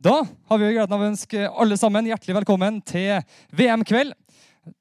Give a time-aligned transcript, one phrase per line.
[0.00, 3.18] Da har vi gleden av å ønske alle sammen hjertelig velkommen til
[3.52, 4.14] VM-kveld.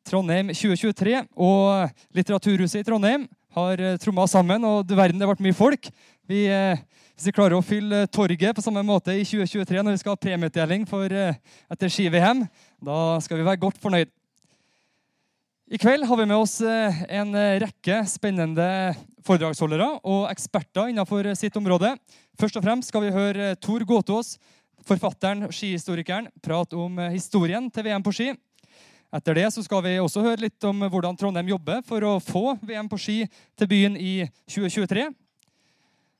[0.07, 3.25] Trondheim 2023 og Litteraturhuset i Trondheim
[3.57, 5.89] har eh, tromma sammen, og du verden, det ble mye folk.
[6.23, 6.79] Vi, eh,
[7.17, 10.21] hvis vi klarer å fylle torget på samme måte i 2023 når vi skal ha
[10.23, 11.35] premieutdeling for, eh,
[11.75, 12.45] etter ski-VM,
[12.87, 14.13] da skal vi være godt fornøyd.
[15.67, 18.95] I kveld har vi med oss en rekke spennende
[19.27, 21.91] foredragsholdere og eksperter innenfor sitt område.
[22.39, 24.37] Først og fremst skal vi høre Tor Gåtås,
[24.89, 28.33] forfatteren og skihistorikeren prate om eh, historien til VM på ski.
[29.15, 32.53] Etter det så skal vi også høre litt om hvordan Trondheim jobber for å få
[32.61, 33.17] VM på ski
[33.57, 35.07] til byen i 2023.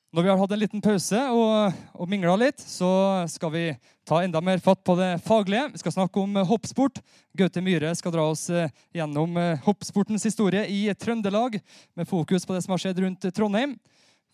[0.10, 2.90] Når vi har hatt en liten pause og, og mingla litt, så
[3.30, 3.66] skal vi
[4.10, 5.68] ta enda mer fatt på det faglige.
[5.76, 6.98] Vi skal snakke om hoppsport.
[7.38, 11.60] Gaute Myhre skal dra oss eh, gjennom eh, hoppsportens historie i Trøndelag,
[11.94, 13.78] med fokus på det som har skjedd rundt Trondheim.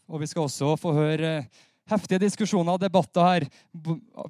[0.08, 1.34] Og vi skal også få høre
[1.90, 3.46] heftige diskusjoner og debatter her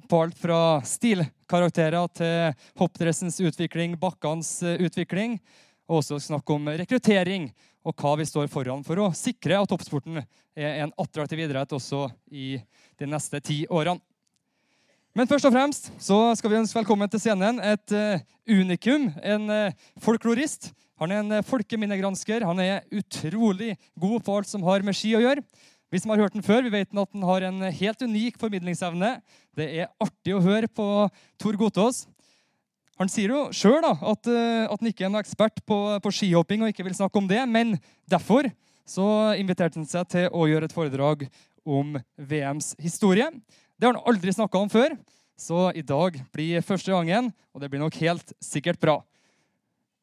[0.08, 5.38] på alt fra stilkarakterer til hoppdressens utvikling, bakkenes eh, utvikling,
[5.86, 7.48] og også snakk om rekruttering
[7.86, 12.08] og hva vi står foran for å sikre at toppsporten er en attraktiv idrett også
[12.34, 12.56] i
[12.98, 14.02] de neste ti årene.
[15.16, 19.46] Men først og fremst så skal vi ønske velkommen til scenen et uh, unikum, en
[19.48, 20.74] uh, folklorist.
[21.00, 22.44] Han er en folkeminnegransker.
[22.44, 25.44] Han er utrolig god på alt som har med ski å gjøre.
[25.92, 29.20] Vi som har hørt den før, vi vet at den har en helt unik formidlingsevne.
[29.54, 31.06] Det er artig å høre på
[31.38, 32.06] Tor Gotaas.
[32.98, 36.64] Han sier jo sjøl at, eh, at, han ikke er noen ekspert på, på, skihopping
[36.64, 37.76] og ikke vil snakke om det, men
[38.08, 38.48] derfor
[38.88, 41.26] så inviterte han seg til å gjøre et foredrag
[41.66, 43.28] om VMs historie.
[43.76, 44.96] Det har han aldri snakka om før,
[45.36, 49.00] så i dag blir første gangen, og det blir nok helt sikkert bra.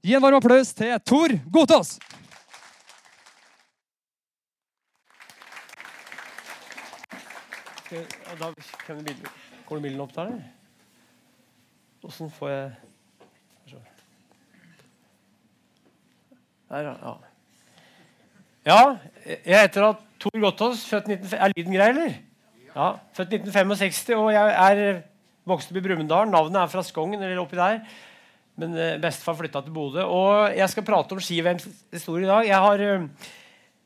[0.04, 1.98] Gi en varm applaus til Tor Gotaas!
[7.94, 8.48] Skal, da
[8.88, 9.28] kommer bilden,
[9.68, 10.30] Kommer det bilden opp der?
[12.04, 12.72] Åssen får jeg
[16.74, 17.12] Der, ja.
[18.66, 18.78] Ja,
[19.46, 20.82] jeg heter Tor Gottaas.
[20.90, 22.16] Er lyden grei, eller?
[22.74, 25.04] Ja, Født 1965, og jeg er
[25.46, 26.32] vokst opp i Brumunddal.
[26.34, 27.84] Navnet er fra Skogn, eller oppi der.
[28.58, 30.02] Men eh, bestefar flytta til Bodø.
[30.02, 32.50] Og jeg skal prate om ski-VMs historie i dag.
[32.50, 33.08] Jeg har eh,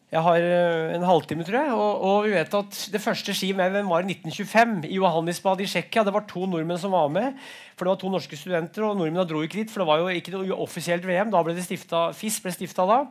[0.07, 1.71] jeg har eh, en halvtime, tror jeg.
[1.75, 6.05] Og, og, vi vet at Det første ski-VM var i 1925 i Johannisbad i Tsjekkia.
[6.07, 7.35] Det var to nordmenn som var med.
[7.75, 9.73] For det var to norske studenter, og nordmennene dro ikke dit.
[9.73, 11.33] For det var jo ikke noe offisielt VM.
[11.33, 13.01] Da ble det stifta FIS ble stifta da.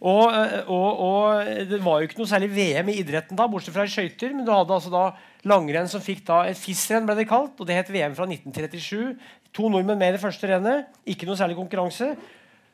[0.00, 3.76] Og, eh, og, og, det var jo ikke noe særlig VM i idretten da, bortsett
[3.76, 4.32] fra skøyter.
[4.32, 5.04] Men du hadde altså da
[5.50, 7.52] langrenn som fikk da et FIS-renn, ble det kalt.
[7.60, 9.12] Og det het VM fra 1937.
[9.60, 10.88] To nordmenn med i det første rennet.
[11.04, 12.14] Ikke noe særlig konkurranse.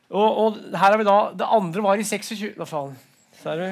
[0.07, 2.95] Og, og her har vi da, Det andre var i 26 Hva faen?
[3.37, 3.67] Ser du?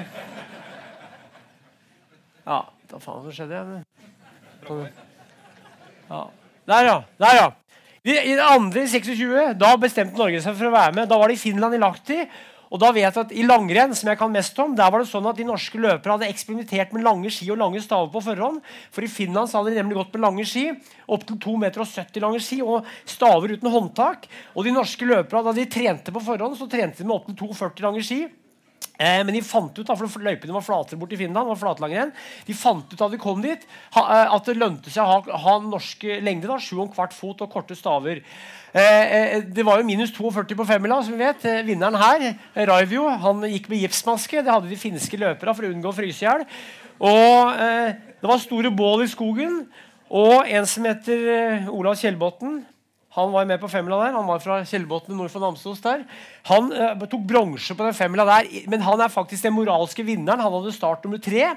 [2.46, 2.58] Ja,
[2.92, 3.84] da faen så skjedde?
[6.10, 6.24] Ja.
[6.70, 6.98] Der, ja.
[7.22, 7.46] Der, ja.
[8.06, 11.10] I, det andre, 26, da bestemte Norge seg for å være med.
[11.10, 12.20] Da var det i Finland, i Lahti.
[12.70, 15.10] Og da vet jeg at I langrenn, som jeg kan mest om, der var det
[15.10, 18.62] sånn at de norske løpere hadde eksperimentert med lange ski og lange staver på forhånd.
[18.94, 20.68] For i Finland så hadde de nemlig gått med lange ski,
[21.10, 24.30] opptil 2,70 meter lange ski og staver uten håndtak.
[24.54, 27.88] Og de norske løpere, da de trente på forhånd, så trente de med opptil 2,40
[27.90, 28.26] lange ski.
[28.96, 32.14] Eh, men de fant ut, da, for løypene var flatere i Finland, var flatlangrenn,
[32.48, 33.64] de fant ut da de kom dit,
[33.98, 36.48] ha, eh, at det lønte seg å ha, ha norsk lengde.
[36.48, 38.24] da, 7,25 fot og korte staver.
[38.76, 41.46] Eh, eh, det var jo minus 42 på femmila, som vi vet.
[41.48, 42.34] Eh, vinneren her,
[42.68, 44.42] Raivio, han gikk med gipsmaske.
[44.44, 46.44] Det hadde de finske løperne for å unngå å fryse i hjel.
[47.00, 49.62] Og eh, det var store bål i skogen.
[50.12, 52.60] Og en som heter Olav Kjellbotn,
[53.16, 54.18] han var med på femmila der.
[54.18, 55.80] Han var fra Kjellbotn nord for Namsos.
[55.80, 56.04] der.
[56.50, 60.44] Han uh, tok bronse på den femmila der, men han er faktisk den moralske vinneren.
[60.44, 61.48] Han hadde start nummer tre.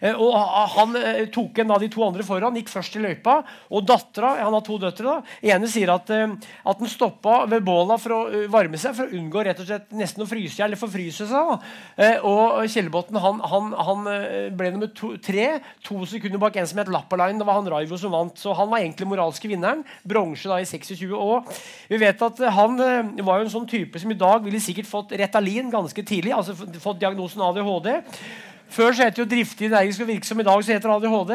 [0.00, 0.36] Uh, og
[0.76, 3.40] Han uh, tok en av de to andre foran, gikk først i løypa.
[3.68, 5.18] Og dattera Han har to døtre.
[5.20, 8.20] da, ene sier at, at han stoppa ved båla for å
[8.52, 11.50] varme seg, for å unngå rett og slett nesten å fryse eller forfryse seg.
[11.50, 12.10] Da.
[12.26, 14.08] og Kjellbotn han, han, han,
[14.56, 17.40] ble nummer to, tre, to sekunder bak en som het Lappalainen.
[17.40, 18.36] Det var han Raivo som vant.
[18.38, 19.84] Så han var egentlig moralske vinneren.
[20.08, 21.44] Bronse da i 26 år.
[21.90, 24.88] Vi vet at Han eh, var jo en sånn type som i dag ville sikkert
[24.88, 26.32] fått Retalin ganske tidlig.
[26.36, 27.90] altså fått diagnosen ADHD.
[28.70, 30.40] Før så het det jo driftig energisk og virksom.
[30.40, 31.32] I dag så heter det ADHD.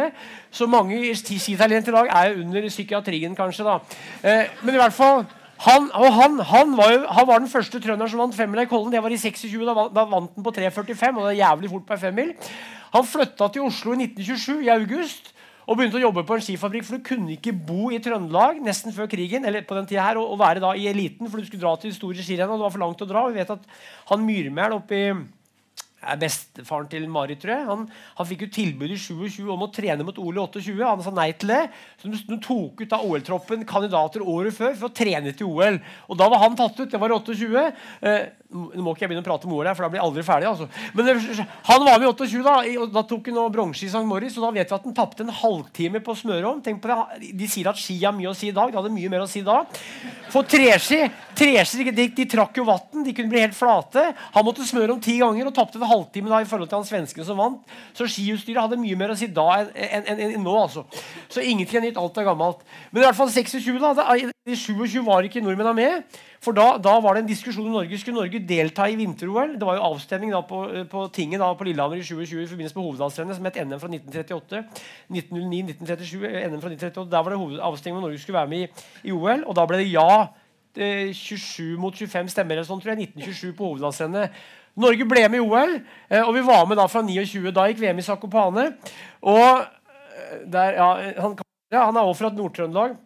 [0.52, 3.66] Så mange skitalenter i dag er under psykiatrien, kanskje.
[3.66, 3.80] da.
[4.24, 5.26] Eh, men i hvert fall
[5.58, 8.72] han, og han, han, var jo, han, var den første trønderen som vant femmila i
[8.72, 8.92] Kollen.
[8.92, 9.66] Det var i 26.
[9.68, 12.34] Da, da vant han på 3,45, og det er jævlig fort på femmil.
[12.96, 15.35] Han flytta til Oslo i 1927, i august
[15.66, 18.94] og begynte å jobbe på en skifabrikk, for du kunne ikke bo i Trøndelag nesten
[18.94, 21.64] før krigen, eller på den tiden her, og, være da i eliten, for du skulle
[21.64, 23.26] dra til de store skirennene, og det var for langt å dra.
[23.32, 23.66] Vi vet at
[24.12, 25.08] han Myrmæl oppe i
[26.06, 27.66] er bestefaren til Marit, tror jeg.
[27.70, 27.84] Han,
[28.20, 30.78] han fikk jo tilbud i 27 om å trene mot OL i 28.
[30.86, 31.62] Han sa nei til det.
[32.02, 35.80] Så de, tok ut av OL-troppen kandidater året før for å trene til OL.
[36.10, 36.90] Og da var han tatt ut.
[36.92, 37.66] Det var i 28.
[38.06, 38.26] Eh,
[38.56, 40.24] nå må ikke jeg begynne å prate om OL her, for da blir jeg aldri
[40.26, 40.48] ferdig.
[40.48, 40.68] altså.
[40.96, 41.10] Men
[41.68, 42.56] han var med i 28, da.
[42.84, 44.04] og Da tok han bronse i St.
[44.08, 46.62] Moritz, og da vet vi at han tapte en halvtime på Smørom.
[46.64, 47.32] Tenk på det.
[47.36, 48.72] De sier at ski har mye å si i dag.
[48.72, 49.64] Det hadde mye mer å si da.
[50.32, 51.02] For treski,
[51.38, 53.04] treski de, de, trakk jo vann.
[53.06, 54.08] De kunne bli helt flate.
[54.36, 56.88] Han måtte smøre om ti ganger og tapte en halvtime da i forhold til han
[56.88, 57.76] svensken som vant.
[57.94, 60.56] Så skiutstyret hadde mye mer å si da enn en, en, en, nå.
[60.60, 60.86] altså.
[61.32, 62.64] Så ingenting er nytt, alt er gammelt.
[62.92, 63.94] Men i hvert fall 26, da.
[63.98, 66.22] Det, I 27 var ikke nordmennene med.
[66.46, 67.98] For da, da, var det en diskusjon om Norge.
[67.98, 69.56] Skulle Norge delta i vinter-OL?
[69.58, 70.62] Det var jo avstemning da på,
[70.92, 73.90] på tinget da på Lillehammer i 2020 i forbindelse med hovedlandsrennet som het NM fra
[73.90, 74.64] 1938.
[75.10, 77.12] 1909, 1937, NM fra 1938.
[77.16, 79.46] Der var det avstemning om Norge skulle være med i, i OL.
[79.46, 80.10] Og da ble det ja.
[80.76, 83.10] 27 mot 25 stemmer eller sånn, tror jeg.
[83.16, 84.36] 1927 på hovedlandsrennet.
[84.76, 85.78] Norge ble med i OL,
[86.10, 87.54] eh, og vi var med da fra 29.
[87.56, 88.68] Da gikk VM i Sakopane.
[89.24, 90.90] Og eh, der, ja,
[91.24, 91.36] han,
[91.72, 92.98] han er også fra Nord-Trøndelag.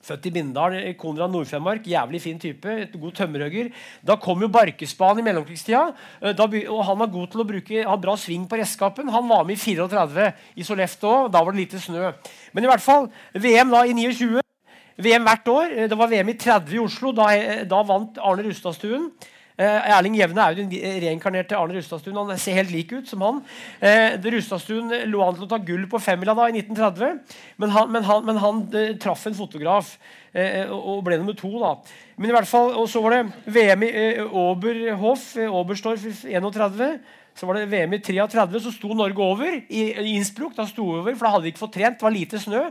[0.00, 1.84] Født i Bindal, Konrad Nord-Finnmark.
[1.84, 2.68] Jævlig fin type.
[2.70, 3.68] et God tømmerhugger.
[4.06, 5.82] Da kom jo Barkespan i mellomkrigstida.
[6.22, 9.10] Eh, da, og Han var god til å bruke, ha bra sving på redskapen.
[9.10, 11.26] Han var med i 34 i Sollefteå.
[11.28, 12.12] Da var det lite snø.
[12.52, 14.40] Men i hvert fall, VM da i 29.
[14.96, 15.76] VM hvert år.
[15.90, 17.12] Det var VM i 30 i Oslo.
[17.12, 17.28] Da,
[17.66, 19.10] da vant Arne Rustadstuen.
[19.60, 22.16] Eh, Erling Jevne er jo den reinkarnerte Arne Rustadstuen.
[22.16, 23.42] Han ser helt lik ut som han.
[23.84, 27.20] Eh, Rustadstuen lå an til å ta gull på femmila i 1930,
[27.60, 29.92] men han, men han, men han eh, traff en fotograf
[30.32, 31.52] eh, og ble nummer to.
[31.60, 31.74] da.
[32.16, 36.96] Men i hvert fall, Og så var det VM i eh, Oberhof, Oberstdorf 31.
[37.38, 40.52] Så var det VM i 33, så sto Norge over i Innsbruck.
[40.56, 41.96] Da sto over, for da hadde de ikke fått trent.
[42.00, 42.62] Det var lite snø.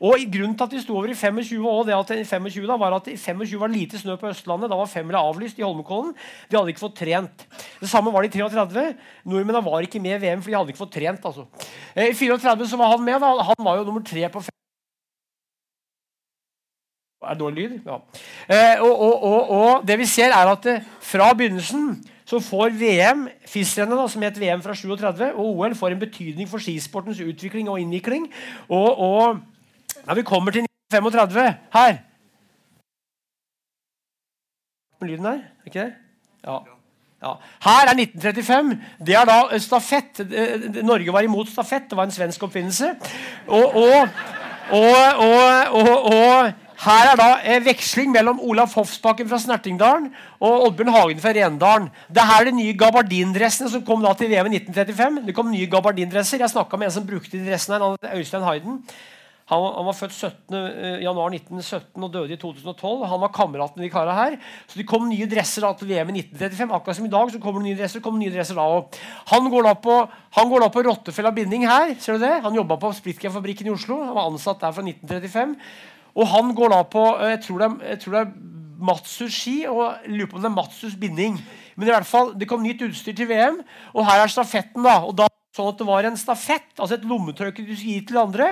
[0.00, 2.96] Og Grunnen til at de sto over i 25 og det at 25 da, var
[2.96, 4.70] at i 25 var det lite snø på Østlandet.
[4.72, 6.14] Da var femmila avlyst i Holmenkollen.
[6.48, 7.46] De hadde ikke fått trent.
[7.82, 8.86] Det samme var det i 33.
[9.26, 11.24] Nordmennene var ikke med i VM, for de hadde ikke fått trent.
[11.24, 11.46] altså.
[11.94, 13.20] Eh, I 34 så var han med.
[13.20, 13.34] da.
[13.50, 14.54] Han var jo nummer tre på fem.
[17.24, 17.76] Er det dårlig lyd?
[17.86, 18.00] Ja.
[18.48, 20.66] Eh, og, og, og, og, det vi ser, er at
[21.00, 26.00] fra begynnelsen så får VM FIS-rennet, som het VM fra 37, og OL får en
[26.00, 28.30] betydning for skisportens utvikling og innvikling.
[28.68, 29.38] Og, og
[30.06, 31.96] når vi kommer til 1935 her
[35.04, 35.92] lyden her, Ikke det?
[36.46, 36.58] Ja.
[37.22, 37.32] ja.
[37.64, 38.80] Her er 1935.
[39.06, 40.20] Det er da stafett.
[40.84, 41.90] Norge var imot stafett.
[41.90, 42.94] Det var en svensk oppfinnelse.
[43.48, 44.08] og, og,
[46.14, 46.52] og
[46.84, 50.10] her er da eh, veksling mellom Olaf Hofsbakken fra Snertingdalen
[50.44, 51.88] og Oddbjørn Hagen fra Rendalen.
[52.12, 55.24] Det her er de nye gabardindressene som kom da til VM i 1935.
[55.28, 56.44] Det kom nye gabardindresser.
[56.44, 57.80] Jeg snakka med en som brukte de dressene.
[57.80, 58.82] her, Øystein Hayden.
[59.44, 60.56] Han, han, var født 17.
[60.56, 63.06] Eh, januar 1917 og døde i 2012.
[63.10, 64.36] Han var kameraten med de kara her.
[64.66, 66.72] Så det kom nye dresser da til VM i 1935.
[66.72, 68.04] Akkurat som i dag så kommer det nye dresser.
[68.04, 69.02] kommer nye dresser da også.
[69.32, 69.98] Han går da på,
[70.36, 71.92] han da på Rottefella binding her.
[72.00, 72.38] ser du det?
[72.44, 74.00] Han jobba på Splitcare-fabrikken i Oslo.
[74.04, 75.58] Han var ansatt der fra 1935.
[76.14, 78.34] Og han går da på eh, jeg tror det er, jeg tror det er
[78.84, 81.38] Matsus ski og lurer på om det er Matsus binding.
[81.76, 83.62] Men i hvert fall, det kom nytt utstyr til VM,
[83.94, 84.84] og her er stafetten.
[84.84, 88.06] da, og da Sånn at det var en stafett, altså et lommetørkle du skulle gi
[88.08, 88.46] til andre.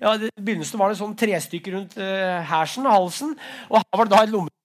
[0.00, 3.36] Ja, I begynnelsen var det sånn tre stykker rundt uh, hersen og halsen.
[3.70, 4.58] Og her var det da et lommetørkle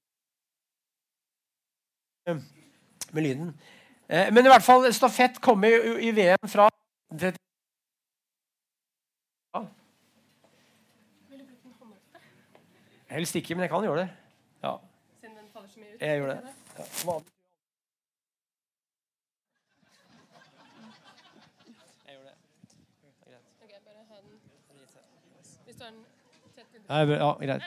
[3.14, 3.54] med lyden.
[4.10, 5.74] Uh, men i hvert fall, stafett kom i,
[6.10, 6.66] i VM fra
[13.14, 14.10] Helst ikke, men jeg kan gjøre det.
[14.64, 14.76] Ja.
[15.22, 16.02] Siden den faller så mye ut?
[16.02, 16.40] Jeg gjør det.
[17.08, 17.20] Ja.
[26.90, 27.62] Ja, greit.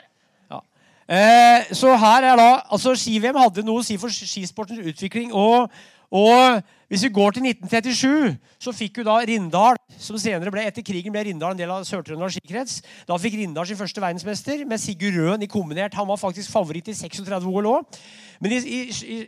[0.49, 0.59] Ja.
[1.07, 5.33] Eh, så her er da altså Ski-VM hadde noe å si for skisportens utvikling.
[5.33, 5.71] Og,
[6.11, 10.85] og hvis vi går til 1937, så fikk jo da Rindal, som senere ble etter
[10.85, 14.79] krigen ble Rindal en del av Sør-Trøndelag skikrets, da fikk Rindal sin første verdensmester med
[14.79, 15.97] Sigurd Røen i kombinert.
[15.99, 17.99] Han var faktisk favoritt i 36 OL òg.
[18.39, 18.79] Men i, i,
[19.17, 19.25] i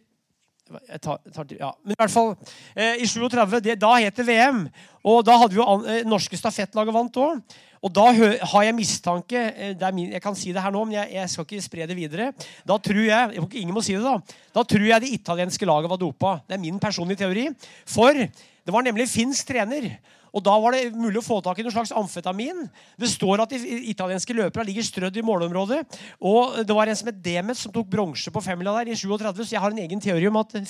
[1.02, 1.72] Tar, tar, ja.
[1.82, 2.36] Men i hvert fall,
[2.78, 4.68] eh, i 37, det, da het det VM.
[5.02, 7.40] Og da hadde vi jo an, eh, norske stafettlaget vant òg.
[7.80, 11.14] Og da har jeg mistanke eh, min, Jeg kan si det her nå, men jeg,
[11.16, 12.32] jeg, skal ikke spre det videre.
[12.68, 14.18] Da tror jeg ingen må si det da,
[14.56, 16.34] da tror jeg det italienske laget var dopa.
[16.48, 17.48] Det er min personlige teori.
[17.88, 19.94] For det var nemlig finsk trener.
[20.34, 22.66] Og Da var det mulig å få tak i noe slags amfetamin.
[23.00, 23.60] Det står at de
[23.92, 25.82] italienske løperne ligger strødd i målområdet.
[26.22, 29.44] Og Det var en som het Demet, som tok bronse på femmila der i 37.
[29.46, 30.66] Så jeg har en egen teori om at det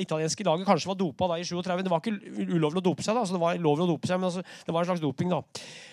[0.00, 1.82] italienske laget kanskje var dopa da i 37.
[1.82, 3.22] Det var ikke ulovlig å dope seg, da.
[3.22, 5.30] Altså, det var lovlig å dope seg, men altså, det var en slags doping.
[5.30, 5.42] da.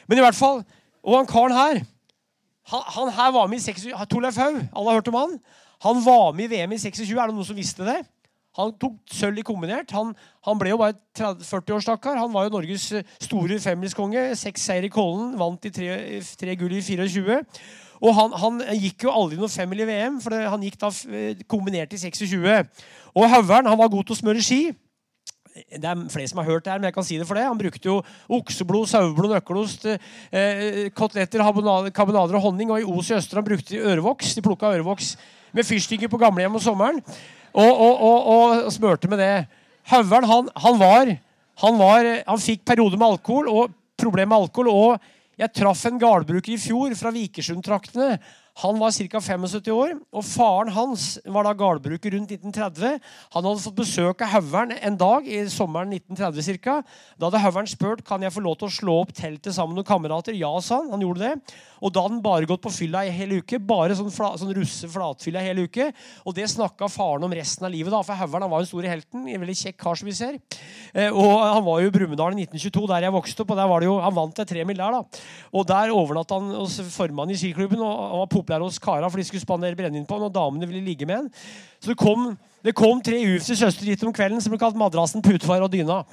[0.08, 0.66] Men i hvert fall,
[1.06, 1.84] Og han karen her
[2.66, 4.56] han, han her var med i 26, Torleif Haug.
[4.74, 5.40] Alle har hørt om han?
[5.86, 7.12] Han var med i VM i 26.
[7.14, 8.00] Er det noen som visste det?
[8.56, 9.92] Han tok sølv i kombinert.
[9.96, 10.14] Han,
[10.48, 10.96] han ble jo bare
[11.44, 12.20] 40 år, stakkar.
[12.20, 12.88] Han var jo Norges
[13.26, 14.30] store femmilskonge.
[14.40, 17.42] Seks seier i Kollen, vant i tre, tre gull i 24.
[18.06, 20.92] Og han, han, gikk jo aldri noe femmil i VM, for han gikk da
[21.52, 22.82] kombinert i 26.
[23.16, 24.64] Og Haugern var god til å smøre ski.
[25.56, 27.46] Det er flere som har hørt det her, men jeg kan si det for det.
[27.48, 28.02] Han brukte jo
[28.38, 31.44] okseblod, saueblod, nøkkelost, eh, koteletter,
[31.96, 32.72] karbonader og honning.
[32.72, 34.36] Og i Os i Østerdal brukte de ørevoks.
[34.36, 35.16] De plukka ørevoks
[35.56, 37.00] med fyrstikker på gamlehjem om sommeren
[37.56, 39.34] og, og, og, og, smurte med det.
[39.88, 41.12] Høveren, han, han, var,
[41.64, 44.72] han, var, han fikk perioder med alkohol og problemer med alkohol.
[44.74, 48.16] og jeg traff en gardbruker i fjor fra Vikersund-traktene.
[48.64, 49.20] Han var ca.
[49.20, 53.02] 75 år, og faren hans var da gardbruker rundt 1930.
[53.34, 56.78] Han hadde fått besøk av Høveren en dag i sommeren 1930 cirka.
[57.20, 59.84] Da hadde Høveren spurt kan jeg få lov til å slå opp teltet sammen med
[59.84, 60.40] noen kamerater.
[60.40, 60.94] Ja, sa han.
[60.96, 61.58] Han gjorde det.
[61.86, 63.60] Og da hadde han bare gått på fylla i hele uke.
[63.62, 65.92] Bare sånn, fla, sånn russe flatfylla i hele uke.
[66.26, 67.94] Og det snakka faren om resten av livet.
[67.94, 69.28] da, For Haugern var den store helten.
[69.30, 70.40] En veldig kjekk kar, som vi ser.
[70.96, 73.52] Eh, og han var jo i Brumunddal i 1922, der jeg vokste opp.
[73.54, 74.98] og der var det jo, Han vant et tremil der.
[74.98, 75.22] da.
[75.54, 77.80] Og der overnatta han hos formannen i skiklubben.
[77.80, 80.66] og han var populær hos kara, for de skulle spandere brennevin på han, og damene
[80.66, 81.30] ville ligge med han.
[81.80, 85.22] Så det kom, det kom tre ufse søstre dit om kvelden som ble kalt Madrassen,
[85.22, 86.04] Putefar og Dyna.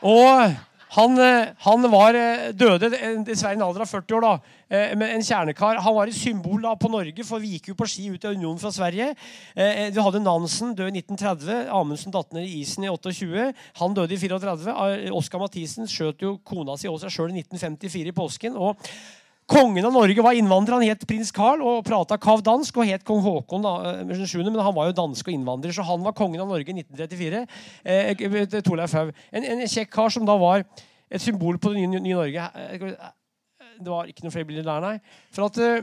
[0.00, 0.56] Og
[0.90, 2.88] han, eh, han, var eh, døde
[3.26, 4.24] dessverre i en alder av 40 år.
[4.24, 5.80] da, men med en kjernekar.
[5.82, 8.36] Han var et symbol da, på Norge, for vi gikk jo på ski ut av
[8.36, 9.08] unionen fra Sverige.
[9.56, 11.64] Vi hadde Nansen, død i 1930.
[11.74, 13.48] Amundsen datt ned i isen i 28.
[13.80, 14.76] Han døde i 34.
[15.18, 18.54] Oskar Mathisen skjøt jo kona si og seg sjøl i 1954 i påsken.
[18.54, 18.78] og
[19.50, 20.76] Kongen av Norge var innvandrer.
[20.78, 22.76] Han het prins Carl og prata kav-dansk.
[22.78, 26.14] Og het kong Haakon, eh, men han var jo dansk og innvandrer, så han var
[26.14, 27.46] kongen av Norge i 1934.
[27.84, 29.10] Eh, Torleif Haug.
[29.32, 30.62] En, en kjekk kar som da var
[31.10, 32.50] et symbol på det nye, nye Norge.
[32.54, 33.00] Eh,
[33.80, 35.00] det var ikke noen flere bilder der, nei.
[35.34, 35.82] For at eh,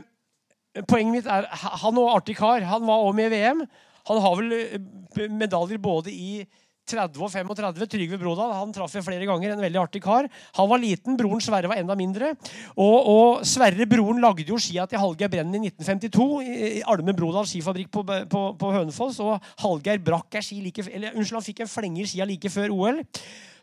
[0.88, 2.62] Poenget mitt er han var artig kar.
[2.62, 3.62] Han var også med i VM.
[4.06, 6.44] Han har vel medaljer både i
[6.88, 7.88] 30 og 35.
[7.92, 9.54] Trygve Brodal han traff jeg flere ganger.
[9.54, 10.28] En veldig artig kar.
[10.58, 12.32] Han var liten, broren Sverre var enda mindre.
[12.76, 17.48] Og, og Sverre, broren, lagde jo skia til Hallgeir Brennen i 1952 i Alme Brodal
[17.48, 19.20] skifabrikk på, på, på, Hønefoss.
[19.24, 22.52] Og Hallgeir brakk ei ski like, eller, unnskyld, han fikk en flenge i skia like
[22.52, 23.02] før OL.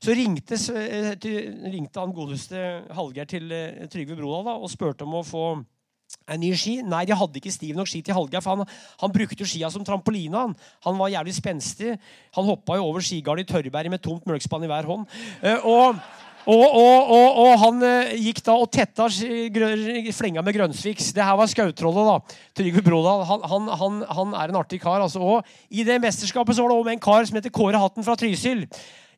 [0.05, 0.58] Så ringte,
[1.72, 5.46] ringte han godeste Hallgeir til eh, Trygve Brodal da, og spurte om å få
[6.26, 6.80] en ny ski?
[6.86, 8.42] Nei, de hadde ikke stiv nok ski til Hallgeir.
[8.42, 10.34] for han, han, brukte jo skia som trampoline.
[10.34, 11.96] Han, han var jævlig spenstig.
[12.38, 15.06] Han hoppa jo over skigardet i Tørrberget med tomt melkspann i hver hånd.
[15.44, 16.02] Uh, og,
[16.46, 21.14] og, og, og, han uh, gikk da og tetta flenga med grønnsviks.
[21.14, 22.42] Det her var Skautrollet, da.
[22.58, 23.26] Trygve Brodal.
[23.30, 25.02] Han, han, er en artig kar.
[25.06, 25.22] Altså.
[25.22, 28.18] Og I det mesterskapet så var det med en kar som heter Kåre Hatten fra
[28.18, 28.66] Trysil.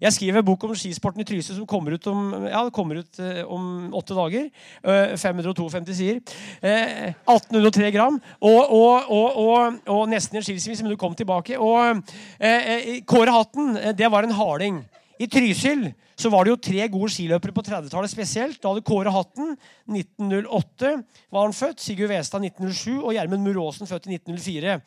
[0.01, 3.19] Jeg skriver en bok om skisporten i Trysil som kommer ut om, ja, kommer ut,
[3.21, 4.49] uh, om åtte dager.
[4.85, 6.19] Uh, 552 sider.
[6.61, 8.19] Uh, 1803 gram.
[8.41, 11.57] Og, og, og, og nesten en skilsmisse, men du kom tilbake.
[11.57, 14.83] Og uh, Kåre Hatten, det var en harding.
[15.17, 18.57] I Trysil så var det jo tre gode skiløpere på 30-tallet spesielt.
[18.61, 19.53] Da hadde Kåre Hatten
[19.85, 20.95] 1908
[21.33, 24.79] var han født, Sigurd Westad 1907 og Gjermund Muråsen født i 1904.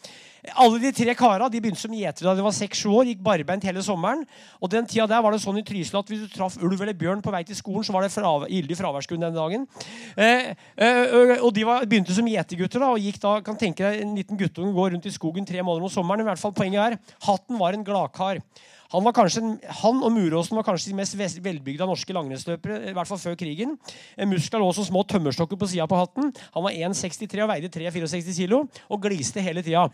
[0.58, 3.10] Alle de tre kara de begynte som gjetere da de var 6-7 år.
[3.10, 4.24] Gikk barbeint hele sommeren.
[4.58, 6.98] Og den tida der var det sånn i Trysil at hvis du traff ulv eller
[6.98, 9.68] bjørn på vei til skolen, så var det fra, gyldig fraværsgrunn den dagen.
[10.16, 14.18] Eh, eh, og de var, begynte som gjetergutter og gikk da, kan tenke deg en
[14.18, 16.24] liten guttunge går rundt i skogen tre måneder om sommeren.
[16.24, 18.42] i hvert fall Poenget er Hatten var en gladkar.
[18.90, 19.40] Han, kanskje,
[19.82, 22.90] han og Muråsen var kanskje de mest velbygde av norske langrennsløpere.
[22.90, 23.76] i hvert fall før krigen.
[24.26, 26.32] Muskler lå som små tømmerstokker på sida på hatten.
[26.56, 29.84] Han var 1,63 og veide 3-64 kilo og gliste hele tida.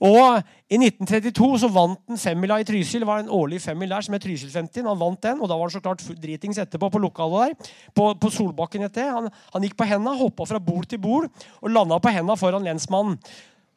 [0.00, 0.40] Og
[0.72, 3.04] I 1932 så vant han femmila i Trysil.
[3.04, 4.88] Det var en årlig femmil der som het Trysil 50.
[4.88, 7.74] Han vant den, og da var han så klart dritings etterpå på lokalet der.
[7.92, 9.12] På, på Solbakken etter.
[9.12, 11.28] Han, han gikk på henda, hoppa fra bord til bord
[11.60, 13.20] og landa på henda foran lensmannen.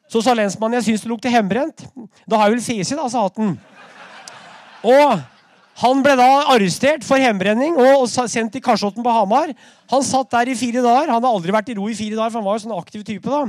[0.09, 1.83] Så sa lensmannen jeg syns det lukter hjemmebrent.
[2.25, 3.59] Da har jeg vel fise, da, sa hatten.
[4.87, 5.19] Og
[5.79, 9.53] han ble da arrestert for hjembrenning og sendt til Karsotten på Hamar.
[9.91, 11.13] Han satt der i fire dager.
[11.13, 13.05] Han har aldri vært i ro i fire dager, for han var jo sånn aktiv
[13.07, 13.29] type.
[13.29, 13.45] da.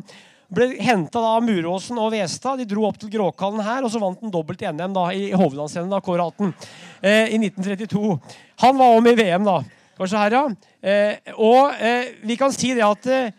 [0.51, 2.63] Ble henta av Muråsen og Westad.
[2.63, 5.29] De dro opp til Gråkallen her, og så vant han dobbelt i NM da, i
[5.35, 6.55] hovedlandsrennet av Kåre Hatten
[7.03, 8.17] eh, i 1932.
[8.63, 9.61] Han var med i VM, da.
[9.99, 10.45] Kanskje her, ja.
[10.81, 13.33] Eh, og eh, vi kan si det at eh,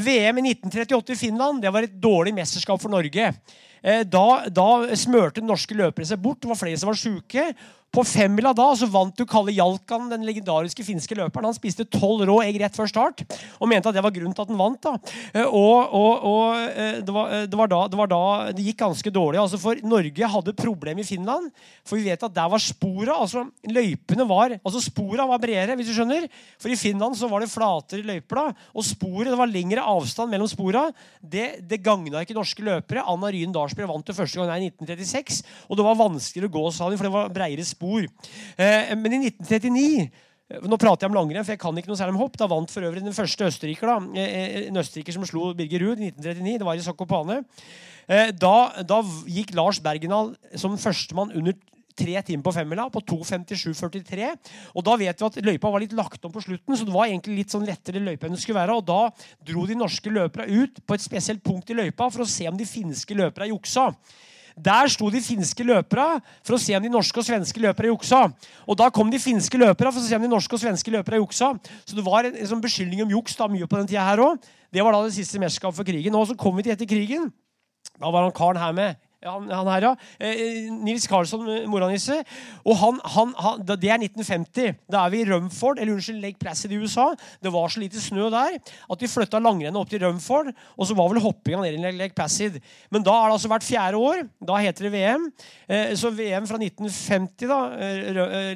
[0.00, 3.32] VM i 1938 i Finland det var et dårlig mesterskap for Norge.
[3.82, 6.42] Eh, da, da smørte norske løpere seg bort.
[6.42, 7.50] Det var flere som var sjuke.
[7.90, 11.48] På femmila da så vant du Kalle Jalkan, den legendariske finske løperen.
[11.48, 13.24] Han spiste tolv rå egg rett før start
[13.58, 14.78] og mente at det var grunnen til at han vant.
[14.84, 14.92] da.
[15.34, 18.22] Eh, og, og, og eh, det, var, det, var da, det, var, da,
[18.54, 19.40] det gikk ganske dårlig.
[19.42, 21.50] altså For Norge hadde problem i Finland.
[21.82, 25.90] For vi vet at der var spora altså løypene var, altså Spora var bredere, hvis
[25.90, 26.28] du skjønner.
[26.62, 28.38] For i Finland så var det flatere løyper.
[28.38, 30.86] da, Og sporet, det var lengre avstand mellom spora.
[31.18, 33.02] Det, det gagna ikke norske løpere.
[33.02, 35.42] Anna Ryen Lars vant det første gang i 1936.
[35.66, 37.79] Og det var vanskeligere å gå, sa hun, for det var bredere spor.
[37.80, 40.10] Eh, men i 1939
[40.66, 42.34] nå prater jeg om langrenn, for jeg kan ikke noe særlig om hopp.
[42.34, 44.24] Da vant for øvrig den første østerriker, da,
[44.66, 46.56] en østerriker som slo Birger Ruud i 1939.
[46.58, 47.36] Det var i Zakopane.
[48.34, 48.98] Da, da
[49.30, 51.54] gikk Lars Bergendal som førstemann under
[52.00, 54.30] tre timer på femmila på 2.57,43.
[54.74, 57.08] Og da vet vi at løypa var litt lagt om på slutten, så det var
[57.08, 58.78] egentlig litt sånn lettere løype enn det skulle være.
[58.78, 59.00] Og da
[59.46, 62.58] dro de norske løperne ut på et spesielt punkt i løypa for å se om
[62.58, 63.90] de finske løperne juksa.
[64.60, 68.26] Der sto de finske løperne for å se om de norske og svenske løpere juksa.
[68.68, 71.20] Og da kom de finske løperne for å se om de norske og svenske løpere
[71.22, 71.52] juksa.
[71.88, 74.22] Så det var en, en sånn beskyldning om juks da, mye på den tida her
[74.24, 74.50] òg.
[74.70, 76.18] Det var da det siste mesterskapet for krigen.
[76.18, 77.30] Og så kom vi til etter krigen.
[77.96, 79.90] Da var han karen her med han, han, her, ja.
[80.16, 82.14] Eh, Nils Karlsson, eh, moranisse.
[82.64, 84.78] Og han, han, han, Det er 1950.
[84.88, 87.10] Da er vi i Rumford, eller unnskyld, Lake Placid i USA.
[87.42, 90.48] Det var så lite snø der at de flytta langrennet opp til Rumford.
[90.76, 92.56] Og så var vel hoppinga ned i Lake Placid.
[92.88, 94.22] Men da er det altså hvert fjerde år.
[94.40, 95.28] Da heter det VM.
[95.68, 97.60] Eh, så VM fra 1950, da.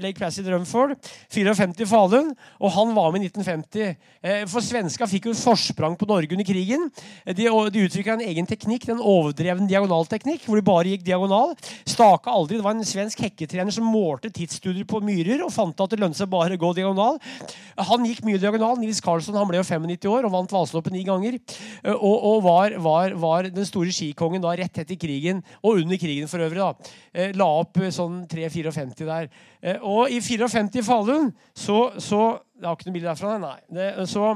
[0.00, 0.96] Lake Placid Rumford.
[1.28, 2.32] 54 Falun.
[2.56, 4.00] Og han var med i 1950.
[4.24, 6.88] Eh, for svenska fikk jo forsprang på Norge under krigen.
[7.36, 11.54] De, de utvikla en egen teknikk, den overdreven diagonalteknikk hvor de bare gikk diagonal.
[11.88, 12.58] Staka aldri.
[12.58, 16.20] Det var en svensk hekketrener som målte tidsstudier på myrer og fant at det lønte
[16.20, 17.18] seg bare å gå diagonal.
[17.90, 18.78] Han gikk mye diagonal.
[18.80, 21.38] Nils Karlsson han ble jo 95 år og vant Vasaloppet ni ganger.
[21.94, 26.30] Og, og var, var, var, den store skikongen da rett etter krigen, og under krigen
[26.30, 26.62] for øvrig.
[26.62, 26.94] da.
[27.14, 29.28] Eh, la opp sånn 3-54 der.
[29.62, 32.22] Eh, og i 54 i Falun så, så
[32.54, 33.56] Det har ikke noe bilde derfra, nei.
[33.66, 34.28] Det, så,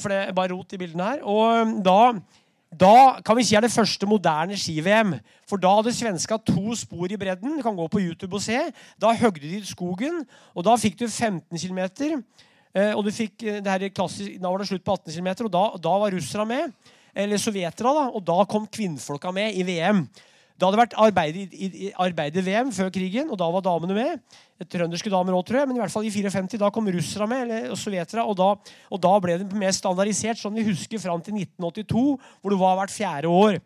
[0.00, 1.20] for det er bare rot i bildene her.
[1.28, 1.98] Og da
[2.80, 5.14] da kan vi si er det første moderne ski-VM.
[5.48, 7.58] For da hadde svenska to spor i bredden.
[7.58, 8.58] Du kan gå på YouTube og se.
[9.00, 10.22] Da høgde de skogen,
[10.54, 11.80] og da fikk du 15 km.
[12.74, 15.30] Eh, og du fikk eh, det her klassisk, Da var det slutt på 18 km,
[15.46, 16.94] og da, da var russerne med.
[17.14, 18.06] Eller sovjetere, da.
[18.10, 20.06] Og da kom kvinnfolka med i VM.
[20.54, 23.96] Det hadde vært arbeid i, i, arbeid i VM før krigen, og da var damene
[23.96, 25.68] med trønderske damer òg, tror jeg.
[25.70, 28.52] Men i hvert fall i 54 da kom russerne med, eller sovjetere, og da,
[28.90, 32.04] og da ble det mer standardisert, sånn vi husker fram til 1982,
[32.40, 33.60] hvor det var hvert fjerde år.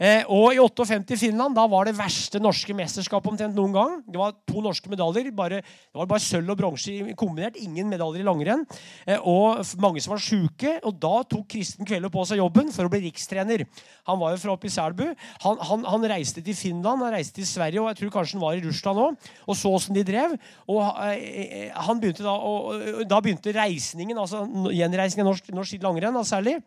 [0.00, 3.98] Eh, og i 58 i Finland da var det verste norske mesterskapet omtrent noen gang.
[4.08, 5.28] Det var to norske medaljer.
[5.36, 7.58] Bare, det var bare sølv og bronse kombinert.
[7.60, 8.64] Ingen medaljer i langrenn.
[9.04, 10.78] Eh, og mange som var sjuke.
[10.88, 13.66] Og da tok Kristen Kvelde på seg jobben for å bli rikstrener.
[14.08, 15.04] Han var jo fra oppe i Selbu.
[15.44, 18.44] Han, han, han, reiste til Finland, han reiste til Sverige, og jeg tror kanskje han
[18.46, 20.29] var i Russland òg, og så åssen de drev.
[20.70, 25.86] Og eh, eh, han begynte da, og, da begynte reisningen, altså gjenreisningen av norsk, norsk
[25.86, 26.58] langrenn særlig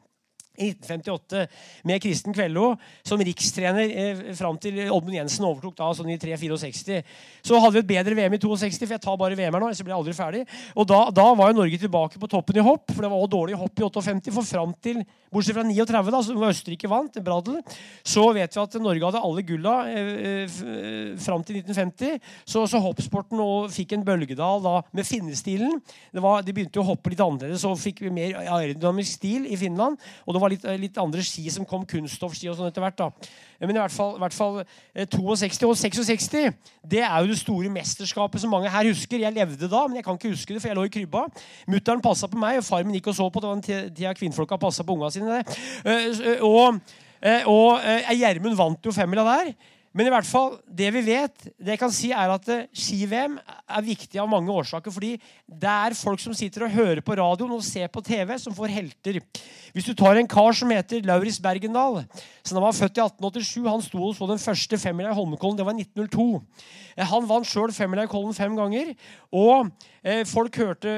[0.54, 1.48] i 1958
[1.90, 7.00] med Kristen Kvello som rikstrener eh, fram til Oddmund Jensen overtok da sånn i 3-64.
[7.42, 9.72] Så hadde vi et bedre VM i 62, for jeg tar bare VM her nå.
[9.74, 10.44] så blir jeg aldri ferdig.
[10.78, 13.34] Og da, da, var jo Norge tilbake på toppen i hopp, for det var også
[13.34, 14.34] dårlig hopp i 58.
[14.36, 15.02] For fram til,
[15.34, 17.58] bortsett fra 39, da, som Østerrike vant, Bradel,
[18.06, 20.14] så vet vi at Norge hadde alle gulla eh,
[20.46, 22.22] eh fram til 1950.
[22.46, 23.42] Så, så hoppsporten
[23.74, 25.82] fikk en bølgedal da med finnestilen.
[26.14, 29.98] Var, de begynte å hoppe litt annerledes og fikk mer aerodynamisk stil i Finland.
[30.26, 33.00] og det var litt, litt, andre ski som kom, kunststoffski og sånn etter hvert.
[33.00, 33.10] da.
[33.64, 34.60] Men i hvert fall, hvert fall
[34.94, 36.30] 62 eh, og 66
[36.92, 39.22] det er jo det store mesterskapet som mange her husker.
[39.24, 41.26] Jeg levde da, men jeg kan ikke huske det, for jeg lå i krybba.
[41.72, 43.44] Mutter'n passa på meg, og far min gikk og så på.
[43.44, 45.44] Det var en tida kvinnfolka passa på unga sine.
[45.88, 46.82] Eh, og,
[47.24, 47.80] eh, og
[48.12, 49.54] Gjermund vant jo femmila der.
[49.94, 53.36] Men i hvert fall, det vi vet, det jeg kan si er at eh, ski-VM
[53.38, 54.92] er viktig av mange årsaker.
[54.92, 55.12] fordi
[55.46, 58.74] det er folk som sitter og hører på radioen og ser på TV, som får
[58.74, 59.20] helter.
[59.74, 62.02] Hvis du tar en kar som heter Lauritz Bergendal
[62.42, 65.58] som var født i 1887, Han sto og så den første femmila i Holmenkollen.
[65.62, 66.42] Det var 1902.
[66.98, 68.96] Eh, han vant sjøl femmila i Kollen fem ganger.
[69.30, 69.70] Og
[70.02, 70.90] eh, folk hørte,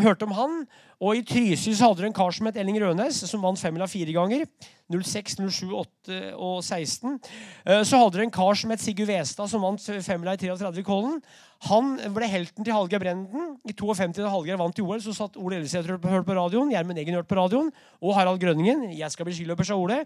[0.00, 0.62] hørte om han.
[1.04, 4.16] Og i Trysil hadde du en kar som het Elling Rønes, som vant femmila fire
[4.16, 4.48] ganger.
[4.88, 7.18] 06, 07, 8 og 16.
[7.66, 10.80] Eh, så hadde du en kar som het Sigurd Westad, som vant femmila i 33
[10.80, 11.20] i Kollen.
[11.66, 13.56] Han ble helten til Hallgeir Brenden.
[13.66, 16.70] I 52 da Hallgeir vant i OL, så satt Ole Ellesæter og hørte på radioen.
[16.70, 17.72] Gjermund Eggen hørte på radioen.
[17.98, 18.92] Og Harald Grønningen.
[18.94, 20.04] Jeg skal bli skiløper, sa Ole.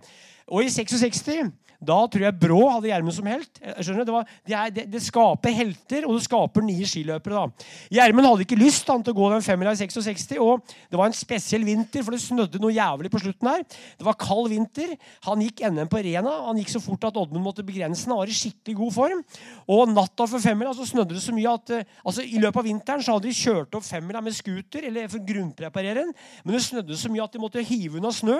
[0.48, 3.58] Og i 66 da tror jeg Brå hadde Gjermund som helt.
[3.82, 4.12] Skjønner du?
[4.14, 7.40] Det, det, det, det, skaper helter, og det skaper nye skiløpere.
[7.40, 7.66] da.
[7.96, 11.10] Gjermund hadde ikke lyst han, til å gå den femmila i 66, og det var
[11.10, 13.64] en spesiell vinter, for det snødde noe jævlig på slutten her.
[13.98, 14.94] Det var kald vinter.
[15.26, 16.36] Han gikk NM på Rena.
[16.46, 19.26] Han gikk så fort at Oddmund måtte begrense Han var i skikkelig god form.
[19.66, 22.68] Og natta for femmila så snødde det så mye at eh, altså, i løpet av
[22.68, 26.96] vinteren så hadde de kjørt opp femmila med scooter eller for grunnpreparere men det snødde
[26.98, 28.38] så mye at de måtte hive unna snø.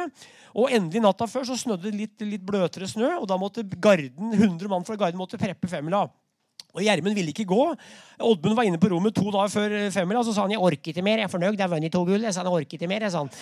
[0.59, 4.35] Og endelig natta før så snødde det litt, litt bløtere snø, og da måtte garden,
[4.35, 6.07] 100 mann fra garden måtte preppe femmila.
[6.73, 7.65] Og Gjermund ville ikke gå.
[8.25, 10.23] Oddmund var inne på rommet to dager før femmila.
[10.25, 11.21] Så sa han jeg orker ikke mer.
[11.21, 11.53] Jeg er fornøyd.
[11.53, 12.25] Jeg har vunnet to gull.
[12.25, 13.05] Jeg sa han orker ikke mer.
[13.05, 13.33] Jeg sa han.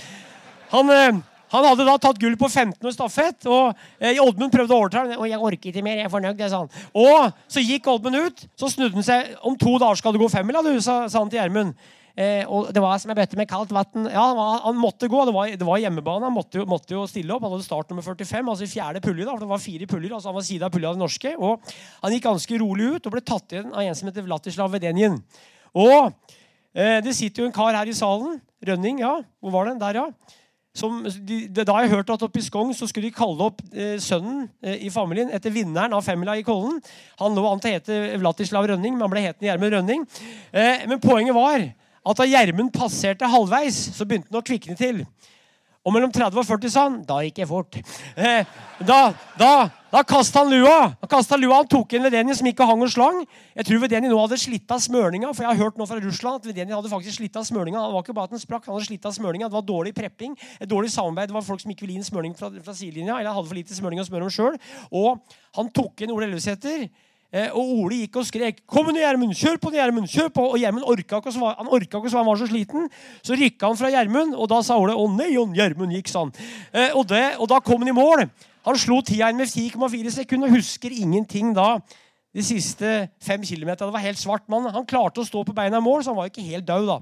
[0.73, 1.21] Han, eh,
[1.51, 3.47] Han hadde da tatt gull på 15 og stafett.
[3.51, 5.27] og eh, Oddmund prøvde å overta ham.
[5.27, 6.75] jeg orker ikke mer, jeg er fornøyd, sa han.
[6.95, 8.45] Og så gikk Oddmund ut.
[8.59, 9.33] Så snudde han seg.
[9.47, 11.75] Om to dager skal du gå femmila, du, sa, sa han til Gjermund.
[12.21, 14.07] Eh, og det var som ei bøtte med kaldt vann.
[14.11, 15.25] Ja, han, var, han, måtte gå.
[15.27, 16.29] Det var, det var hjemmebane.
[16.29, 17.47] Han måtte jo, måtte jo, stille opp.
[17.47, 19.27] Han hadde start nummer 45, altså i fjerde pulje.
[19.27, 21.37] da, for Det var fire puljer, altså han var side av pulja av det norske.
[21.39, 24.75] og Han gikk ganske rolig ut og ble tatt igjen av en som heter Vlatislav
[24.75, 25.23] Vedenjen.
[25.75, 26.13] Og
[26.75, 28.39] eh, det sitter jo en kar her i salen.
[28.67, 29.17] Rønning, ja.
[29.41, 29.81] Hvor var den?
[29.81, 30.37] Der, ja
[30.81, 33.61] som, de, da har jeg hørt at oppe i Skogn så skulle de kalle opp
[33.71, 36.81] eh, sønnen eh, i familien etter vinneren av femmila i Kollen.
[37.21, 40.07] Han lå an til å hete Vlatislav Rønning, men han ble hetende Gjermund Rønning.
[40.53, 41.67] Eh, men poenget var
[42.11, 45.05] at da Gjermund passerte halvveis, så begynte han å kvikne til.
[45.81, 47.79] Og mellom 30 og 40 sa han da gikk jeg fort.
[48.13, 48.49] Eh,
[48.85, 48.99] da
[49.41, 49.53] da,
[49.89, 50.91] da kasta han lua.
[51.01, 53.23] Han kastet lua, han tok inn Vedeni som ikke hang og slang.
[53.57, 55.31] Jeg tror Vedeni nå hadde slitt av smørninga.
[55.33, 57.81] For jeg har hørt nå fra Russland at Vedeni hadde faktisk slitt av smørninga.
[57.81, 59.49] Det var ikke bare at den sprakk, han hadde slitt av smørninga.
[59.49, 61.33] Det var dårlig prepping, et dårlig samarbeid.
[61.33, 63.63] Det var folk som ikke ville gi en smørning fra, fra sidelinja, eller hadde for
[63.63, 64.61] lite smørning å smøre om sjøl.
[64.93, 66.91] Og han tok inn Ole Ellefsæter.
[67.31, 69.35] Eh, og Ole gikk og skrek 'Kom nå, Gjermund!
[69.39, 70.43] Kjør på, Gjermund!' kjør på!
[70.51, 72.89] Og Gjermund orka ikke, han orka ikke, så han var så sliten.
[73.23, 76.33] Så rykka han fra Gjermund, og da sa Ole 'Å nei, Gjermund gikk', sånn.
[76.95, 78.29] Og, det, og da kom han i mål.
[78.67, 81.79] Han slo tida inn med 10,4 sekunder og husker ingenting da.
[82.31, 83.89] De siste fem kilometerne.
[83.89, 84.69] Det var helt svart mann.
[84.71, 86.87] Han klarte å stå på beina i mål, så han var ikke helt død.
[86.87, 87.01] da.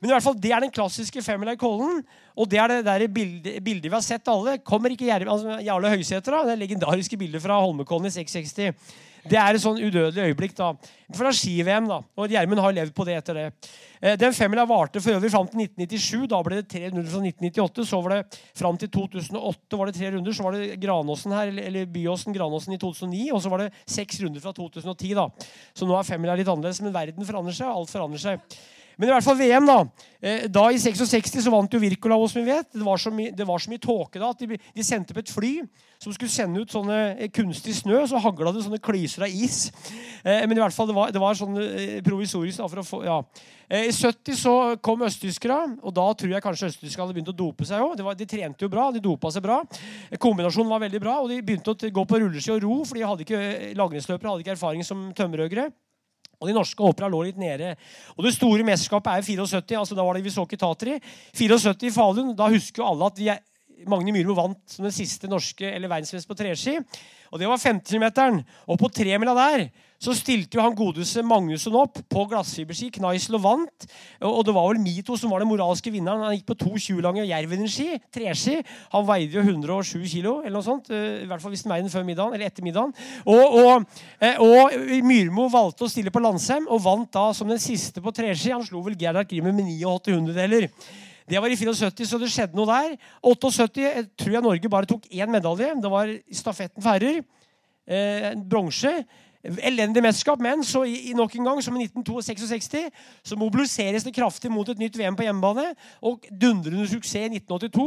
[0.00, 2.02] Men i hvert fall, det er den klassiske femmila i Kollen.
[2.36, 4.58] Og det er det der bildet, bildet vi har sett alle.
[4.58, 6.42] Kommer ikke Jarle altså, Høysæter, da?
[6.50, 8.74] Det legendariske bildet fra Holmenkollen i 660.
[9.30, 10.72] Det er et sånn udødelig øyeblikk da.
[11.16, 11.88] fra ski-VM.
[11.88, 13.46] da, og Gjermund har levd på det etter det.
[14.00, 16.28] Eh, den femmila varte for øvrig fram til 1997.
[16.30, 17.86] Da ble det tre runder fra 1998.
[17.88, 20.32] Så var det fram til 2008 var det tre runder.
[20.36, 23.32] Så var det Granåsen her, eller Byåsen Granåsen i 2009.
[23.32, 25.14] Og så var det seks runder fra 2010.
[25.14, 25.28] da.
[25.74, 26.82] Så nå er femmila litt annerledes.
[26.82, 27.70] Men verden forandrer seg.
[27.72, 28.58] Alt forandrer seg.
[28.96, 29.80] Men i hvert fall VM, da.
[30.24, 32.70] Eh, da I 66 så vant jo Wirkola, som vi vet.
[32.72, 35.52] Det var så mye, mye tåke da at de, de, sendte opp et fly
[36.00, 38.00] som skulle sende ut sånne eh, kunstig snø.
[38.08, 39.68] Så hagla det sånne klyser av is.
[40.24, 41.60] Eh, men i hvert fall, det var, det var sånn
[42.06, 42.62] provisorisk.
[42.62, 43.20] da, for å få, ja.
[43.66, 47.66] I 70 så kom østtyskere, og da tror jeg kanskje østtyskere hadde begynt å dope
[47.66, 47.98] seg òg.
[47.98, 49.58] De trente jo bra, de dopa seg bra.
[50.22, 53.02] Kombinasjonen var veldig bra, og de begynte å gå på rulleski og ro, for de
[53.02, 53.42] hadde ikke,
[53.74, 55.72] hadde ikke erfaring som tømmerhoggere.
[56.40, 57.74] Og De norske opera lå litt nede.
[58.16, 59.76] Og Det store mesterskapet er 74.
[59.78, 60.60] altså Da var det vi så ikke
[60.92, 61.00] i.
[61.36, 62.34] 74 i Falun.
[62.36, 63.40] Da husker jo alle at vi er,
[63.84, 66.78] Magne Myrmo vant som den siste norske eller verdensmester på treski.
[67.32, 68.40] Og Det var 50-kilometeren.
[68.70, 72.90] Og på tremila der så stilte jo han godeste Magnussen opp på glassfiberski.
[72.98, 73.86] Kneisel og vant.
[74.28, 76.24] Og det var vel Mito som var den moralske vinneren.
[76.24, 77.96] Han gikk på to 20 lange Jervenen-ski.
[78.12, 78.58] Treski.
[78.92, 80.90] Han veide jo 107 kilo, eller noe sånt.
[80.92, 82.92] Eh, I hvert fall hvis han veide den før middagen, eller etter middagen.
[83.24, 83.88] Og, og,
[84.20, 84.76] eh, og
[85.08, 88.52] Myrmo valgte å stille på Landsheim og vant da som den siste på treski.
[88.52, 90.68] Han slo vel Gerhard Grimmer med 89 hundredeler.
[91.26, 92.96] Det var i 74, så det skjedde noe der.
[93.26, 95.72] 78 jeg tror jeg Norge bare tok én medalje.
[95.82, 97.22] Det var stafetten for herrer.
[97.86, 98.92] Eh, bronse.
[99.46, 102.90] Elendig mesterskap, men så i, nok en gang, som i 1966,
[103.22, 105.68] så mobiliseres det kraftig mot et nytt VM på hjemmebane.
[106.02, 107.86] Og dundrende suksess i 1982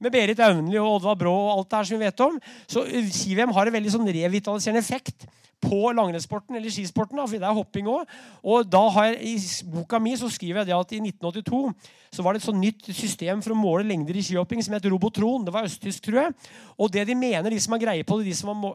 [0.00, 2.38] med Berit Aunli og Oddvar Brå og alt det her som vi vet om.
[2.70, 5.26] Så eh, ski-VM har en veldig sånn revitaliserende effekt
[5.60, 7.18] på langrennssporten eller skisporten.
[7.20, 8.20] Da, for det er hopping også.
[8.42, 11.62] Og da har jeg, I boka mi så skriver jeg det at i 1982
[12.10, 14.88] så var det et sånn nytt system for å måle lengder i skihopping som het
[14.90, 15.44] Robotron.
[15.46, 16.36] Det var østtysk, tror jeg.
[16.80, 18.74] Og det de mener, de som har greie på det, de som har må...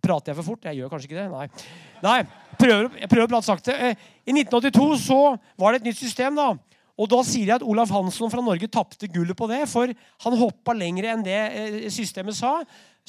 [0.00, 0.64] Prater jeg for fort?
[0.64, 1.28] Jeg gjør kanskje ikke det.
[1.28, 1.48] Nei.
[2.00, 2.20] Nei
[2.60, 3.76] prøver, jeg prøver å prate sakte.
[3.76, 5.20] Eh, I 1982 så
[5.60, 6.36] var det et nytt system.
[6.38, 6.54] da.
[7.00, 9.92] Og da sier jeg at Olav Hansson fra Norge tapte gullet på det, for
[10.24, 12.58] han hoppa lenger enn det eh, systemet sa.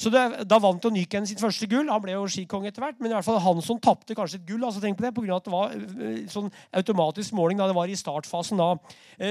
[0.02, 1.90] Så det, Da vant jo Nyken sitt første gull.
[1.92, 2.98] Han ble jo skikonge etter hvert.
[2.98, 5.36] Men i hvert fall Hansson tapte kanskje et gull altså tenk på det, på grunn
[5.36, 6.50] av at det var eh, sånn
[6.82, 8.58] automatisk måling da det var i startfasen.
[8.58, 8.74] da.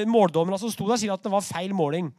[0.07, 2.11] Måldommerne som sto der, sier at det var feil måling.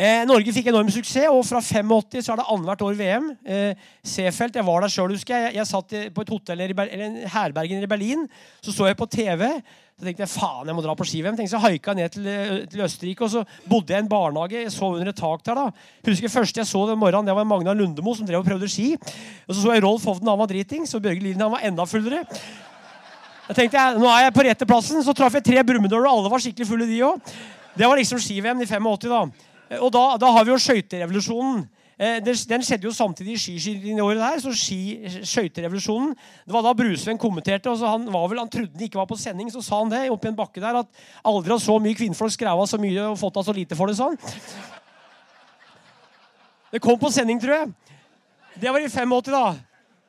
[0.00, 3.26] Eh, Norge fikk enorm suksess, og fra 85 så er det annethvert år VM.
[3.44, 5.54] Eh, Seefeld, Jeg var der sjøl, husker jeg.
[5.58, 8.22] Jeg satt på et hotell eller en herbergen i Berlin.
[8.64, 9.44] Så så jeg på TV.
[9.98, 11.36] Så tenkte jeg faen, jeg må dra på ski-VM.
[11.36, 14.62] Så jeg haika ned til, eh, til, Østerrike, og så bodde jeg i en barnehage.
[14.62, 15.54] Jeg sov under et tak der.
[15.54, 15.70] da.
[16.06, 18.96] Husker Første jeg så den morgenen, det var Magna Lundemo som drev og prøvde ski.
[19.48, 21.84] Og Så så jeg Rolf Hovden, han var dritings, og Bjørge Lien, han var enda
[21.84, 22.24] fullere.
[23.48, 25.04] Jeg tenkte, jeg, Nå er jeg på rette plassen.
[25.04, 27.20] Så traff jeg tre brumunddøler, og alle var skikkelig fulle, de òg.
[27.76, 29.08] Det var liksom ski-VM i 85.
[29.08, 29.49] da.
[29.70, 31.62] Eh, og da, da har vi jo skøyterevolusjonen.
[32.00, 34.42] Eh, den skjedde jo samtidig i skiskytingåret der.
[34.42, 34.52] så
[35.30, 36.14] skøyterevolusjonen.
[36.44, 37.70] Det var da Brusveen kommenterte.
[37.70, 40.10] og han, var vel, han trodde han ikke var på sending, så sa han det
[40.10, 40.82] oppi en bakke der.
[40.82, 40.88] At
[41.24, 43.96] aldri har så mye kvinnfolk skrevet så mye og fått av så lite for det.
[44.00, 44.18] sånn.
[46.70, 47.72] Det kom på sending, tror jeg.
[48.60, 49.44] Det var i 85, da.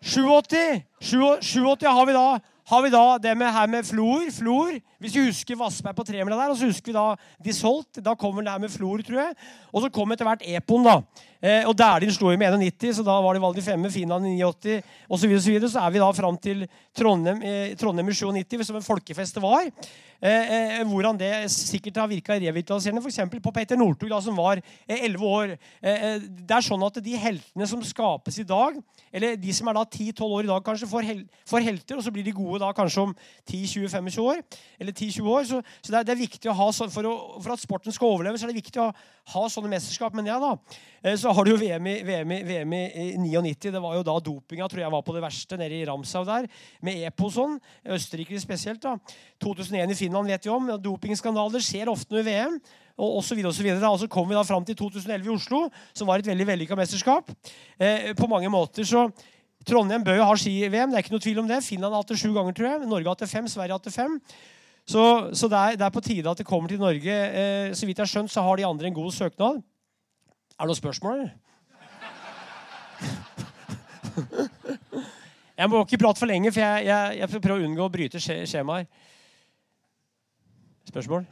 [0.01, 2.39] 87, 87 har vi da
[2.71, 4.23] har vi da det med, her med flor.
[4.31, 4.79] fluor.
[5.01, 7.05] Hvis vi husker Vassberg på tremila der, og så husker vi da
[7.41, 7.97] Disholt.
[8.05, 9.37] Da kom vel der med Flor, tror jeg.
[9.73, 10.99] Og så kom etter hvert Epon, da.
[11.41, 14.35] Eh, og Dæhlin slo jo med 91, så da var det Valdi 5, Finland i
[14.37, 14.77] 89
[15.09, 15.17] osv.
[15.17, 15.71] Så, videre, så, videre.
[15.73, 19.65] så er vi da fram til Trondheim, eh, Trondheim i 97, som en folkefest var.
[20.21, 23.01] Eh, eh, hvordan det sikkert har virka revitaliserende.
[23.01, 23.41] F.eks.
[23.41, 25.55] på Peter Northug, som var eh, 11 år.
[25.81, 28.77] Eh, eh, det er sånn at De heltene som skapes i dag,
[29.11, 32.05] eller de som er da 10-12 år i dag, kanskje får, hel får, helter, og
[32.05, 33.15] så blir de gode da kanskje om
[33.49, 34.43] 10-20-25 år.
[34.77, 37.07] eller 10-20 år, Så, så det, er, det, er, viktig å ha sånn, for,
[37.41, 38.91] for, at sporten skal overleve, så er det viktig å
[39.33, 40.15] ha sånne mesterskap.
[40.17, 40.51] Men ja, da,
[41.03, 43.71] eh, så har du jo VM i, VM, i, VM i 99.
[43.73, 46.47] Det var jo da dopinga tror jeg var på det verste nede i Ramsau der,
[46.85, 47.57] med EPO sånn.
[47.97, 48.83] Østerrike spesielt.
[48.83, 48.97] da.
[49.43, 50.71] 2001 i Finland vet vi om.
[50.81, 52.61] Dopingskandaler skjer ofte under VM.
[53.01, 53.89] Og, så videre, og så videre.
[53.89, 55.61] Og så kom vi da fram til 2011 i Oslo,
[55.97, 57.31] som var et veldig vellykka mesterskap.
[57.81, 59.07] Eh, på mange måter så
[59.67, 61.61] Trondheim bør jo ha ski-VM, det er ikke noe tvil om det.
[61.65, 62.87] Finland har hatt det sju ganger, tror jeg.
[62.89, 64.15] Norge har hatt det fem, Sverige har hatt det fem.
[64.87, 67.13] Så, så det, er, det, er, på tide at det kommer til Norge.
[67.13, 69.61] Eh, så vidt jeg har skjønt, så har de andre en god søknad.
[70.57, 71.29] Er det noen spørsmål?
[75.61, 78.17] Jeg må ikke prate for lenge, for jeg, jeg, jeg prøver å unngå å bryte
[78.17, 78.87] skjemaer.
[80.89, 81.27] Spørsmål?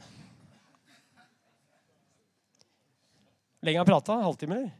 [3.66, 4.20] Lenge har prata?
[4.22, 4.70] Halvtime, eller?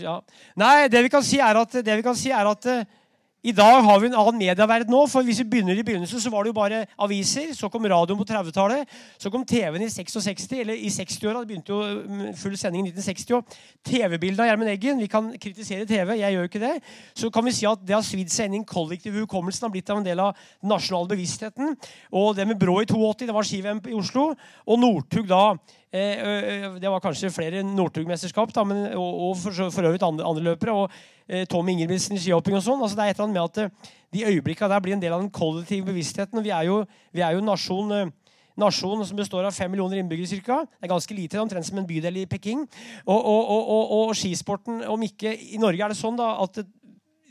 [0.00, 0.16] Ja.
[0.58, 1.76] Nei, det vi kan si, er at,
[2.18, 2.97] si er at uh,
[3.42, 5.04] i dag har vi en annen medieverden nå.
[5.06, 7.52] for hvis vi begynner i begynnelsen, så var det jo bare aviser.
[7.54, 8.88] Så kom radioen på 30-tallet.
[9.14, 11.44] Så kom TV-en i 66, eller i 60-åra.
[11.44, 13.62] Det begynte jo mm, full sending i 1960.
[13.86, 14.98] TV-bildet av Gjermund Eggen.
[14.98, 16.16] Vi kan kritisere TV.
[16.18, 16.74] Jeg gjør ikke det.
[17.14, 19.68] Så kan vi si at det har svidd seg inn i den kollektive hukommelsen.
[19.68, 21.76] har blitt av en del av den nasjonale bevisstheten.
[22.10, 24.32] Og det med Brå i 82, det var ski-VM i Oslo.
[24.66, 25.54] Og Northug da
[25.92, 30.72] det var kanskje flere Northug-mesterskap og, for øvrig andre, andre løpere.
[30.72, 30.90] og
[31.28, 32.82] eh, Tom Ingebrigtsen i skihopping og sånn.
[32.82, 35.12] Altså, det er et eller annet med at eh, De øyeblikkene der blir en del
[35.12, 36.42] av den kollektive bevisstheten.
[36.44, 38.12] Vi er jo, vi er jo nasjon
[38.58, 40.26] nasjon som består av fem millioner innbyggere.
[40.26, 40.64] Cirka.
[40.66, 42.64] Det er ganske lite, omtrent som en bydel i Peking.
[43.06, 46.64] Og, og, og, og, skisporten om ikke, I Norge er det sånn da, at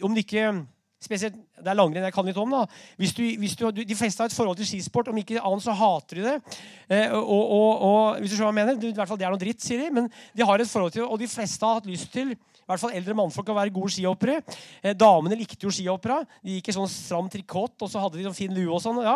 [0.02, 0.66] om det ikke
[0.98, 2.52] Spesielt, Det er langrenn jeg kan litt om.
[2.54, 2.66] da.
[3.00, 5.10] Hvis du, hvis du, de fleste har et forhold til skisport.
[5.12, 6.60] Om ikke annet så hater de det.
[6.90, 9.28] Eh, og, og, og, hvis du skjønner hva jeg mener, det, i hvert fall det
[9.28, 9.90] er noe dritt, sier de.
[9.94, 12.36] Men de har et forhold til Og de fleste har hatt lyst til
[12.68, 14.42] i hvert fall eldre mannfolk å være gode skihoppere.
[14.84, 16.18] Eh, damene likte jo skihoppere.
[16.44, 18.68] De gikk i sånn stram trikot, og så hadde de sånn fin lue.
[18.76, 19.14] Og sånn, ja.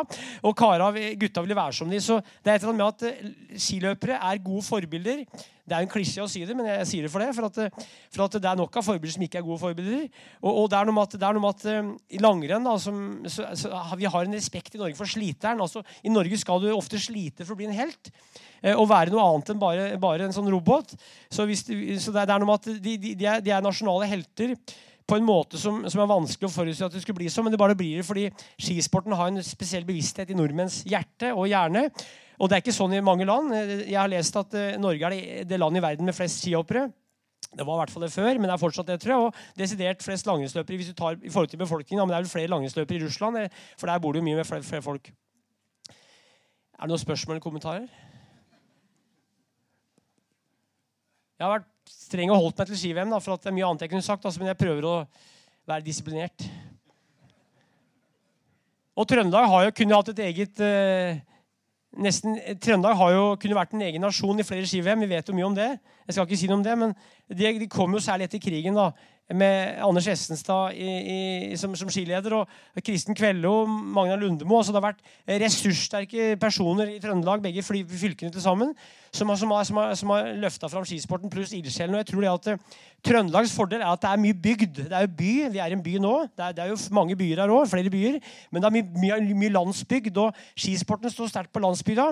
[0.47, 0.87] Og kara,
[1.19, 1.99] gutta ville være som de.
[1.99, 5.25] Så det er et eller annet med at eh, skiløpere er gode forbilder.
[5.71, 7.31] Det er en klisjé å si det, men jeg sier det for det.
[7.37, 10.05] For at, for at det er nok av forbilder som ikke er gode forbilder.
[10.41, 12.67] Og, og det er noe med at, det er noe med at um, i langrenn
[12.67, 15.63] da, som, så, så, Vi har en respekt i Norge for sliteren.
[15.63, 18.11] Altså, I Norge skal du ofte slite for å bli en helt.
[18.61, 20.93] Eh, og være noe annet enn bare, bare en sånn robot.
[21.31, 21.65] Så, hvis,
[22.03, 24.57] så det, er noe med at de, de, de, er, de er nasjonale helter
[25.07, 27.47] på en måte som, som, er vanskelig å forutse at det skulle bli sånn.
[27.47, 28.27] Men det bare blir det fordi
[28.61, 31.87] skisporten har en spesiell bevissthet i nordmenns hjerte og hjerne.
[32.41, 33.53] Og det er ikke sånn i mange land.
[33.53, 36.87] Jeg har lest at uh, Norge er det, det landet i verden med flest skihoppere.
[37.51, 39.25] Det var i hvert fall det før, men det er fortsatt det, tror jeg.
[39.27, 42.05] Og desidert flest langrennsløpere hvis du tar i forhold til befolkningen.
[42.05, 44.39] Men det er vel flere langrennsløpere i Russland, eh, for der bor det jo mye
[44.39, 45.11] med flere, flere folk.
[45.91, 47.89] Er det noen spørsmål eller kommentarer?
[51.37, 53.93] Jeg har vært streng og holdt meg til ski-VM, for det er mye annet jeg
[53.93, 54.25] kunne sagt.
[54.25, 54.95] Altså, men jeg prøver å
[55.69, 56.47] være disiplinert.
[58.99, 61.21] Og Trøndelag har jo kunnet hatt et eget eh,
[62.03, 65.05] nesten, Trøndelag har jo kunne vært en egen nasjon i flere ski-VM.
[65.05, 65.69] Vi vet jo mye om det.
[66.05, 66.93] Jeg skal ikke si noe om det, men
[67.31, 68.91] de, de kom jo særlig etter krigen da,
[69.35, 74.61] med Anders Estenstad i, i, som, som, skileder og Kristen Kvelde og Magna Lundemo.
[74.63, 78.75] Så det har vært ressurssterke personer i Trøndelag, begge fylkene til sammen,
[79.11, 81.95] som har, som har, har, har løfta fram skisporten, pluss ildsjelen.
[81.95, 82.51] Og jeg tror det at
[83.01, 84.75] Trøndelags fordel er at det er mye bygd.
[84.85, 85.31] Det er jo by.
[85.55, 86.11] Vi er en by nå.
[86.37, 87.63] Det er, det er jo mange byer her òg.
[87.71, 88.19] Flere byer.
[88.53, 92.11] Men det er mye, mye, mye landsbygd, og skisporten står sterkt på landsbygda.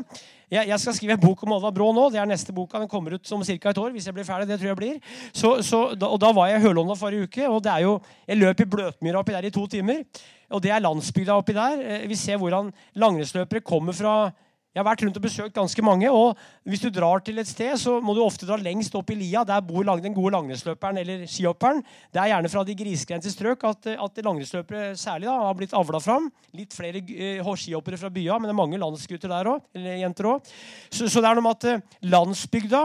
[0.49, 2.08] Jeg, jeg, skal skrive en bok om Alva Brå nå.
[2.10, 2.82] Det er neste boka.
[2.82, 3.60] Den kommer ut om ca.
[3.69, 3.93] et år.
[3.93, 4.49] hvis jeg blir ferdig.
[4.49, 4.97] Det tror jeg blir.
[5.30, 7.45] Så, så, da, og da var jeg i Hølonda forrige uke.
[7.47, 10.04] og det er jo, Jeg løp i Bløtmyra oppi der i to timer.
[10.49, 11.86] Og det er landsbygda oppi der.
[11.86, 14.32] Eh, vi ser hvordan langrennsløpere kommer fra
[14.69, 16.10] jeg har vært rundt og besøkt ganske mange.
[16.13, 16.38] og
[16.69, 19.41] Hvis du drar til et sted, så må du ofte dra lengst opp i lia.
[19.43, 21.82] Der bor den gode langrennsløperen eller skihopperen.
[22.13, 25.99] Det er gjerne fra de grisgrendte strøk at, at langrennsløpere særlig da, har blitt avla
[25.99, 26.29] fram.
[26.53, 29.63] Litt flere uh, skihoppere fra bya, men det er mange landsgutter der òg.
[29.73, 30.51] Eller jenter òg.
[30.91, 32.84] Så, så, det er noe med at uh, landsbygda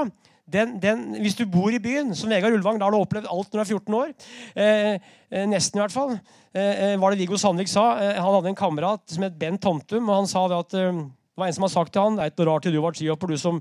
[0.53, 3.53] den, den, hvis du bor i byen, som Vegard Ulvang, da har du opplevd alt
[3.53, 4.11] når du er 14 år.
[4.53, 4.97] Eh,
[5.33, 6.19] eh, nesten, i hvert fall.
[6.53, 7.87] Eh, eh var det Viggo Sandvik sa?
[7.97, 10.77] han hadde en kamerat som het Bent Tomtum, og han sa det at
[11.35, 12.79] det var en som har sagt til han, det er ikke noe rart til du
[12.79, 13.57] ble skihopper, du som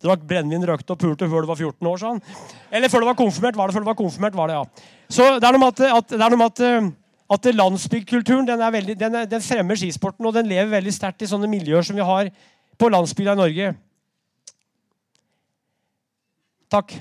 [0.00, 1.98] drakk brennevin, røkte og pulte før du var 14 år.
[2.00, 2.22] sånn.
[2.72, 3.58] Eller før du var konfirmert.
[3.60, 4.38] Var det før du var konfirmert?
[4.38, 4.94] var det, ja.
[5.12, 6.88] Så det er noe med at, at, det er noe med at uh,
[7.30, 11.28] at landsbygdkulturen den, veldig, den, er, den fremmer skisporten, og den lever veldig sterkt i
[11.30, 12.32] sånne miljøer som vi har
[12.80, 13.74] på landsbygda i Norge.
[16.72, 16.96] Takk.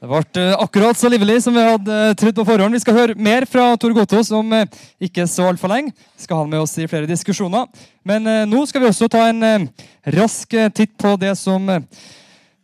[0.00, 2.72] Det ble eh, akkurat så livlig som vi hadde eh, trodd på forhånd.
[2.72, 5.92] Vi skal høre mer fra Tor Gotaas om eh, ikke så altfor lenge.
[6.16, 7.66] Vi skal ha med oss i flere diskusjoner.
[8.08, 9.68] Men nå skal vi også ta en
[10.16, 11.68] rask titt på det som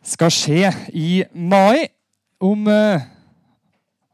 [0.01, 1.91] skal skje i mai.
[2.41, 2.65] Om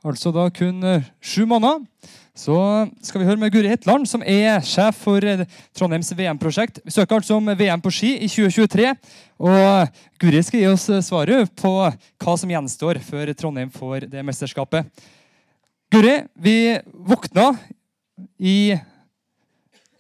[0.02, 0.82] altså da kun
[1.22, 1.86] sju måneder
[2.32, 2.56] så
[3.04, 5.44] skal vi høre med Guri Hetland, som er sjef for eh,
[5.76, 6.80] Trondheims VM-prosjekt.
[6.80, 8.94] Vi søker altså om VM på ski i 2023.
[9.44, 14.24] Og Guri skal gi oss eh, svaret på hva som gjenstår før Trondheim får det
[14.24, 14.88] mesterskapet.
[15.92, 16.56] Guri, vi
[17.04, 17.50] våkna
[18.40, 18.78] i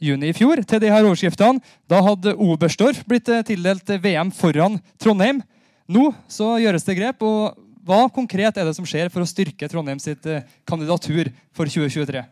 [0.00, 1.60] juni i fjor til de her overskriftene.
[1.84, 5.44] Da hadde Oberstdorf blitt eh, tildelt VM foran Trondheim.
[5.92, 7.20] Nå så gjøres det grep.
[7.28, 11.66] og hva konkret er det som skjer for å styrke Trondheim sitt eh, kandidatur for
[11.66, 12.22] 2023?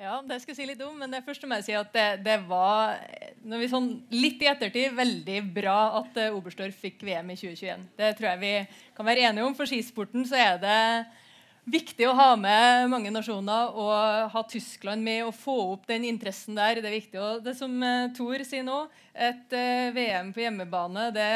[0.00, 2.06] Ja, det skal jeg si litt om, men det første må jeg si at det,
[2.26, 2.96] det var
[3.44, 7.84] når vi sånn litt i ettertid, veldig bra at uh, Oberstdorf fikk VM i 2021.
[8.00, 8.54] Det tror jeg vi
[8.96, 9.54] kan være enige om.
[9.56, 10.80] For skisporten så er det
[11.68, 16.58] viktig å ha med mange nasjoner og ha Tyskland med og få opp den interessen
[16.58, 16.82] der.
[16.82, 17.20] Det er viktig.
[17.20, 17.76] Og det som
[18.16, 18.82] Thor sier nå,
[19.14, 19.56] et
[19.96, 21.30] VM på hjemmebane det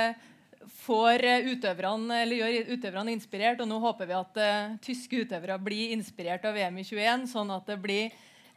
[0.88, 3.60] får eh, utøverne, gjør utøverne inspirert.
[3.62, 7.52] Og nå håper vi at uh, tyske utøvere blir inspirert av VM i 21, sånn
[7.54, 8.14] at det blir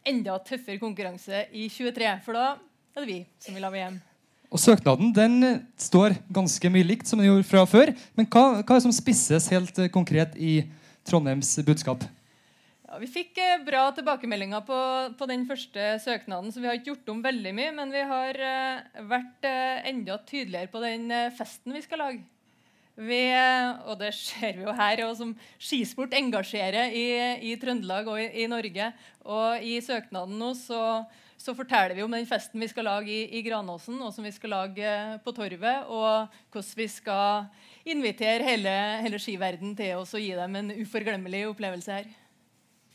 [0.08, 2.14] enda tøffere konkurranse i 23.
[2.26, 2.48] For da
[2.96, 4.00] er det vi som vil ha VM.
[4.52, 7.94] Og Søknaden den eh, står ganske mye likt som den gjorde fra før.
[8.20, 10.64] Men hva, hva er det som spisses helt konkret i
[11.08, 12.04] Trondheims budskap?
[12.92, 14.78] Ja, vi fikk eh, bra tilbakemeldinger på,
[15.16, 17.72] på, den første søknaden, så vi har ikke gjort om veldig mye.
[17.78, 22.26] Men vi har eh, vært eh, enda tydeligere på den festen vi skal lage.
[23.00, 23.22] Vi,
[23.88, 27.06] og det ser vi jo her, og som skisport engasjerer i,
[27.48, 28.90] i Trøndelag og i, i, Norge.
[29.24, 30.82] Og i søknaden nå så,
[31.40, 34.34] så, forteller vi om den festen vi skal lage i, i Granåsen, og som vi
[34.36, 35.88] skal lage på Torvet.
[35.88, 37.48] Og hvordan vi skal
[37.96, 38.76] invitere hele,
[39.08, 42.12] hele skiverden til oss og gi dem en uforglemmelig opplevelse her.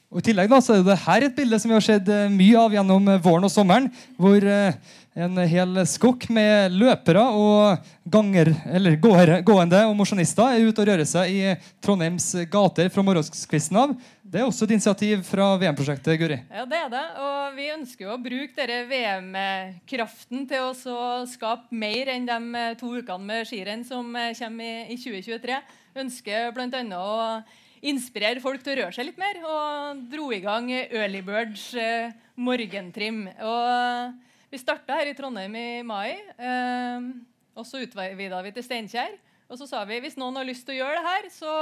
[0.06, 2.28] Og I tillegg da, så er det her et bilde som vi har sett eh,
[2.30, 3.88] mye av gjennom eh, våren og sommeren.
[4.22, 4.76] Hvor eh,
[5.18, 11.08] en hel skokk med løpere og ganger, eller gående og mosjonister er ute og rører
[11.08, 13.96] seg i Trondheims gater fra morgenskvisten av.
[14.22, 16.20] Det er også et initiativ fra VM-prosjektet.
[16.20, 16.38] Guri.
[16.54, 17.04] Ja, det er det.
[17.26, 22.94] Og vi ønsker jo å bruke denne VM-kraften til å skape mer enn de to
[22.94, 25.62] ukene med skirenn som kommer i 2023.
[25.96, 26.84] Vi ønsker bl.a.
[26.94, 29.40] å inspirere folk til å røre seg litt mer.
[29.44, 33.26] Og dro i gang Early Birds eh, morgentrim.
[33.44, 36.16] Og vi starta her i Trondheim i mai.
[36.36, 37.08] Eh,
[37.56, 39.16] og så utvida vi til Steinkjer.
[39.46, 41.52] Og så sa vi hvis noen har lyst til å gjøre det her, så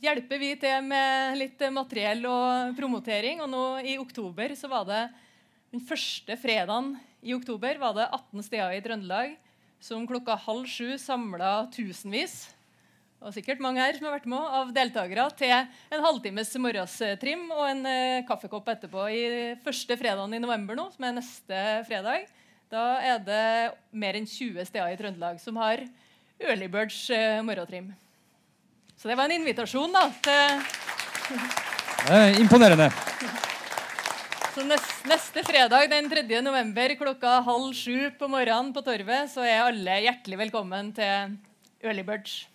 [0.00, 3.42] hjelper vi til med litt materiell og promotering.
[3.44, 5.04] Og nå i oktober så var det
[5.70, 9.36] den første fredagen i oktober var det 18 steder i Trøndelag
[9.80, 12.46] som klokka halv sju samla tusenvis
[13.20, 17.64] og sikkert mange her som har vært med av deltakere til en halvtimes morgentrim og
[17.68, 19.24] en eh, kaffekopp etterpå i
[19.64, 22.24] første fredagen i november nå, som er neste fredag.
[22.72, 23.44] Da er det
[23.92, 25.82] mer enn 20 steder i Trøndelag som har
[26.40, 27.90] early birds eh, morgentrim.
[28.96, 30.64] Så det var en invitasjon da, til
[32.16, 32.88] er imponerende.
[34.54, 36.24] Så neste fredag den 3.
[36.42, 41.36] november klokka halv sju på morgenen på Torvet så er alle hjertelig velkommen til
[41.84, 42.49] Early Birds.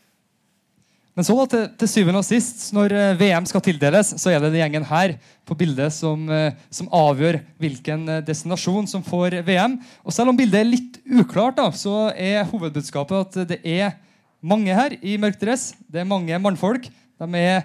[1.15, 4.41] Men så da, til, til, syvende og sist, når eh, VM skal tildeles, så er
[4.43, 5.13] det den gjengen her
[5.47, 9.78] på bildet som, eh, som, avgjør hvilken eh, destinasjon som får VM.
[10.04, 13.95] Og selv om bildet er litt uklart, da, så er hovedbudskapet at det er
[14.43, 15.69] mange her i mørk dress.
[15.88, 16.91] Det er mange mannfolk.
[17.23, 17.63] De er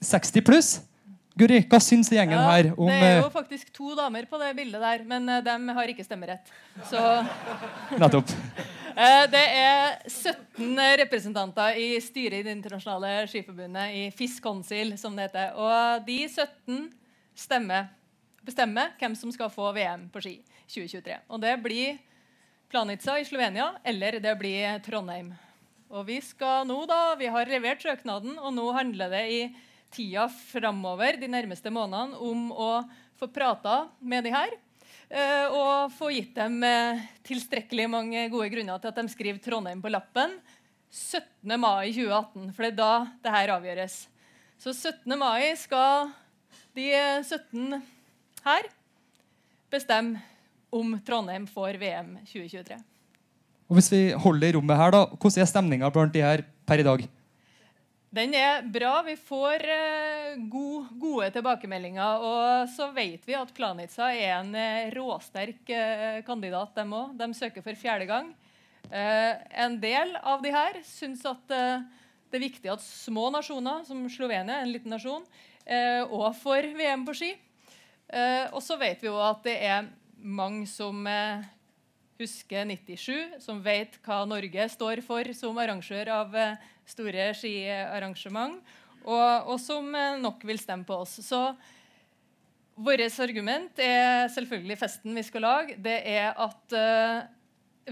[0.00, 0.72] 60 pluss.
[1.36, 4.54] Guri, hva syns gjengen ja, her om Det er jo faktisk to damer på det
[4.56, 6.48] bildet der, men de har ikke stemmerett.
[6.88, 7.02] Så
[8.00, 8.32] Nettopp.
[8.96, 15.12] Eh, det er 17 representanter i styret i Det internasjonale skiforbundet, i FIS Council, som
[15.12, 15.52] det heter.
[15.60, 16.88] Og de 17
[17.36, 17.90] stemmer,
[18.46, 20.38] bestemmer hvem som skal få VM på ski
[20.72, 21.20] 2023.
[21.28, 21.98] Og det blir
[22.72, 25.34] Planica i Slovenia, eller det blir Trondheim.
[25.92, 29.40] Og vi skal nå da, vi har levert søknaden, og nå handler det i
[29.96, 32.70] tida framover de nærmeste månedene om å
[33.16, 34.54] få prata med de her
[35.06, 39.82] Eh, og få gitt dem eh, tilstrekkelig mange gode grunner til at de skriver Trondheim
[39.82, 40.34] på lappen
[40.90, 41.54] 17.
[41.62, 42.50] mai 2018.
[42.56, 42.92] For det er da
[43.22, 44.00] det her avgjøres.
[44.58, 45.14] Så 17.
[45.20, 46.10] mai skal
[46.74, 46.88] de
[47.22, 47.78] 17
[48.46, 48.68] her
[49.70, 50.22] bestemme
[50.74, 52.80] om Trondheim får VM 2023.
[53.66, 56.82] Og Hvis vi holder i rommet her, da, hvordan er stemninga blant de her per
[56.82, 57.06] i dag?
[58.14, 59.00] Den er bra.
[59.02, 62.22] Vi får uh, god, gode tilbakemeldinger.
[62.22, 67.16] Og så vet vi at Planica er en uh, råsterk uh, kandidat, dem òg.
[67.18, 68.34] De søker for fjerde gang.
[68.86, 74.60] en del av de her syns at det er viktig at små nasjoner, som Slovenia,
[74.60, 75.24] en liten nasjon,
[75.66, 77.32] òg får VM på ski.
[78.52, 79.88] og så vet vi jo at det er
[80.22, 81.02] mange som
[82.14, 86.38] husker 97, som vet hva Norge står for som arrangør av
[86.86, 88.60] store skiarrangement,
[89.06, 91.18] og, og, som eh, nok vil stemme på oss.
[91.22, 91.40] Så
[92.76, 95.76] vårt argument er selvfølgelig festen vi skal lage.
[95.80, 97.24] Det er at uh,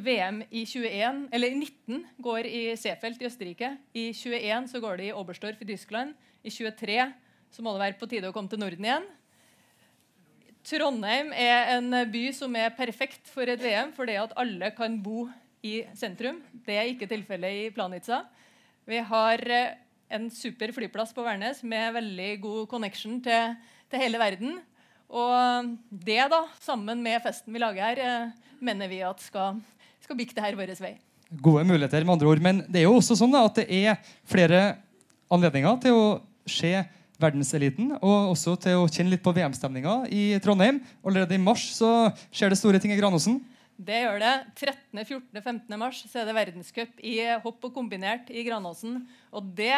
[0.05, 3.70] VM i 21, eller 19 går i Seefeld i Østerrike.
[3.95, 6.12] I 21 så går det i Oberstdorf i Tyskland.
[6.45, 6.99] I 23
[7.55, 9.07] så må det være på tide å komme til Norden igjen.
[10.64, 15.28] Trondheim er en by som er perfekt for et VM, fordi at alle kan bo
[15.64, 16.40] i sentrum.
[16.64, 18.24] Det er ikke tilfellet i Planica.
[18.85, 19.76] Vi har eh,
[20.12, 23.55] en super flyplass på Værnes med veldig god connection til,
[23.89, 24.59] til, hele verden.
[25.09, 29.62] Og det, da, sammen med festen vi lager her, eh, mener vi at skal,
[30.05, 30.99] skal bikke det her vår vei.
[31.41, 32.45] Gode muligheter, med andre ord.
[32.45, 33.97] Men det er jo også sånn da, at det er
[34.28, 34.76] flere
[35.32, 36.05] anledninger til å
[36.45, 36.76] se
[37.22, 40.82] verdenseliten, og også til å kjenne litt på VM-stemninga i Trondheim.
[41.07, 43.41] Allerede i mars så skjer det store ting i Granåsen.
[43.77, 44.35] Det gjør det.
[44.55, 45.79] 13., 14., 15.
[45.81, 49.03] mars så er det verdenscup i hopp og kombinert i Granåsen.
[49.35, 49.75] Og det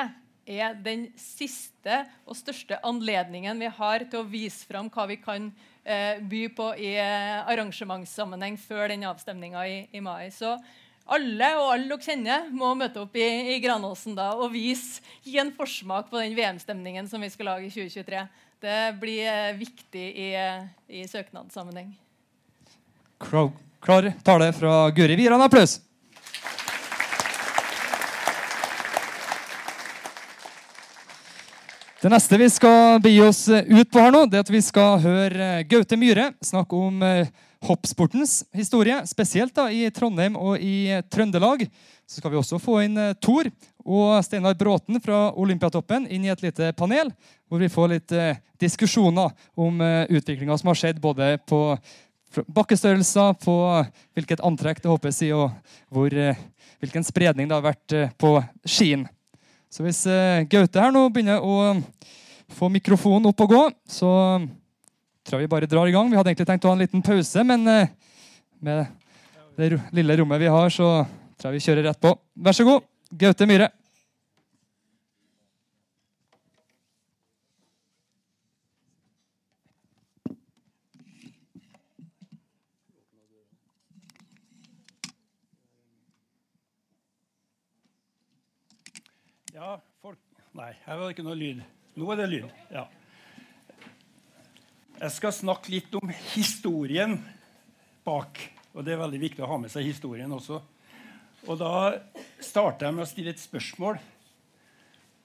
[0.47, 5.49] er den siste og største anledningen vi har til å vise fram hva vi kan
[5.83, 10.29] eh, by på i eh, arrangementssammenheng før den avstemninga i, i, mai.
[10.31, 10.55] Så
[11.07, 13.27] alle og alle dere kjenner, må møte opp i,
[13.57, 17.71] i Granåsen da og vise, gi en forsmak på den VM-stemningen som vi skal lage
[17.71, 18.27] i 2023.
[18.63, 20.67] Det blir eh, viktig i, eh,
[21.01, 21.95] i søknadssammenheng.
[23.23, 25.17] Crow Klar tale fra Guri.
[25.17, 25.81] Vi gir han applaus.
[32.07, 35.01] Det neste vi skal begi oss ut på her nå, det er at vi skal
[35.03, 37.31] høre Gaute Myhre snakke om eh,
[37.67, 41.65] hoppsportens historie, spesielt da i Trondheim og i Trøndelag.
[42.07, 43.51] Så skal vi også få inn Thor Tor
[43.87, 47.11] og Steinar Bråten fra Olympiatoppen inn i et lite panel,
[47.49, 51.61] hvor vi får litt eh, diskusjoner om utviklinga som har skjedd både på
[52.45, 53.55] bakkestørrelser, på
[54.17, 55.51] hvilket antrekk det hoppes i, og
[55.93, 56.39] hvor, eh,
[56.83, 59.07] hvilken spredning det har vært eh, på skien.
[59.73, 61.77] Så hvis eh, Gaute her nå begynner å
[62.57, 64.11] få mikrofonen opp og gå, så
[65.27, 66.11] tror jeg vi bare drar i gang.
[66.11, 68.87] Vi hadde egentlig tenkt å ha en liten pause, men med
[69.57, 71.01] det lille rommet vi har, så
[71.41, 72.15] tror jeg vi kjører rett på.
[72.39, 73.73] Vær så god, Gaute Myhre.
[89.57, 90.19] Ja, folk
[90.57, 91.59] Nei, her var det ikke noe lyd.
[92.01, 92.45] Nå er det lyd.
[92.73, 92.87] Ja.
[94.97, 97.19] Jeg skal snakke litt om historien
[98.07, 98.41] bak.
[98.73, 100.63] Og det er veldig viktig å ha med seg historien også.
[101.47, 101.73] Og da
[102.41, 104.01] starter jeg med å stille et spørsmål.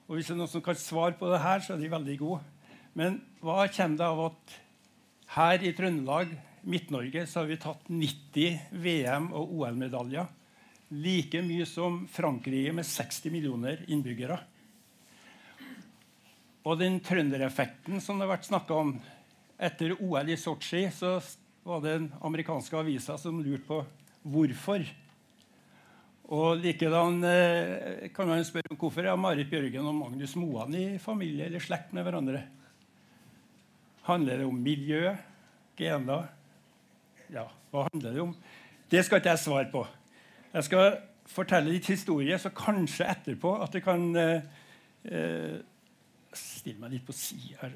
[0.08, 2.18] Og hvis det er noen som kan svare på det her, så er de veldig
[2.20, 2.42] gode.
[2.92, 4.56] Men hva kommer det av at
[5.38, 6.36] her i Trøndelag,
[6.68, 10.28] Midt-Norge, så har vi tatt 90 VM- og OL-medaljer?
[10.92, 14.38] like mye som Frankrike med 60 millioner innbyggere.
[16.62, 18.92] Og den trøndereffekten som det har vært snakka om
[19.62, 21.16] etter OL i Sotsji, så
[21.66, 23.80] var det en amerikanske avisa som lurte på
[24.30, 24.84] hvorfor.
[26.32, 30.86] Og likedan eh, kan man spørre om hvorfor er Marit Bjørgen og Magnus Moan i
[31.02, 32.44] familie eller slekt med hverandre.
[34.06, 35.12] Handler det om miljø?
[35.78, 36.30] Gener?
[37.32, 38.32] Ja, hva handler det om?
[38.90, 39.82] Det skal ikke jeg svare på.
[40.52, 40.96] Jeg skal
[41.32, 45.60] fortelle litt historie, så kanskje etterpå at det kan eh,
[46.32, 47.68] eh Stille meg litt på sida.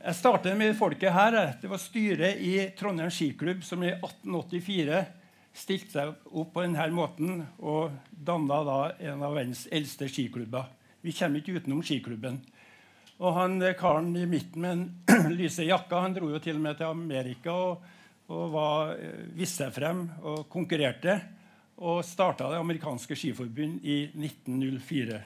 [0.00, 1.56] Jeg startet med folket her.
[1.60, 5.04] Det var styret i Trondheim skiklubb som i 1884
[5.56, 8.60] stilte seg opp på denne måten og danna
[8.98, 10.68] en av verdens eldste skiklubber.
[11.00, 12.40] Vi kommer ikke utenom skiklubben.
[13.20, 16.78] Og han karen i midten med den lyse jakka han dro jo til og med
[16.78, 17.82] til Amerika og,
[18.32, 21.18] og var, eh, viste seg frem og konkurrerte
[21.80, 25.20] og starta det amerikanske skiforbund i 1904.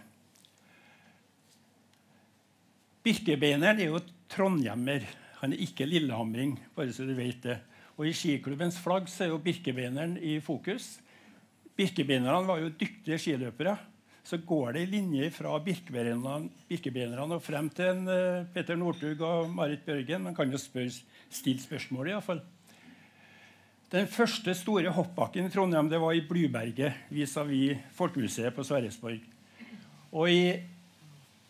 [3.04, 4.00] Birkebeineren er jo
[4.32, 5.04] trondhjemmer.
[5.42, 6.56] Han er ikke lillehamring.
[6.74, 7.58] bare så du vet det.
[7.98, 10.98] Og I skiklubbens flagg så er jo birkebeineren i fokus.
[11.76, 13.76] Birkebeinerne var jo dyktige skiløpere.
[14.24, 19.50] Så går det i linje fra birkebeinerne og frem til en, uh, Peter Northug og
[19.52, 20.24] Marit Bjørgen.
[20.24, 20.88] Man kan jo spørre,
[21.28, 22.40] stille spørsmål, iallfall.
[23.92, 29.20] Den første store hoppbakken i Trondheim det var i Blyberget vis-à-vis Folkemuseet på Sverresborg.
[30.10, 30.56] Og i,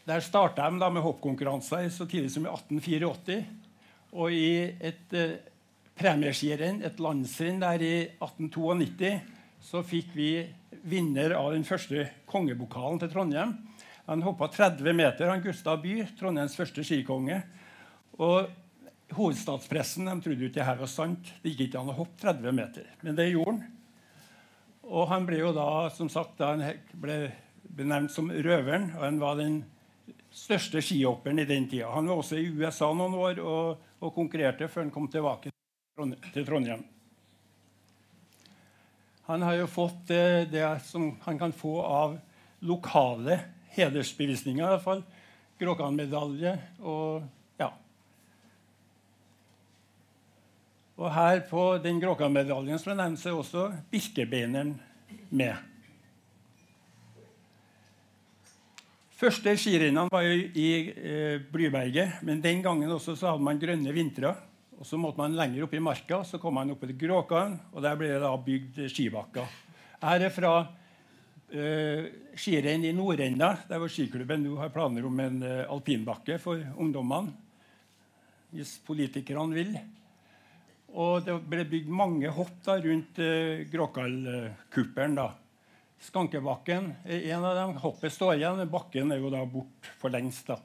[0.04, 3.38] Der starta de da med hoppkonkurranser så tidlig som i 1884.
[4.12, 4.50] Og i
[4.84, 5.38] et eh,
[5.96, 9.14] premieskirenn, et landsrenn der i 1892,
[9.64, 10.28] så fikk vi
[10.84, 13.56] vinner av den første kongebokalen til Trondheim.
[14.04, 17.40] Han hoppa 30 meter, han Gustav By, Trondheims første skikonge.
[18.20, 18.52] Og
[19.14, 21.32] Hovedstadspressen de trodde jo ikke det her var sant.
[21.40, 22.92] Det gikk ikke an å hoppe 30 meter.
[23.00, 23.64] Men det gjorde han.
[24.84, 27.22] Og han ble jo da, som sagt, da han ble
[27.72, 28.90] benevnt som røveren.
[28.98, 29.62] Og han var den
[30.34, 31.92] største skihopperen i den tida.
[31.94, 35.52] Han var også i USA noen år og, og konkurrerte før han kom tilbake
[36.34, 36.82] til Trondheim.
[39.28, 42.18] Han har jo fått det, det som han kan få av
[42.64, 43.38] lokale
[43.72, 45.04] hedersbevisninger, i hvert fall.
[45.60, 47.22] Gråkan-medalje og
[47.60, 47.70] ja.
[50.98, 54.74] Og her på den Gråkan-medaljen som er nevnt, så er også Birkebeineren
[55.30, 55.73] med.
[59.14, 63.94] Første skirennene var jo i eh, Blyberget, men den gangen også så hadde man grønne
[63.94, 64.34] vintre.
[64.74, 67.84] Og Så måtte man lenger opp i marka, så kom man opp til Gråkan, og
[67.84, 69.46] der ble det da bygd skibakker.
[70.02, 70.50] Her er fra
[71.54, 76.60] eh, skirenn i Nordenda, der hvor skiklubben nå har planer om en eh, alpinbakke for
[76.74, 77.32] ungdommene.
[78.54, 79.72] Hvis politikerne vil.
[80.94, 85.22] Og det ble bygd mange hopp da, rundt eh, Gråkallkuppelen.
[86.04, 87.78] Skankebakken er en av dem.
[87.80, 90.50] Hoppet står igjen, men bakken er jo da bort for lengst.
[90.50, 90.58] da.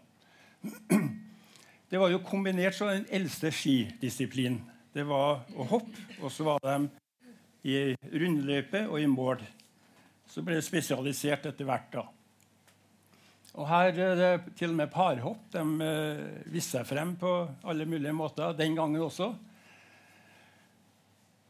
[1.90, 4.60] Det var jo kombinert som den eldste skidisiplinen.
[4.94, 6.90] Det var å hoppe, og så var de
[7.70, 9.42] i rundløype og i mål.
[10.30, 11.90] Så ble det spesialisert etter hvert.
[11.94, 12.04] da.
[13.56, 15.48] Og Her er det til og med parhopp.
[15.54, 17.32] De uh, viser seg frem på
[17.64, 19.32] alle mulige måter den gangen også.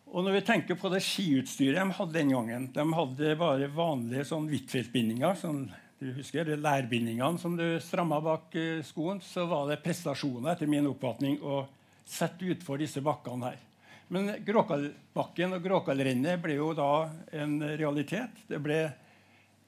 [0.10, 4.26] Og når vi tenker på det skiutstyret de hadde den gangen De hadde bare vanlige
[4.26, 5.36] sånn Huitfeldt-bindinger.
[5.38, 5.68] Sånn,
[6.02, 9.22] du husker lærbindingene som du stramma bak uh, skoen.
[9.22, 11.62] Så var det prestasjoner, etter min oppfatning, å
[12.10, 13.60] sette utfor disse bakkene her.
[14.10, 16.90] Men Gråkallbakken og Gråkallrennet ble jo da
[17.38, 18.48] en realitet.
[18.50, 18.88] Det ble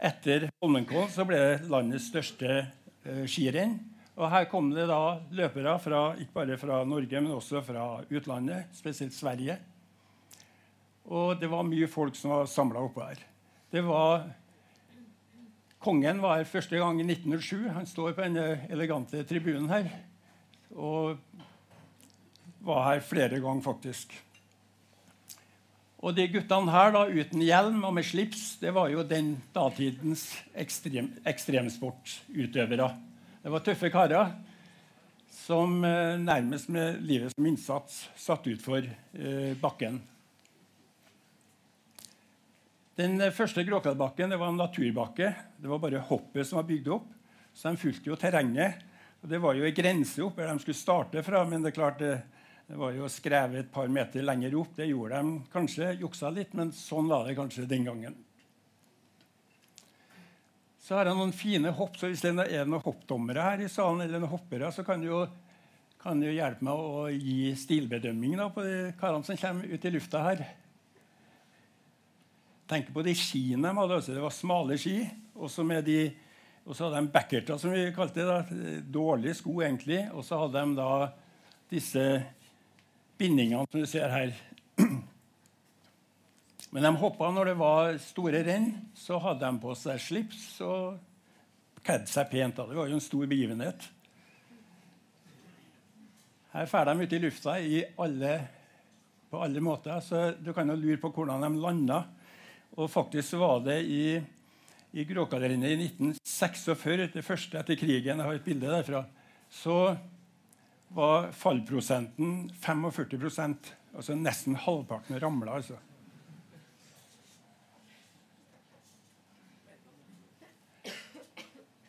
[0.02, 3.78] Etter Holmenkollen så ble det landets største uh, skirenn.
[4.18, 8.74] Og her kom det da løpere fra, ikke bare fra Norge, men også fra utlandet,
[8.74, 9.60] spesielt Sverige.
[11.10, 13.24] Og det var mye folk som var samla oppå her.
[13.72, 14.30] Det var
[15.82, 17.72] Kongen var her første gang i 1907.
[17.74, 19.88] Han står på denne elegante tribunen her.
[20.78, 21.18] Og
[22.62, 24.14] var her flere ganger, faktisk.
[26.02, 30.28] Og de guttene her da, uten hjelm og med slips, det var jo den datidens
[30.54, 32.88] ekstrem, ekstremsportutøvere.
[33.41, 34.32] Det var tøffe karer
[35.34, 39.97] som eh, nærmest med livet som innsats satt utfor eh, bakken.
[43.00, 45.30] Den første Gråkallbakken var en naturbakke.
[45.58, 47.08] Det var bare hoppet som var bygd opp.
[47.54, 48.82] Så de fulgte jo terrenget.
[49.24, 51.46] Og det var jo ei grense opp der de skulle starte fra.
[51.48, 52.18] Men det, klart, det,
[52.68, 54.76] det var jo skrevet et par meter lenger opp.
[54.76, 55.94] Det gjorde de kanskje.
[56.04, 58.20] Juksa litt, men sånn var det kanskje den gangen.
[60.82, 61.96] Så har jeg noen fine hopp.
[61.96, 65.14] så Hvis det er noen hoppdommere her i salen, eller noen hoppere, så kan du
[65.14, 65.26] jo,
[66.02, 69.94] kan du hjelpe meg å gi stilbedømming da, på de karene som kommer ut i
[69.96, 70.50] lufta her
[72.72, 73.97] tenker på de skiene de hadde.
[73.99, 74.97] Altså, det var smale ski.
[75.36, 78.59] Og så hadde de backerter, som vi kalte det.
[78.93, 80.05] Dårlige sko, egentlig.
[80.15, 80.91] Og så hadde de da
[81.72, 82.05] disse
[83.19, 84.36] bindingene som du ser her.
[86.72, 88.69] Men de hoppa når det var store renn.
[88.95, 92.55] Så hadde de på seg slips og kledde seg pent.
[92.55, 92.69] Da.
[92.69, 93.89] Det var jo en stor begivenhet.
[96.51, 98.32] Her drar de ut i lufta i alle,
[99.32, 99.99] på alle måter.
[100.03, 102.01] Så du kan jo lure på hvordan de landa.
[102.80, 104.22] Og faktisk var det i,
[104.95, 109.03] i Gråkalendet i 1946, det første etter krigen, jeg har et bilde derfra,
[109.51, 109.97] så
[110.95, 115.57] var fallprosenten 45% Altså nesten halvparten ramla.
[115.59, 115.76] Altså.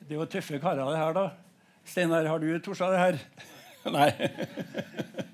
[0.08, 1.28] Det var tøffe karer, det her, da.
[1.86, 3.20] Steinar, har du torsa det her?
[3.94, 4.10] Nei.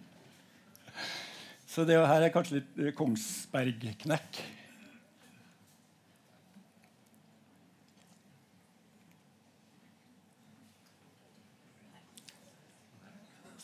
[1.72, 4.42] Så det her er kanskje litt Kongsberg-knekk.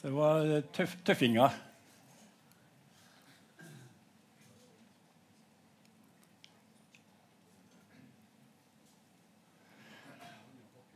[0.05, 1.55] Det var tøff, tøffinger.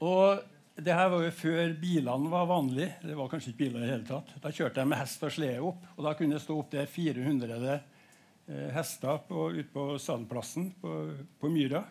[0.04, 0.42] Og
[0.76, 2.98] det her var jo før bilene var vanlige.
[3.00, 4.36] Det var kanskje ikke biler i hele tatt.
[4.44, 5.88] Da kjørte jeg med hest og slede opp.
[5.96, 10.94] og Da kunne det stå opptil 400 eh, hester ute på sadelplassen på,
[11.40, 11.86] på, Myra.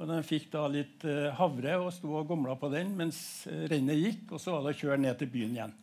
[0.00, 3.18] Og De fikk da litt eh, havre og sto og gomla på den mens
[3.52, 4.30] eh, rennet gikk.
[4.32, 5.80] Og så var det å kjøre ned til byen igjen.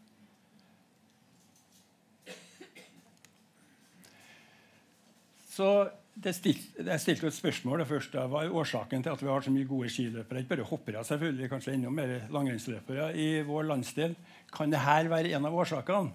[5.62, 8.22] Så det stilte, jeg stilte et spørsmål det første.
[8.32, 10.42] Hva er årsaken til at vi har så mye gode skiløpere?
[10.42, 14.16] Ikke bare hoppere, selvfølgelig, kanskje enda mer langrennsløpere i vår landsdel.
[14.50, 16.10] Kan dette være en av årsakene?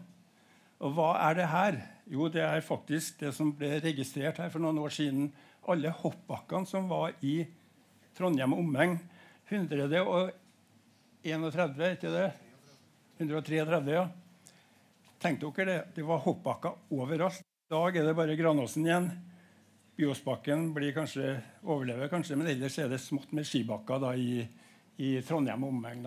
[0.82, 1.78] Og hva er det her?
[2.11, 5.30] Jo, det er faktisk det som ble registrert her for noen år siden.
[5.70, 7.47] Alle hoppbakkene som var i
[8.18, 8.99] Trondheim og omegn.
[9.47, 12.26] 131, ikke det?
[13.22, 14.05] 133, ja.
[15.22, 15.78] Tenk dere det.
[15.94, 17.40] Det var hoppbakker overalt.
[17.40, 19.09] I dag er det bare Granåsen igjen.
[19.97, 24.42] Byåsbakken kanskje, overlever kanskje, men ellers er det smått med skibakker da, i,
[25.01, 26.05] i, Trondheim og omegn.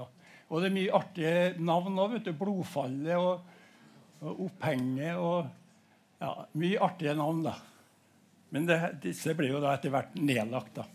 [0.49, 2.19] Og det er mye artige navn òg.
[2.37, 3.41] Blodfallet og,
[4.21, 5.49] og Opphenget og
[6.19, 7.55] ja, Mye artige navn, da.
[8.53, 10.81] Men det, disse ble jo da etter hvert nedlagt.
[10.81, 10.85] da.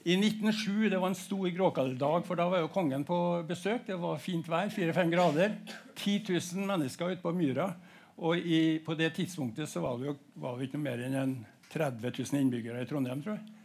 [0.00, 3.18] I 1907 det var en stor gråkalldag, for da var jo kongen på
[3.48, 3.84] besøk.
[3.88, 5.56] Det var fint vær, 4-5 grader.
[6.00, 7.74] 10 000 mennesker ute på myra.
[8.20, 11.38] Og i, på det tidspunktet så var det jo var det ikke mer enn
[11.72, 13.56] 30 000 innbyggere i Trondheim, tror jeg.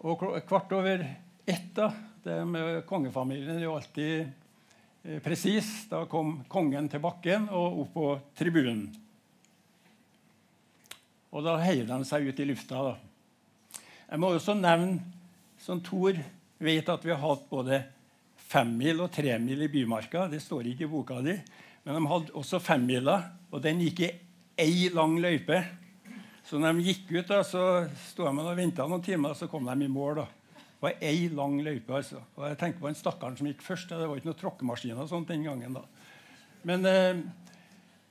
[0.00, 1.02] Og kvart over
[1.44, 1.90] ett, da,
[2.22, 4.28] det med kongefamilien er jo alltid
[5.02, 5.68] eh, presis.
[5.90, 8.86] Da kom kongen til bakken og opp på tribunen.
[11.30, 12.84] Og da heier de seg ut i lufta.
[12.90, 13.82] da.
[14.10, 15.00] Jeg må også nevne,
[15.60, 16.16] som Thor
[16.58, 17.82] vet, at vi har hatt både
[18.50, 20.28] femmil og tremil i Bymarka.
[20.30, 21.36] Det står ikke i boka di.
[21.84, 23.16] Men de hadde også femmila,
[23.50, 24.10] og den gikk i
[24.60, 25.62] ei lang løype.
[26.44, 27.64] Så når de gikk ut, da, så
[28.10, 30.22] sto de og venta noen timer, så kom de i mål.
[30.22, 30.26] da.
[30.80, 31.94] Det var ei lang løype.
[31.94, 32.22] altså.
[32.36, 33.92] Og jeg tenker på den stakkaren som gikk først.
[33.92, 35.76] Det var ikke noen tråkkemaskiner sånt den gangen.
[35.76, 35.84] da.
[36.68, 37.22] Men eh,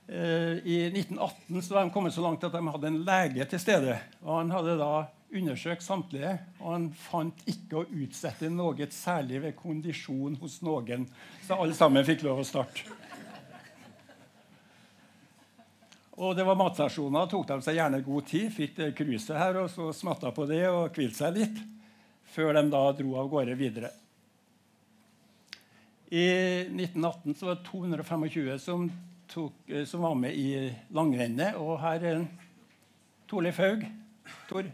[0.07, 3.61] eh, i 1918 så var de kommet så langt at de hadde en lege til
[3.61, 3.99] stede.
[4.23, 4.93] og Han hadde da
[5.29, 11.05] undersøkt samtlige, og han fant ikke å utsette noe særlig ved kondisjon hos noen.
[11.45, 12.98] Så alle sammen fikk lov å starte.
[16.19, 17.29] Og det var matstasjoner.
[17.31, 18.49] Tok de seg gjerne god tid.
[18.51, 21.61] Fikk det kruset her og så smatta på det og hvilte seg litt.
[22.33, 23.93] Før de da dro av gårde videre.
[26.11, 26.25] I
[26.65, 28.83] 1918 så var det 225 som,
[29.31, 31.55] tok, eh, som var med i langrennet.
[31.55, 32.27] Og her er
[33.29, 33.87] Torleif Haug,
[34.49, 34.67] Tor,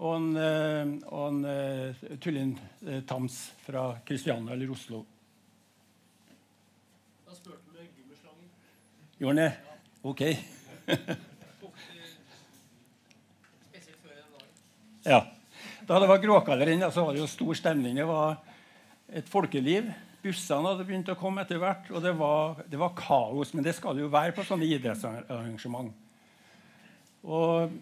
[0.00, 2.56] og en, eh, og en uh, Tullin
[3.06, 5.04] Tams fra Kristiania eller Oslo.
[7.28, 8.52] Da spurte du med gummislangen.
[9.20, 9.50] Gjorde han det?
[10.02, 10.55] Ok.
[15.04, 15.20] Ja.
[15.86, 17.94] Da det var gråkaleren, så var det jo stor stemning.
[17.98, 18.36] Det var
[19.14, 19.92] et folkeliv.
[20.24, 23.52] Bussene hadde begynt å komme etter hvert, og det var, det var kaos.
[23.54, 25.92] Men det skal det jo være på sånne idrettsarrangement.
[27.26, 27.76] Og,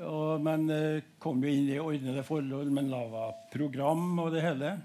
[0.00, 4.76] og, men eh, kom jo inn i ordnede forhold med lava-program og det hele.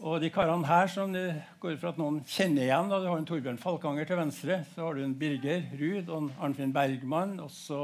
[0.00, 1.26] Og de karene her som det
[1.60, 4.56] går for at noen kjenner igjen da, Du har en Torbjørn Falkanger til venstre.
[4.72, 7.34] Så har du en Birger Ruud og en Arnfinn Bergman.
[7.44, 7.80] Og så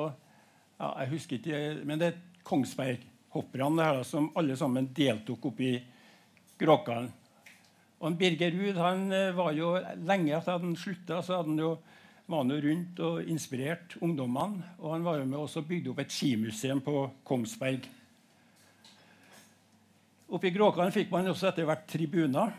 [0.80, 5.74] ja, jeg husker ikke, Men det er Kongsberg-hopperne som alle sammen deltok oppi
[6.56, 7.12] Gråkallen.
[8.00, 9.74] Og en Birger Ruud han eh, var jo
[10.08, 11.70] lenge etter at han slutta, så hadde han jo,
[12.32, 14.64] var han jo rundt og inspirert ungdommene.
[14.80, 17.84] Og han var jo med også bygde opp et skimuseum på Kongsberg.
[20.26, 22.54] Oppe i Gråkan fikk man også etter hvert tribuner.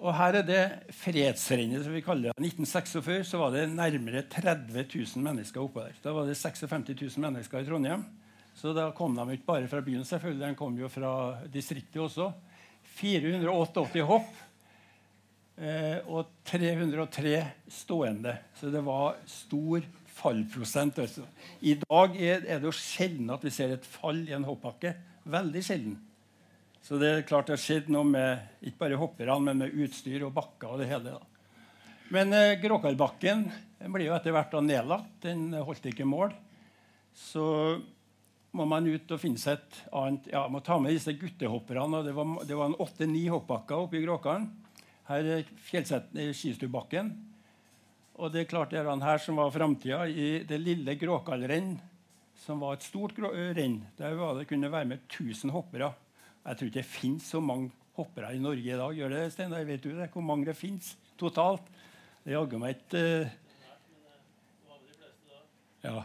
[0.00, 0.60] Og her er det
[0.96, 2.52] fredsrennet, som vi kaller det.
[2.54, 5.98] 1946 så var det nærmere 30 000 mennesker oppå der.
[6.00, 8.06] Da var det 56 000 mennesker i Trondheim.
[8.56, 10.46] Så da kom de ikke bare fra byen, selvfølgelig.
[10.46, 11.12] De kom jo fra
[11.52, 12.30] distriktet også.
[13.00, 14.30] 488 hopp
[15.60, 17.36] eh, og 303
[17.68, 18.38] stående.
[18.56, 19.84] Så det var stor
[20.20, 21.02] fallprosent.
[21.02, 21.26] Altså.
[21.60, 24.94] I dag er, det jo sjelden at vi ser et fall i en hoppbakke.
[25.30, 25.98] Veldig sjelden.
[26.82, 30.24] Så det er klart det har skjedd noe med ikke bare hopperne, men med utstyr
[30.26, 31.12] og bakker og det hele.
[31.14, 31.20] da.
[32.10, 33.44] Men eh, Gråkallbakken
[33.92, 35.12] blir jo etter hvert nedlagt.
[35.22, 36.32] Den holdt ikke mål.
[37.14, 37.44] Så
[38.56, 42.02] må man ut og finne seg et annet Ja, må ta med disse guttehopperne.
[42.06, 44.48] Det var, det var en åtte-ni hoppbakker oppe i Gråkallen.
[45.10, 47.12] Her er Skistubakken.
[48.18, 51.76] Og det er klart det er han her som var framtida i det lille Gråkallrenn
[52.40, 53.82] som var et stort renn.
[53.98, 55.92] Der det kunne være med 1000 hoppere.
[56.44, 58.96] Jeg tror ikke det finnes så mange hoppere i Norge i dag.
[58.96, 59.64] Gjør det, Steinar?
[59.64, 60.08] Vet du det?
[60.12, 61.62] Hvor mange det finnes totalt?
[62.24, 63.30] Det jaggu meg ikke.
[65.84, 66.02] Ja.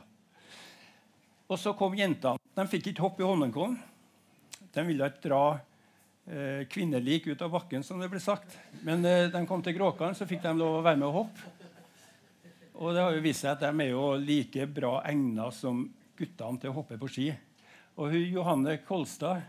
[1.47, 2.39] Og så kom jentene.
[2.55, 3.79] De fikk ikke hoppe i Holmenkollen.
[4.75, 8.57] De ville ikke dra uh, kvinnelik ut av bakken, som det ble sagt.
[8.83, 11.51] Men uh, de kom til Gråkallen, så fikk de lov å være med og hoppe.
[12.75, 15.85] Og det har jo vist seg at de er jo like bra egna som
[16.17, 17.29] guttene til å hoppe på ski.
[17.95, 19.43] Og hun, Johanne Kolstad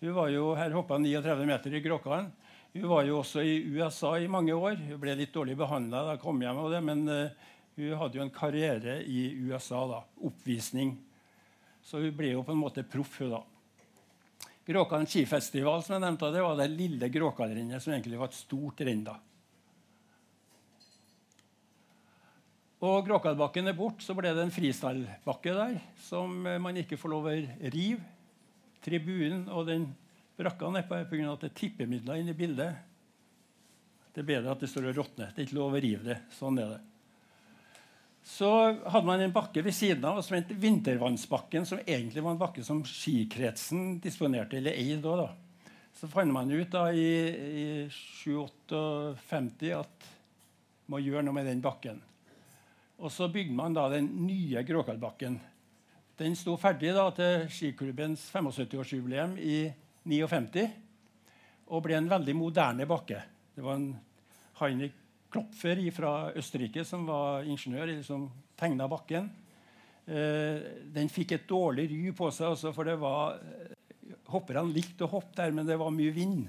[0.00, 2.28] hun var jo, her hoppa 39 meter i Gråkan.
[2.74, 4.76] Hun var jo også i USA i mange år.
[4.90, 7.46] Hun ble litt dårlig behandla da hun kom hjem, av det, men uh,
[7.78, 9.80] hun hadde jo en karriere i USA.
[9.88, 10.92] da, Oppvisning.
[11.80, 13.16] Så hun ble jo på en måte proff.
[13.22, 13.40] hun da.
[14.66, 18.84] Gråkan skifestival som jeg nevnte, det var det lille Gråkalrennet som egentlig var et stort
[18.84, 19.04] renn.
[19.06, 19.16] da.
[22.84, 27.28] Og Gråkallbakken er bort, så ble det en fristallbakke der som man ikke får lov
[27.30, 27.36] å
[27.72, 28.02] rive.
[28.84, 29.86] Tribunen og den
[30.36, 31.32] brakka nedpå pga.
[31.32, 32.76] at det er tippemidler inne i bildet.
[34.12, 35.32] Det er bedre at det står og råtner.
[35.32, 36.18] Det er ikke lov å rive det.
[36.36, 36.82] Sånn er det.
[38.26, 38.50] Så
[38.90, 42.64] hadde man en bakke ved siden av som het Vintervannsbakken, som egentlig var en bakke
[42.66, 45.28] som skikretsen disponerte, eller eide da.
[45.96, 47.06] Så fant man ut da i,
[47.62, 50.08] i 57 at
[50.86, 52.02] man må gjøre noe med den bakken.
[52.96, 55.36] Og så bygde man da den nye Gråkallbakken.
[56.16, 59.66] Den sto ferdig da til skiklubbens 75-årsjubileum i
[60.08, 60.64] 59
[61.66, 63.20] og ble en veldig moderne bakke.
[63.52, 63.90] Det var en
[64.62, 64.96] Heinrich
[65.32, 69.28] Klopfer fra Østerrike som var ingeniør, som tegna bakken.
[70.06, 70.62] Eh,
[70.94, 73.36] den fikk et dårlig ry på seg, også, for det var
[74.30, 76.46] hopperne likte å hoppe der, men det var mye vind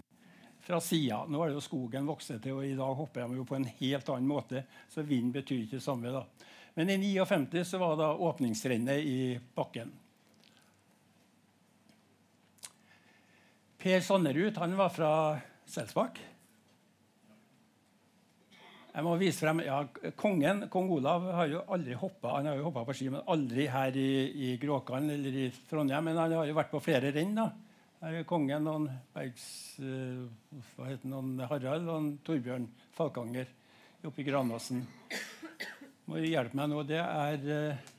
[0.68, 1.22] fra sida.
[1.32, 3.70] Nå er det jo skogen vokste til, og i dag hopper de jo på en
[3.80, 4.66] helt annen måte.
[4.92, 6.12] Så vind betyr ikke det samme.
[6.12, 6.26] da.
[6.76, 9.20] Men i 59 så var det åpningsrennet i
[9.56, 9.94] bakken.
[13.78, 15.12] Per Sannerud han var fra
[15.70, 16.20] Selsbakk.
[18.98, 19.84] Jeg må vise frem, ja,
[20.18, 23.68] Kongen, Kong Olav har jo aldri hoppa han har jo hoppa på ski, men aldri
[23.70, 24.10] her i,
[24.50, 26.10] i Gråkan eller i Trondheim.
[26.10, 27.36] Men han har jo vært på flere renn.
[27.38, 27.52] da.
[27.98, 29.46] Her er kongen og Bergs,
[29.82, 30.28] uh,
[30.76, 33.50] hva heter noen Harald og Torbjørn Falkanger
[34.06, 34.84] oppe i Granåsen.
[36.06, 36.84] Må hjelpe meg nå.
[36.86, 37.90] Det er uh,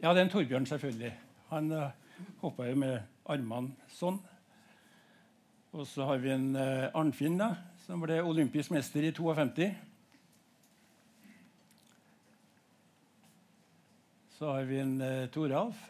[0.00, 1.12] Ja, det er en Torbjørn, selvfølgelig.
[1.50, 1.92] Han eh,
[2.40, 2.96] hoppa jo med
[3.28, 4.16] armene sånn.
[5.76, 7.52] Og så har vi en Arnfinn, da,
[7.84, 9.68] som ble olympisk mester i 52.
[14.36, 14.96] Så har vi en
[15.32, 15.80] Toralf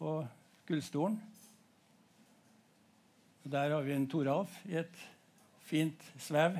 [0.00, 0.22] på
[0.68, 1.20] gullstolen.
[3.42, 4.96] Der har vi en Toralf i et
[5.64, 6.58] fint svev.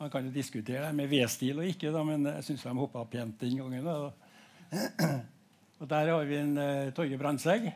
[0.00, 3.04] Man kan jo diskutere det med V-stil og ikke, da, men jeg syns de hoppa
[3.12, 3.84] pent den gangen.
[3.84, 5.18] Da.
[5.80, 7.68] Og der har vi en uh, Torgeir Brandtzæg.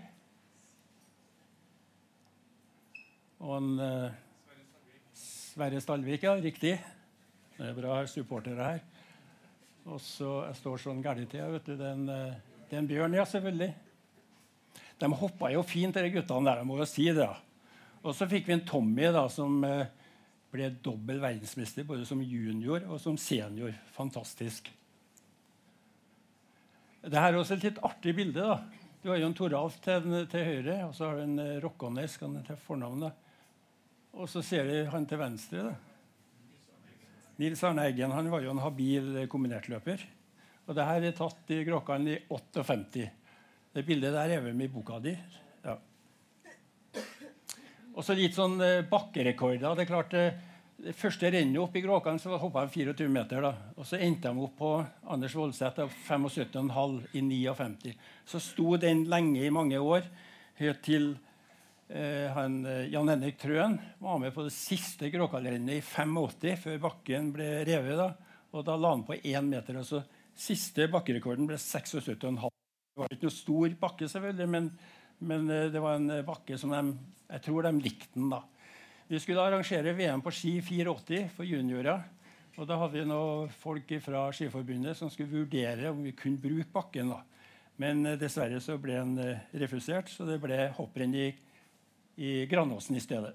[3.44, 4.08] Og en uh,
[5.14, 6.32] Sverre Stalvik, ja.
[6.40, 6.78] Riktig.
[7.58, 8.80] Det er bra supportere her.
[9.84, 11.44] Og så Jeg står sånn galt til.
[11.52, 12.08] vet du, Det er, en,
[12.72, 13.74] en bjørn, ja, selvfølgelig.
[14.98, 16.64] De hoppa jo fint, de guttene der.
[16.66, 17.28] må jo si det.
[18.02, 19.86] Og så fikk vi en Tommy da, som uh,
[20.52, 23.74] ble dobbel verdensmester både som junior og som senior.
[23.94, 24.70] Fantastisk.
[26.98, 28.42] Dette er også et litt artig bilde.
[28.42, 28.58] da.
[29.02, 32.18] Du har jo en Toralf til, til, høyre, og så har du en uh, Rokkanes
[32.18, 33.26] til fornavnet.
[34.18, 35.68] Og så ser du han til venstre.
[35.70, 35.76] da.
[37.38, 40.02] Nils Arne Eggen han var jo en habil kombinertløper.
[40.66, 43.06] Og det her er tatt i Gråkan i 58.
[43.78, 45.12] Det bildet der er med i boka di.
[45.62, 45.76] Ja.
[47.94, 49.76] Og så litt sånn eh, bakkerekorder.
[49.78, 50.40] Det er klart, eh,
[50.82, 53.46] det første rennet opp i Gråkan så hoppa han 24 meter.
[53.46, 53.52] da.
[53.78, 54.72] Og så endte de opp på
[55.06, 57.94] Anders Voldseth 75,5 i 59.
[58.26, 60.10] Så sto den lenge i mange år,
[60.58, 61.12] helt til
[61.88, 66.82] Eh, han, eh, Jan Henrik Trøen var med på det siste Gråkallrennet i 85, før
[66.82, 67.96] bakken ble revet.
[67.96, 68.12] da,
[68.52, 69.78] og Da la han på én meter.
[69.78, 70.04] altså
[70.36, 72.57] Siste bakkerekorden ble 76,5.
[72.98, 74.68] Det var ikke noe stor bakke, selvfølgelig, men,
[75.22, 76.82] men, eh, det var en bakke som de,
[77.30, 78.28] jeg tror de likte den.
[78.34, 78.42] da.
[79.08, 82.02] Vi skulle arrangere VM på ski 84 for juniorer.
[82.58, 86.72] Og da hadde vi noen folk fra Skiforbundet som skulle vurdere om vi kunne bruke
[86.74, 87.14] bakken.
[87.14, 87.22] da.
[87.78, 91.28] Men dessverre så ble den refusert, så det ble hopprenn i
[92.18, 93.34] i Granåsen i stedet.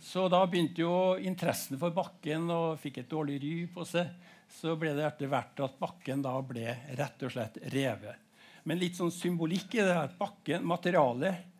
[0.00, 4.12] Så da begynte jo interessen for bakken og fikk et dårlig ry på seg.
[4.54, 8.20] Så ble det etter hvert at bakken da ble rett og slett revet.
[8.64, 11.50] Men litt sånn symbolikk i det her bakken, materialet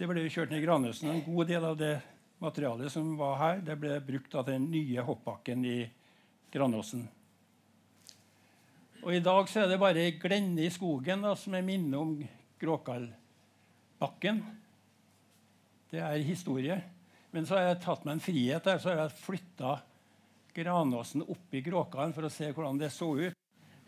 [0.00, 1.10] Det ble kjørt ned i Granåsen.
[1.12, 1.98] En god del av det
[2.40, 5.80] materialet som var her, det ble brukt av den nye hoppbakken i
[6.54, 7.02] Granåsen.
[9.04, 12.00] Og I dag så er det bare ei glenne i skogen da, som er minne
[12.00, 12.14] om
[12.60, 14.40] Gråkallbakken.
[15.92, 16.80] Det er historie.
[17.30, 19.76] Men så har jeg tatt meg en frihet der, så har jeg flytta
[20.54, 23.36] Granåsen oppi Gråkan for å se hvordan det så ut.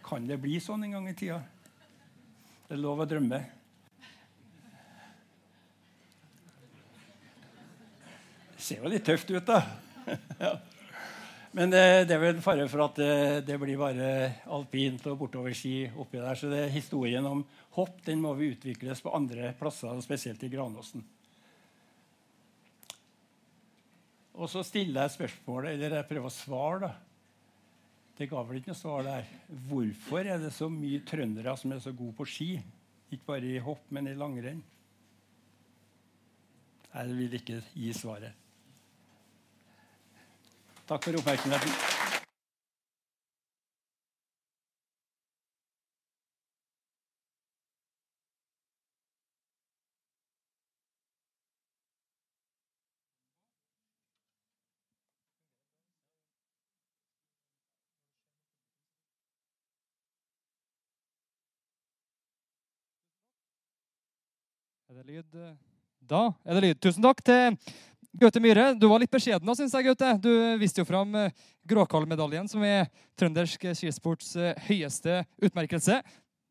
[0.02, 1.40] Kan det bli sånn en gang i tida?
[2.66, 3.40] Det er lov å drømme.
[8.56, 9.62] Det ser jo litt tøft ut, da.
[11.52, 14.06] Men det, det, er vel fare for at det, det, blir bare
[14.56, 16.38] alpint og bortoverski oppi der.
[16.38, 17.42] Så historien om
[17.76, 21.04] hopp den må vi utvikles på andre plasser, spesielt i Granåsen.
[24.32, 26.88] Og så stiller jeg spørsmålet, eller jeg prøver å svare.
[26.88, 26.92] da.
[28.18, 29.28] Det ga vel ikke noe svar der.
[29.68, 32.50] Hvorfor er det så mye trøndere som er så gode på ski?
[33.12, 34.62] Ikke bare i hopp, men i langrenn?
[36.92, 38.36] Jeg vil ikke gi svaret.
[40.88, 41.91] Takk for oppmerksomheten.
[65.02, 65.54] Det lyd?
[66.06, 66.78] Da er det lyd.
[66.78, 67.56] Tusen takk til
[68.20, 68.68] Gaute Myhre.
[68.78, 70.12] Du var litt beskjeden nå, syns jeg, Gaute.
[70.22, 70.30] Du
[70.60, 71.32] viste jo fram eh,
[71.66, 72.86] Gråkallmedaljen, som er
[73.18, 75.98] trøndersk skisports eh, høyeste utmerkelse.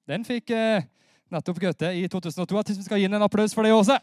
[0.09, 0.83] Den fikk eh,
[1.31, 2.43] nettopp Gaute i 2002.
[2.43, 4.01] Jeg syns vi skal gi ham en applaus for det også.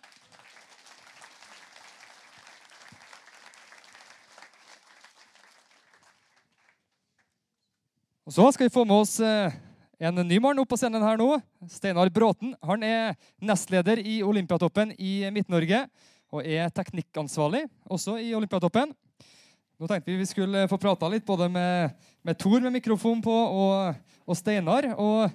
[8.28, 9.18] Og Så skal vi få med oss
[9.98, 11.26] en ny mann opp på scenen her nå.
[11.66, 12.52] Steinar Bråten.
[12.62, 15.80] Han er nestleder i Olympiatoppen i Midt-Norge
[16.30, 18.92] og er teknikkansvarlig også i Olympiatoppen.
[19.78, 23.32] Nå tenkte vi vi skulle få prata litt både med, med Tor med mikrofon på
[23.32, 24.86] og, og Steinar.
[24.94, 25.32] Og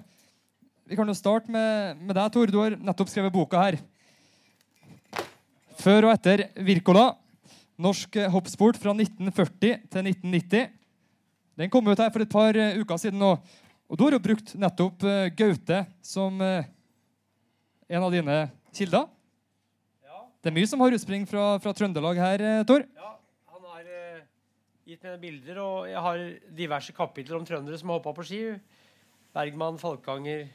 [0.88, 2.48] vi kan jo starte med, med deg, Tor.
[2.48, 3.78] Du har nettopp skrevet boka her.
[5.80, 7.10] Før og etter Wirkola.
[7.84, 10.72] Norsk hoppsport fra 1940 til 1990.
[11.60, 13.20] Den kom ut her for et par uker siden.
[13.22, 13.44] og
[13.88, 16.64] og du har jo brukt nettopp uh, Gaute som uh,
[17.88, 18.38] en av dine
[18.74, 19.06] kilder.
[20.04, 20.22] Ja.
[20.40, 22.86] Det er mye som har utspring fra, fra Trøndelag her, uh, Tor.
[22.96, 23.12] Ja,
[23.52, 23.92] han har
[24.88, 26.24] gitt meg bilder, og jeg har
[26.62, 28.42] diverse kapitler om trøndere som har hoppa på ski.
[29.34, 30.46] Bergman, Falkanger,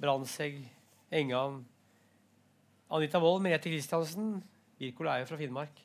[0.00, 0.62] Brandtzæg,
[1.12, 1.60] Engan,
[2.90, 4.40] Anita Wold, Merete Christiansen.
[4.80, 5.84] Wirkola er jo fra Finnmark.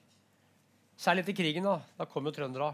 [0.98, 1.68] Særlig etter krigen.
[1.68, 2.74] Da Da kom jo trøndere.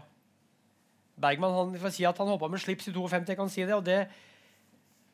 [1.20, 3.28] Bergman han får si at han hoppa med slips i 52.
[3.28, 4.06] Jeg kan si det, og det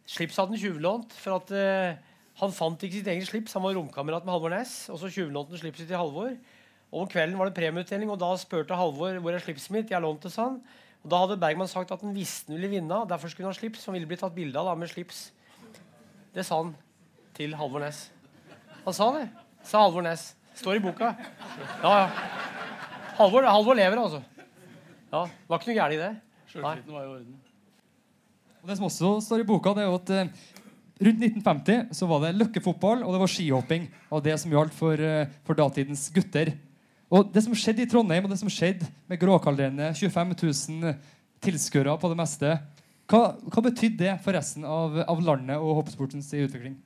[0.08, 1.12] Slips hadde han tjuvlånt.
[1.20, 1.98] For at uh,
[2.40, 3.52] han fant ikke sitt eget slips.
[3.58, 4.88] Han var romkamerat med Halvor Næss.
[4.92, 6.32] Og så tjuvlånte han slipset til Halvor.
[6.88, 9.92] Og Om kvelden var det premieutdeling, og da spurte Halvor hvor er slipset mitt.
[9.92, 10.62] Jeg lånte, han.
[11.04, 13.02] Og Da hadde Bergman sagt at han visste han ville vinne.
[13.10, 13.84] Derfor skulle han ha slips.
[13.84, 15.28] Han ville bli tatt bilde av da, med slips.
[16.32, 16.72] Det sa han
[17.36, 18.06] til Halvor Næss.
[18.86, 19.28] Han sa det.
[19.62, 20.30] Sa Halvor Næss.
[20.56, 21.12] Står i boka.
[21.84, 22.08] Ja, ja.
[23.20, 24.22] Halvor, Halvor lever, altså.
[25.08, 26.12] Ja, Det var ikke noe galt i det.
[26.48, 27.36] Sjøltilliten var i orden.
[28.62, 30.32] Og det som også står i boka, det er jo at eh,
[31.08, 35.00] rundt 1950 så var det løkkefotball og det var skihopping Og det som gjaldt for,
[35.00, 36.52] eh, for, datidens gutter.
[37.08, 40.98] Og det som skjedde i Trondheim, og det som skjedde med Gråkallrennet, 25 000
[41.40, 42.58] tilskuere på det meste,
[43.08, 46.76] hva, hva betydde det for resten av, av landet og hoppsportens utvikling?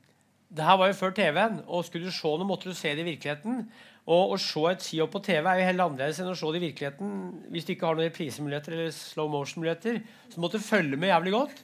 [0.53, 3.03] Det her var jo før TV-en, og skulle du se noe, måtte du se det
[3.03, 3.64] i virkeligheten.
[4.11, 6.59] Og å se et skihopp på TV er jo helt annerledes enn å se det
[6.59, 7.11] i virkeligheten.
[7.55, 10.00] Hvis du ikke har noen reprisemuligheter eller slow motion-muligheter,
[10.32, 11.62] så måtte du følge med jævlig godt.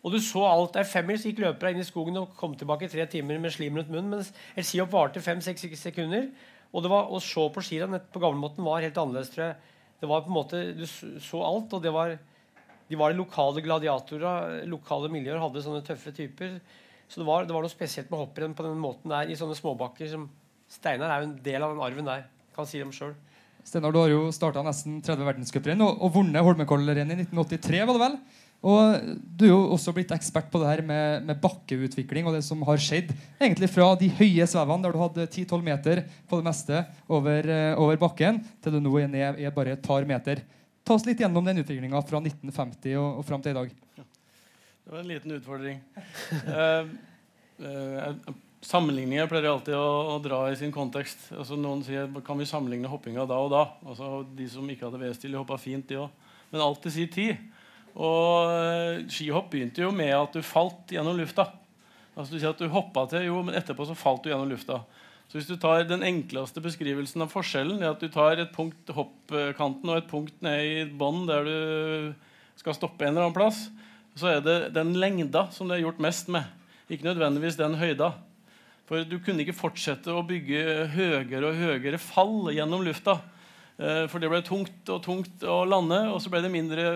[0.00, 2.86] Og du så alt der femmil, så gikk løperne inn i skogen og kom tilbake
[2.86, 4.14] i tre timer med slim rundt munnen.
[4.14, 6.30] Mens et skihopp varte fem-seks sekunder.
[6.70, 9.76] Og det var, å se på skirenn på gamlemåten var helt annerledes, tror jeg.
[10.00, 12.14] Det var på en måte, Du så alt, og det var,
[12.88, 14.62] de var de lokale gladiatorer.
[14.70, 16.60] Lokale miljøer hadde sånne tøffe typer.
[17.10, 19.58] Så det var, det var noe spesielt med hopprenn på den måten der i sånne
[19.58, 20.30] småbakker som
[20.70, 22.28] Steinar er jo en del av den arven der.
[22.54, 23.16] Kan si dem sjøl.
[23.66, 27.82] Steinar, du har jo starta nesten 30 verdenscuprenn og, og vunnet Holmenkollrennet i 1983.
[27.88, 28.20] var det vel?
[28.60, 32.42] Og Du er jo også blitt ekspert på det her med, med, bakkeutvikling og det
[32.44, 36.46] som har skjedd egentlig fra de høye svevene, der du hadde 10-12 meter på det
[36.50, 40.44] meste over, uh, over, bakken, til du nå er ned er bare et par meter.
[40.84, 43.72] Ta oss litt gjennom den utviklinga fra 1950 og, og fram til i dag.
[43.96, 45.80] Det var en liten utfordring.
[46.52, 46.84] uh,
[47.64, 48.30] uh,
[48.60, 51.30] Sammenligninger pleier jeg alltid å, å, dra i sin kontekst.
[51.32, 53.62] Altså Noen sier kan vi sammenligne hoppinga da og da.
[53.88, 56.28] Altså De som ikke hadde V-stil, hoppa fint, de òg.
[56.52, 57.40] Men alt til sin tid.
[57.96, 61.48] Og uh, skihopp begynte jo med at du falt gjennom lufta.
[62.12, 64.82] Altså du sier at du hoppa til, jo, men etterpå så falt du gjennom lufta.
[65.30, 68.90] Så hvis du tar Den enkleste beskrivelsen av forskjellen er at du tar et punkt
[68.92, 71.58] hoppkanten og et punkt ned i bånn der du
[72.58, 73.68] skal stoppe en eller annen plass,
[74.18, 76.44] så er det den lengda som det er gjort mest med.
[76.90, 78.10] Ikke nødvendigvis den høyda.
[78.90, 83.20] For du kunne ikke fortsette å bygge høyere og høyere fall gjennom lufta.
[83.78, 86.88] Eh, for det ble tungt og tungt å lande, og så ble det mindre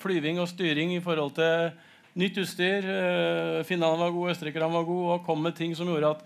[0.00, 1.74] flyving og styring i forhold til
[2.24, 2.88] nytt utstyr.
[2.88, 6.24] Eh, finnene var gode, østerrikerne var gode, og kom med ting som gjorde at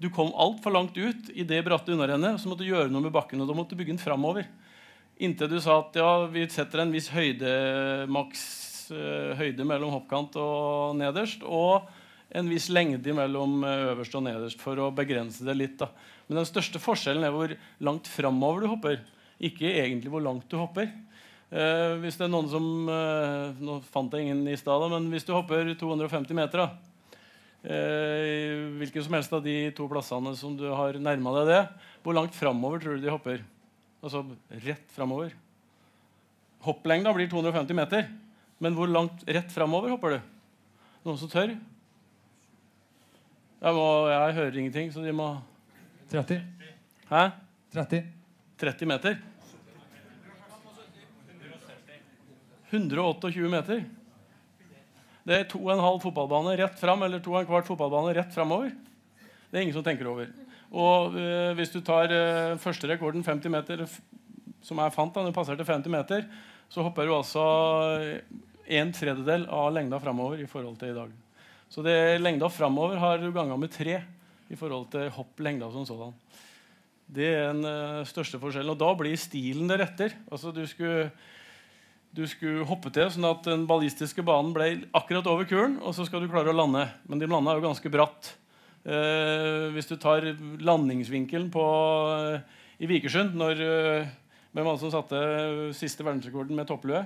[0.00, 3.12] du kom altfor langt ut i det bratte unnarennet, så måtte du gjøre noe med
[3.14, 3.44] bakken.
[3.44, 4.48] og da måtte du bygge den framover.
[5.20, 10.40] Inntil du sa at ja, vi setter en viss høyde, maks eh, høyde mellom hoppkant
[10.40, 11.44] og nederst.
[11.44, 11.92] Og
[12.32, 15.78] en viss lengde mellom eh, øverst og nederst for å begrense det litt.
[15.80, 15.90] da.
[16.28, 17.52] Men den største forskjellen er hvor
[17.84, 19.02] langt framover du hopper.
[19.42, 20.88] Ikke egentlig hvor langt du hopper.
[21.52, 25.26] Eh, hvis det er noen som eh, Nå fant jeg ingen i stad, men hvis
[25.28, 26.68] du hopper 250 meter da,
[27.68, 31.62] eh, Hvilken som helst av de to plassene som du har nærma deg det,
[32.06, 33.44] hvor langt framover tror du de hopper?
[34.00, 34.24] Altså
[34.64, 35.34] rett framover.
[36.64, 38.08] Hopplengda blir 250 meter.
[38.62, 40.32] Men hvor langt rett framover hopper du?
[41.04, 41.52] Noen som tør?
[43.62, 45.28] Jeg, må, jeg hører ingenting, så de må
[46.10, 46.40] 30.
[47.06, 47.28] Hæ?
[47.76, 48.00] 30.
[48.58, 49.20] 30 meter?
[52.72, 53.84] 128 meter.
[55.22, 58.16] Det er to og en halv fotballbane rett fram eller to og en kvart fotballbane
[58.18, 58.72] rett framover.
[59.52, 60.32] Det er ingen som tenker over.
[60.72, 63.86] Og øh, hvis du tar øh, første rekorden 50 meter,
[64.62, 66.26] som jeg fant, da, den passerte 50 meter,
[66.72, 67.44] så hopper du altså
[68.66, 71.12] en tredjedel av lengda framover i forhold til i dag.
[71.72, 74.02] Så det lengda framover har du ganga med tre
[74.52, 76.12] i forhold til hopplengda som sådan.
[77.12, 78.74] Det er den uh, største forskjellen.
[78.74, 80.12] Og da blir stilen deretter.
[80.28, 81.08] Altså, du skulle,
[82.12, 86.04] du skulle hoppe til sånn at den ballistiske banen ble akkurat over kulen, og så
[86.08, 86.84] skal du klare å lande.
[87.08, 88.34] Men de landa jo ganske bratt.
[88.84, 90.28] Uh, hvis du tar
[90.60, 91.64] landingsvinkelen på,
[92.12, 94.08] uh, i Vikersund når, eh,
[94.52, 95.18] Hvem var det som satte
[95.72, 96.98] siste verdensrekorden med topplue?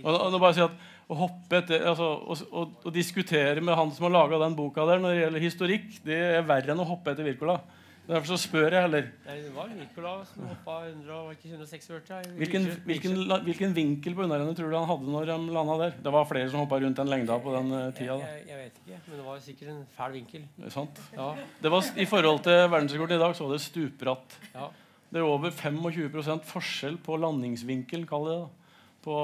[0.00, 0.72] Og, og, nå bare si at
[1.12, 4.86] å hoppe etter, altså, å, å, å diskutere med han som har laga den boka
[4.88, 7.60] der når det gjelder historikk, det er verre enn å hoppe etter Wirkola.
[8.02, 9.04] Derfor så spør jeg heller.
[9.28, 14.24] Nei, det var Wirkola som hoppa 100, var 146 ja, Hvilken, hvilken, hvilken vinkel på
[14.24, 15.94] unnarennet tror du han hadde når han landa der?
[16.02, 18.16] Det var flere som hoppa rundt den lengda på den eh, tida.
[18.18, 18.32] da.
[18.32, 20.48] Jeg, jeg vet ikke, men det var sikkert en fæl vinkel.
[20.56, 20.98] Det er sant.
[21.14, 21.28] Ja,
[21.62, 24.40] Det var, I forhold til verdensrekorden i dag så var det stupbratt.
[24.56, 24.70] ja.
[25.12, 28.61] Det er over 25% forskjell på landingsvinkel kall det, da,
[29.02, 29.16] på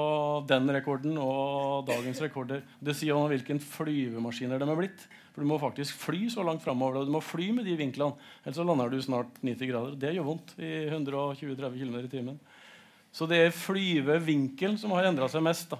[0.49, 2.63] den rekorden og dagens rekorder.
[2.83, 5.05] Det sier om hvilken flyvemaskiner de er blitt.
[5.31, 6.99] For Du må faktisk fly så langt framover.
[6.99, 8.17] Og du må fly med de vinklene.
[8.43, 9.93] Ellers så lander du snart 90 grader.
[9.95, 12.41] Det gjør vondt i 120-30 km i timen.
[13.15, 15.79] Så det er flyvevinkelen som har endra seg mest da,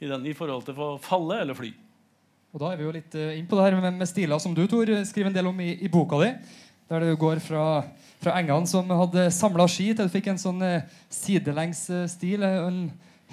[0.00, 1.70] i, den, i forhold til å falle eller fly.
[2.54, 4.56] Og da er vi jo litt eh, inn på det her med, med stiler som
[4.56, 6.32] du, Tor, skriver en del om i, i boka di.
[6.88, 7.84] Der det går fra,
[8.22, 12.46] fra engene som hadde samla ski, til du fikk en sånn eh, sidelengs eh, stil.
[12.48, 12.86] En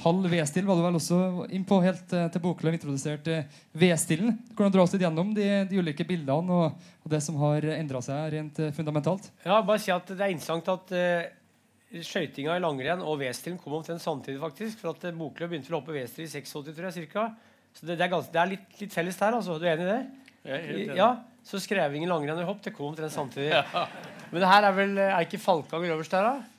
[0.03, 1.17] halv V-stil var du vel også
[1.55, 4.35] inn på helt eh, til Boklöv introduserte eh, V-stilen.
[4.49, 7.67] Du kan dra oss litt gjennom de, de ulike bildene og, og det som har
[7.77, 9.29] endra seg rent eh, fundamentalt.
[9.45, 13.77] Ja, bare si at Det er interessant at uh, skøytinga i langrenn og V-stilen kom
[13.79, 14.41] omtrent samtidig.
[14.41, 17.29] faktisk, for at uh, Boklöv begynte å hoppe V-stil i 86, tror jeg, cirka.
[17.75, 19.39] Så det, det er, ganske, det er litt, litt felles der.
[19.39, 19.59] altså.
[19.59, 20.01] Du er enig i det?
[20.55, 20.89] Enig.
[20.99, 21.13] Ja,
[21.45, 23.63] Så skrevingen langrenn og hopp det kom omtrent samtidig.
[24.31, 26.54] Men det her er vel Er ikke Falkanger øverst der, da?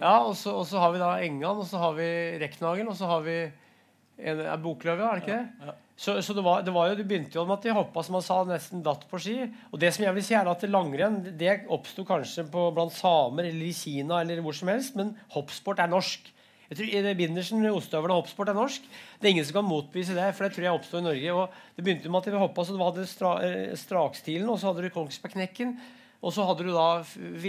[0.00, 2.08] Ja, og så, og så har vi da Engan, og så har vi
[2.42, 5.74] Reknagen, og så har vi en, er Boklöv, ja, er det ikke det?
[5.96, 8.16] Så, så det, var, det var jo, det begynte jo med at de hoppa som
[8.18, 9.36] han sa, nesten datt på ski.
[9.70, 13.46] Og det som jeg vil si er at langrenn det oppsto kanskje på, blant samer
[13.50, 16.32] eller i Kina eller hvor som helst, men hoppsport er norsk.
[16.64, 18.86] Jeg tror Bindersen, ostehøvel og hoppsport er norsk.
[19.20, 21.34] Det er ingen som kan motbevise det, for det tror jeg oppstod i Norge.
[21.36, 24.72] Og det begynte med at de hoppa, så du hadde stra, eh, strakstilen, og så
[24.72, 25.76] hadde du Kongsbergknekken.
[26.24, 26.86] Og så hadde du da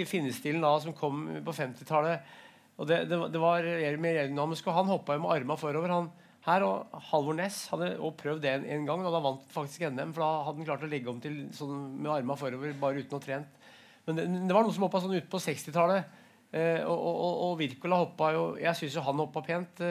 [0.09, 2.33] finnestilen da, som kom på 50-tallet.
[2.75, 3.63] Og det, det, det var
[4.03, 5.93] mer aerodynamisk, og han hoppa med arma forover.
[5.95, 6.09] han
[6.45, 7.87] her, og Halvor Ness hadde
[8.19, 10.11] prøvd det en, en gang, og da vant faktisk NM.
[10.13, 13.15] For da hadde han klart å legge om til sånn med arma forover bare uten
[13.15, 13.63] å ha trent.
[14.05, 16.11] Men det, det var noen som hoppa sånn ut på 60-tallet.
[16.51, 19.81] Eh, og, og, og- Virkola hoppa jo Jeg syns jo han hoppa pent.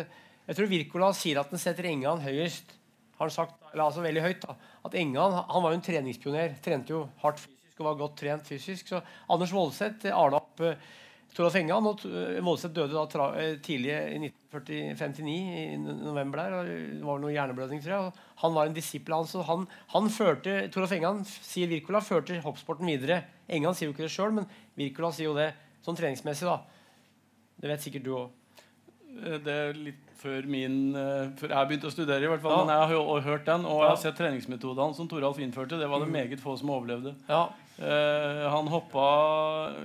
[0.44, 2.76] Jeg tror Virkola sier at han setter Engan høyest.
[3.18, 4.54] Har han sagt, eller altså veldig høyt da,
[4.86, 6.54] at Engan han var jo en treningspioner.
[6.62, 7.42] Trente jo hardt
[7.74, 8.88] fysisk og var godt trent fysisk.
[8.88, 10.76] Så Anders Voldseth arla opp eh,
[11.34, 11.86] Toralf Engan.
[11.90, 16.68] Og eh, Voldseth døde da eh, tidlig i 1959, i november der.
[17.00, 18.06] Det var noe hjerneblødning, tror jeg.
[18.12, 18.12] og
[18.44, 22.38] Han var en disippel av han, så han, han førte Toralf Engan, sier Wirkola, førte
[22.44, 23.24] hoppsporten videre.
[23.48, 24.46] Engan sier jo ikke det sjøl, men
[24.78, 25.50] Wirkola sier jo det
[25.84, 26.46] sånn treningsmessig.
[26.48, 26.60] da.
[27.60, 28.30] Det vet sikkert du òg.
[29.18, 32.54] Eh, Det er litt før min eh, Før jeg begynte å studere, i hvert fall.
[32.54, 32.62] Ja.
[32.64, 35.76] Men jeg har hørt den, og jeg har sett treningsmetodene som Toralf innførte.
[35.82, 37.12] Det var det meget få som overlevde.
[37.28, 37.42] Ja.
[37.74, 39.04] Eh, han hoppa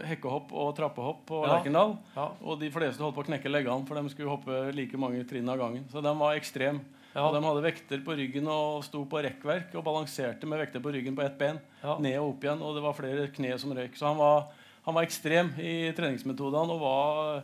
[0.05, 1.55] hekkehopp og trappehopp på Ja.
[1.55, 1.97] Lerkendal.
[2.15, 2.27] Ja.
[2.43, 5.49] Og de fleste holdt på å knekke leggene, for de skulle hoppe like mange trinn
[5.49, 5.85] av gangen.
[5.89, 6.81] Så de var ekstreme.
[7.15, 7.25] Ja.
[7.25, 10.93] Og de hadde vekter på ryggen og sto på rekkverk og balanserte med vekter på
[10.93, 11.57] ryggen på ett ben.
[11.99, 13.97] Ned og opp igjen, og det var flere kne som røyk.
[13.97, 14.45] Så han var,
[14.85, 17.41] han var ekstrem i treningsmetodene og var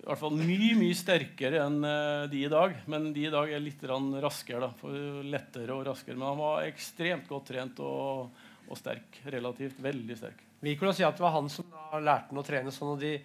[0.00, 2.74] i hvert fall mye mye sterkere enn eh, de i dag.
[2.90, 4.60] Men de i dag er litt raskere.
[4.66, 4.90] da, for
[5.22, 6.16] Lettere og raskere.
[6.16, 8.30] Men han var ekstremt godt trent og,
[8.70, 9.20] og sterk.
[9.32, 10.44] Relativt veldig sterk.
[10.64, 12.94] Wirkola sier at det var han som da lærte han å trene sånn.
[12.94, 13.16] og de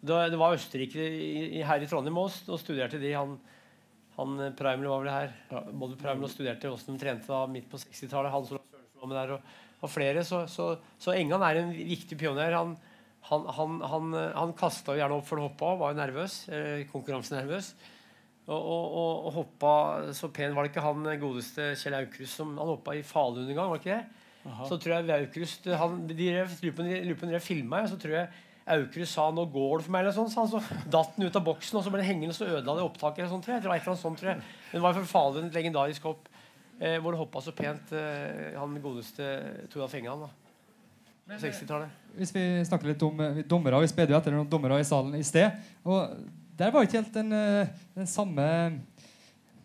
[0.00, 3.12] Det, var Østerrike i, her i Trondheim også, og studerte de.
[3.14, 3.36] Han,
[4.18, 5.32] han eh, var vel her.
[5.50, 8.32] Ja, både primel og studerte hvordan de trente da midt på 60-tallet.
[8.34, 10.24] Han som var med der, og, og flere.
[10.24, 12.56] Så, så, så, Engan er en viktig pioner.
[12.56, 12.76] Han,
[13.28, 16.40] han, han, han, han kasta gjerne opp for å hoppe av, var jo nervøs.
[16.48, 17.72] Eh, konkurransenervøs.
[18.48, 19.72] Og, og, og, hoppa
[20.16, 23.52] så pen var det ikke han godeste Kjell Aukrust som han hoppa i Falun en
[23.52, 23.68] gang?
[23.68, 24.27] var det ikke det?
[24.48, 24.68] Aha.
[24.68, 26.28] Så tror jeg Aukrust han, de,
[26.72, 30.28] på dere filma, så tror jeg Aukrust sa 'nå går det for meg', eller sånn,
[30.28, 32.76] så han så datt den ut av boksen, og så ble den hengende så ødela
[32.76, 33.22] det opptaket.
[33.24, 33.62] eller sånt, tror jeg.
[33.62, 34.42] Det var et eller annet sånt, tror jeg.
[34.72, 36.28] Men det var for Falun et legendarisk hopp
[36.80, 39.24] eh, hvor det hoppa så pent eh, han godeste
[39.72, 40.26] Toralf Engan.
[40.26, 40.28] da.
[41.36, 41.88] 60-tallet.
[42.16, 45.16] Hvis vi snakker litt om eh, dommere, vi spedde jo etter noen dommere i salen
[45.18, 45.50] i sted.
[45.84, 46.16] og
[46.58, 48.46] Der var ikke helt den, eh, den samme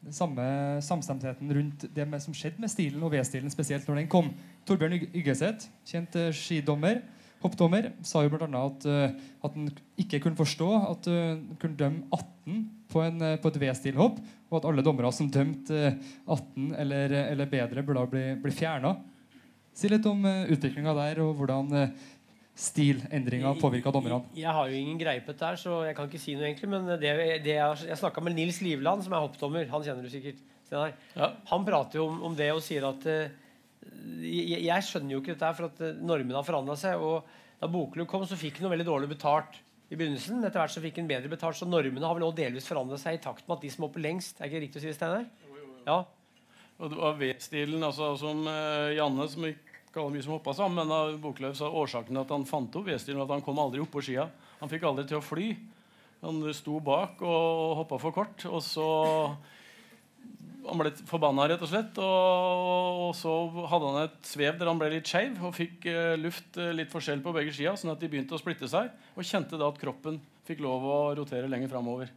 [0.04, 0.44] den samme
[0.84, 4.34] samstemtheten rundt det med, som skjedde med stilen og V-stilen, spesielt når den kom.
[4.68, 7.02] Torbjørn Yggeseth, kjent eh, skidommer,
[7.44, 8.48] hoppdommer, sa jo bl.a.
[8.48, 8.86] at,
[9.44, 9.66] at han
[10.00, 14.68] ikke kunne forstå at han kunne dømme 18 på, en, på et V-stilhopp, og at
[14.70, 18.94] alle dommere som dømte 18 eller, eller bedre, burde bli, bli fjerna.
[19.74, 22.10] Si litt om uh, eh, utviklinga der, og hvordan uh,
[22.54, 24.22] stilendringa påvirka dommerne.
[24.36, 26.46] Jeg, jeg, har jo ingen greie på dette, her, så jeg kan ikke si noe
[26.46, 26.70] egentlig.
[26.70, 27.14] Men det,
[27.46, 29.66] det jeg, jeg snakka med Nils Livland, som er hoppdommer.
[29.74, 30.44] Han kjenner du sikkert.
[30.74, 31.32] Ja.
[31.52, 33.43] Han prater jo om, om, det og sier at uh,
[34.04, 37.00] jeg, jeg, skjønner jo ikke dette her, for at normene har forandra seg.
[37.02, 37.28] og
[37.62, 40.42] Da Bokelund kom, så fikk han noe veldig dårlig betalt i begynnelsen.
[40.44, 43.20] Etter hvert så fikk han bedre betalt, så normene har vel også delvis forandra seg
[43.20, 44.98] i takt med at de som hopper lengst Er ikke det riktig å si det,
[44.98, 45.30] Steinar?
[45.88, 46.00] Ja.
[46.82, 50.90] Og det var V-stilen, altså, som uh, Janne, som ikke alle mye som hoppa sammen,
[50.90, 53.94] men Bokløv sa årsaken til at han fant opp V-stilen, at han kom aldri opp
[53.94, 54.26] på skia.
[54.64, 55.52] Han fikk aldri til å fly.
[56.24, 58.46] Han sto bak og hoppa for kort.
[58.50, 58.88] Og så
[60.64, 61.98] Han ble forbanna, rett og slett.
[62.00, 63.34] Og, og, så
[63.72, 66.92] hadde han et svev der han ble litt skeiv og fikk uh, luft uh, litt
[66.94, 68.92] forskjell på begge skia, sånn at de begynte å splitte seg.
[69.18, 72.12] Og kjente da at kroppen fikk lov å rotere lenger framover.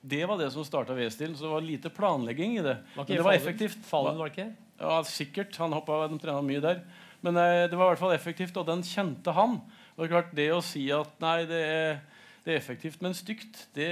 [0.00, 1.36] Det var det som starta V-stilen.
[1.36, 2.78] Så det var lite planlegging i det.
[2.96, 3.80] Men det var effektivt.
[3.86, 4.50] Fallen var ikke?
[4.78, 5.56] Ja, Sikkert.
[5.58, 6.84] Han hoppa, de trena mye der.
[7.24, 9.58] Men eh, det var i hvert fall effektivt, og den kjente han.
[9.96, 11.98] Og det er klart, det å si at nei, det er,
[12.44, 13.88] det er effektivt, men stygt, det,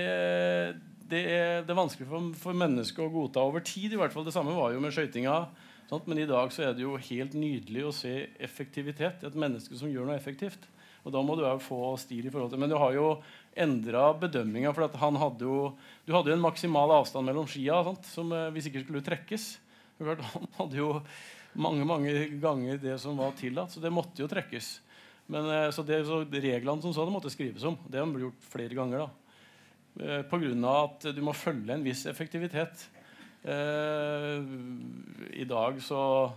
[1.11, 3.93] det, er, det er vanskelig for, for mennesket å godta over tid.
[3.95, 5.39] i hvert fall Det samme var jo med skøytinga.
[6.07, 9.23] Men i dag så er det jo helt nydelig å se effektivitet.
[9.23, 10.67] Et menneske som gjør noe effektivt.
[11.07, 13.11] Og da må du òg få stil i forhold til Men du har jo
[13.55, 14.73] endra bedømminga.
[14.75, 15.61] For han hadde jo,
[16.03, 19.47] du hadde jo en maksimal avstand mellom skia sant, som eh, hvis ikke skulle trekkes.
[20.03, 20.91] Han hadde jo
[21.57, 24.75] mange mange ganger det som var tillatt, så det måtte jo trekkes.
[25.33, 27.79] Men, eh, så, det, så Reglene som så, det måtte skrives om.
[27.87, 29.07] Det har ble gjort flere ganger.
[29.07, 29.26] da.
[30.01, 30.73] Eh, Pga.
[30.85, 32.89] at du må følge en viss effektivitet.
[33.47, 34.43] Eh,
[35.41, 36.33] I dag så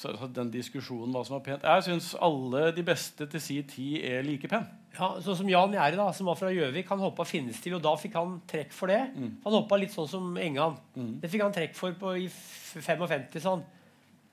[0.00, 4.04] så den diskusjonen hva som var pent Jeg syns alle de beste til si tid
[4.06, 4.64] er like pen.
[4.94, 7.92] Ja, sånn som Jan Gjære, da, som var fra Gjøvik, han hoppa finnestil, og da
[8.00, 9.00] fikk han trekk for det.
[9.14, 9.34] Mm.
[9.44, 10.78] Han hoppa litt sånn som Engan.
[10.96, 11.12] Mm.
[11.22, 13.28] Det fikk han trekk for på, i 55.
[13.44, 13.62] sånn.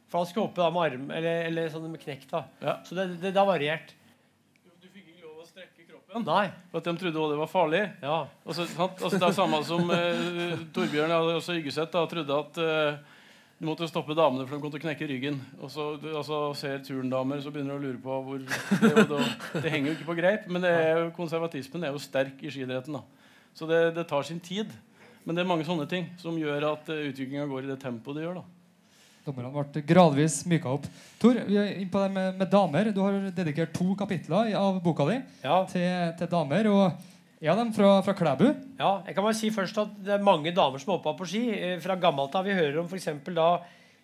[0.08, 2.30] For han skulle hoppe da med arm eller, eller sånn med knekt.
[2.32, 2.46] da.
[2.64, 2.78] Ja.
[2.88, 3.92] Så det, det, det har variert.
[4.80, 6.07] Du fikk ikke lov å strekke kroppen?
[6.26, 6.48] Nei.
[6.72, 7.84] For at de trodde også det var farlig?
[8.02, 8.18] Ja.
[8.46, 13.16] Altså, altså, det er samme som eh, Torbjørn altså Yggeseth trodde at eh,
[13.58, 15.40] du måtte stoppe damene, for de kom til å knekke ryggen.
[15.58, 19.22] Og så altså, ser turndamer, så begynner du å lure på hvor Det, det,
[19.64, 20.46] det henger jo ikke på greip.
[20.54, 23.00] Men er, konservatismen er jo sterk i skidretten.
[23.00, 23.34] Da.
[23.58, 24.70] Så det, det, tar sin tid.
[25.26, 28.20] Men det er mange sånne ting som gjør at uh, utviklinga går i det tempoet
[28.20, 28.44] det gjør.
[28.44, 28.57] da.
[29.28, 30.88] Dommerne ble gradvis myka opp.
[31.20, 32.94] Tor, vi er inne på det med, med, damer.
[32.96, 35.58] Du har dedikert to kapitler av boka di ja.
[35.68, 35.88] til,
[36.20, 36.70] til damer.
[36.72, 38.48] og ja, dem fra, fra Klæbu.
[38.80, 41.44] Ja, jeg kan bare si først at Det er mange damer som hoppa på ski.
[41.54, 42.48] Eh, fra gammelt av.
[42.48, 43.12] Vi hører om f.eks.
[43.36, 43.50] da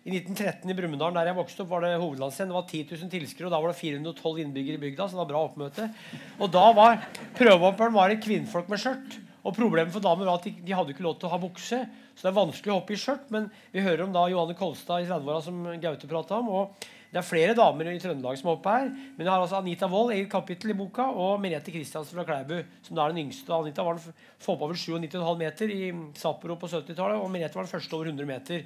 [0.04, 2.52] i 1913 i Brumunddal, der jeg vokste opp, var det hovedlandsscenen.
[2.52, 5.08] Det var 10 000 tilskuere, og da var det 412 innbyggere i bygda.
[5.08, 5.88] så det var bra oppmøte.
[6.36, 7.00] Og da var
[7.38, 9.16] prøvehopperen var det kvinnfolk med skjørt.
[9.44, 11.82] Og problemet for damer var at de, de hadde ikke lov til å ha bukse.
[12.16, 13.30] Så det er vanskelig å hoppe i skjørt.
[13.34, 16.48] Men vi hører om da Johanne Kolstad i 30-åra som Gaute prata om.
[16.48, 18.88] og det er flere damer i Trøndelag som er oppe her.
[19.14, 22.56] Men jeg har altså Anita Wold eget kapittel i boka, og Merete Kristiansen fra Klæbu,
[22.82, 23.54] som da er den yngste.
[23.54, 24.16] Anita var den
[24.48, 28.26] hoppa over 97,5 meter i Sapporo på 70-tallet, og Merete var den første over 100
[28.26, 28.64] meter.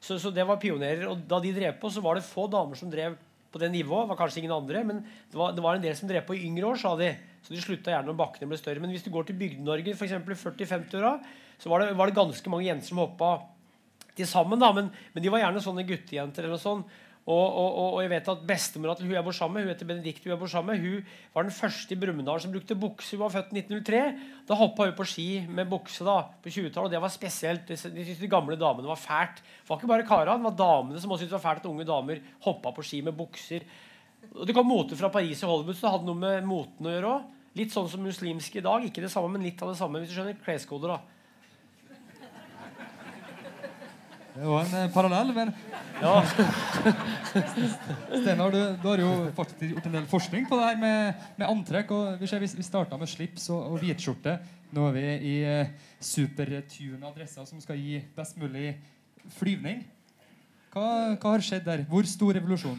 [0.00, 1.04] Så, så, det var pionerer.
[1.10, 3.18] Og da de drev på, så var det få damer som drev
[3.52, 4.06] på det nivået.
[4.06, 6.38] Det var kanskje ingen andre, men det var, det var en del som drev på
[6.38, 7.12] i yngre år, sa de.
[7.40, 8.82] Så de slutta gjerne når bakkene ble større.
[8.82, 10.16] Men hvis du går til Bygde-Norge, f.eks.
[10.16, 11.14] i 40-50-åra,
[11.60, 13.36] så var det, var det, ganske mange jenter som hoppa
[14.16, 14.60] til sammen.
[14.60, 16.48] da, men, men, de var gjerne sånne guttejenter.
[16.48, 17.06] eller noe.
[17.30, 19.86] Og, og, og, jeg vet at Bestemora til hun jeg bor sammen med, hun heter
[19.86, 23.12] Benedikt, hun jeg bor sammen med, hun var den første i Brumunddal som brukte bukse.
[23.14, 24.00] Hun var født i 1903.
[24.48, 26.80] Da hoppa hun på ski med bukse da, på 20-tallet.
[26.88, 27.68] og Det var spesielt.
[27.68, 29.44] De syntes de gamle damene var fælt.
[29.44, 31.70] Det var ikke bare karene, det var damene som også syntes det var fælt at
[31.70, 33.68] unge damer hoppa på ski med bukser.
[34.36, 36.92] Og Det kom mote fra Paris og Hollywood, så det hadde noe med moten å
[36.92, 37.30] gjøre òg.
[37.58, 38.84] Litt sånn som muslimske i dag.
[38.86, 39.98] Ikke det samme, men litt av det samme.
[39.98, 41.00] hvis du skjønner kleskoder da.
[44.30, 45.50] Det var en eh, parallell, men
[46.00, 46.22] Ja,
[48.22, 51.50] Steinar, du, du har jo faktisk gjort en del forskning på det her med, med
[51.50, 51.90] antrekk.
[51.90, 54.38] og Vi, ser, vi, vi starta med slips og, og hvitskjorte.
[54.70, 58.76] Nå er vi i eh, supertuna dresser som skal gi best mulig
[59.36, 59.82] flyvning.
[60.70, 60.86] Hva,
[61.18, 61.84] hva har skjedd der?
[61.90, 62.78] Hvor stor revolusjon?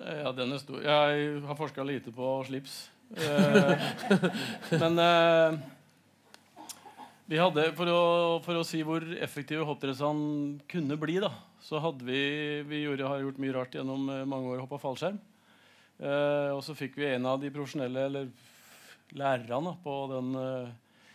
[0.00, 0.82] Ja, den er stor.
[0.82, 2.88] Jeg har forska lite på slips.
[3.14, 3.84] Eh,
[4.82, 5.58] men eh,
[7.30, 8.00] vi hadde, for å,
[8.44, 11.30] for å si hvor effektive hoppdressene kunne bli, da,
[11.64, 12.18] så hadde vi
[12.68, 15.20] Vi gjorde, har gjort mye rart gjennom eh, mange år, hoppa fallskjerm.
[16.00, 18.32] Eh, og så fikk vi en av de profesjonelle eller
[19.14, 21.06] lærerne på, den, eh,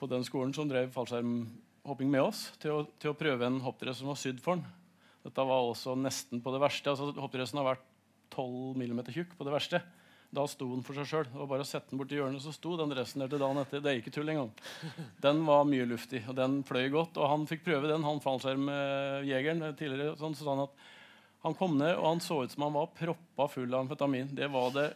[0.00, 4.02] på den skolen som drev fallskjermhopping med oss, til å, til å prøve en hoppdress
[4.02, 4.82] som var sydd for den.
[5.24, 6.92] Dette var også nesten på det verste.
[6.92, 7.90] altså Hoppdressen har vært
[8.34, 9.80] 12 mm tjukk på det verste.
[10.34, 11.28] Da sto den for seg sjøl.
[11.46, 13.82] Bare å sette den bort i hjørnet, så sto den dressen der til dagen etter.
[13.82, 14.50] Det er ikke tull engang.
[15.22, 17.20] Den var mye luftig, og den fløy godt.
[17.20, 20.16] Og han fikk prøve den, han fallskjermjegeren tidligere.
[20.18, 20.84] Sånn, så sa han at
[21.44, 24.32] han kom ned, og han så ut som han var proppa full av amfetamin.
[24.34, 24.88] Det var det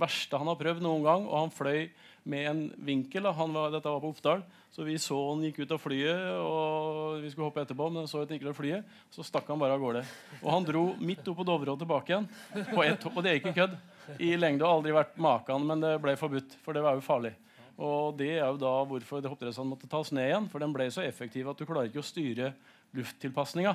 [0.00, 1.28] verste han har prøvd noen gang.
[1.28, 1.86] Og han fløy
[2.24, 3.28] med en vinkel.
[3.28, 4.42] Var, dette var på Oppdal.
[4.74, 7.86] Så vi så han gikk ut av flyet, og vi skulle hoppe etterpå.
[7.94, 10.02] Men så det flyet, så stakk han bare av gårde.
[10.42, 12.28] Og han dro midt opp på Dovre og tilbake igjen.
[12.72, 13.76] På ett og det er ikke kødd.
[14.18, 16.56] I lengde har aldri vært maken, men det ble forbudt.
[16.64, 17.34] For det var jo farlig.
[17.74, 20.48] Og det er jo da hvorfor hoppdressene måtte tas ned igjen.
[20.50, 22.52] For den ble så effektiv at du klarer ikke å styre
[22.94, 23.74] lufttilpasninga.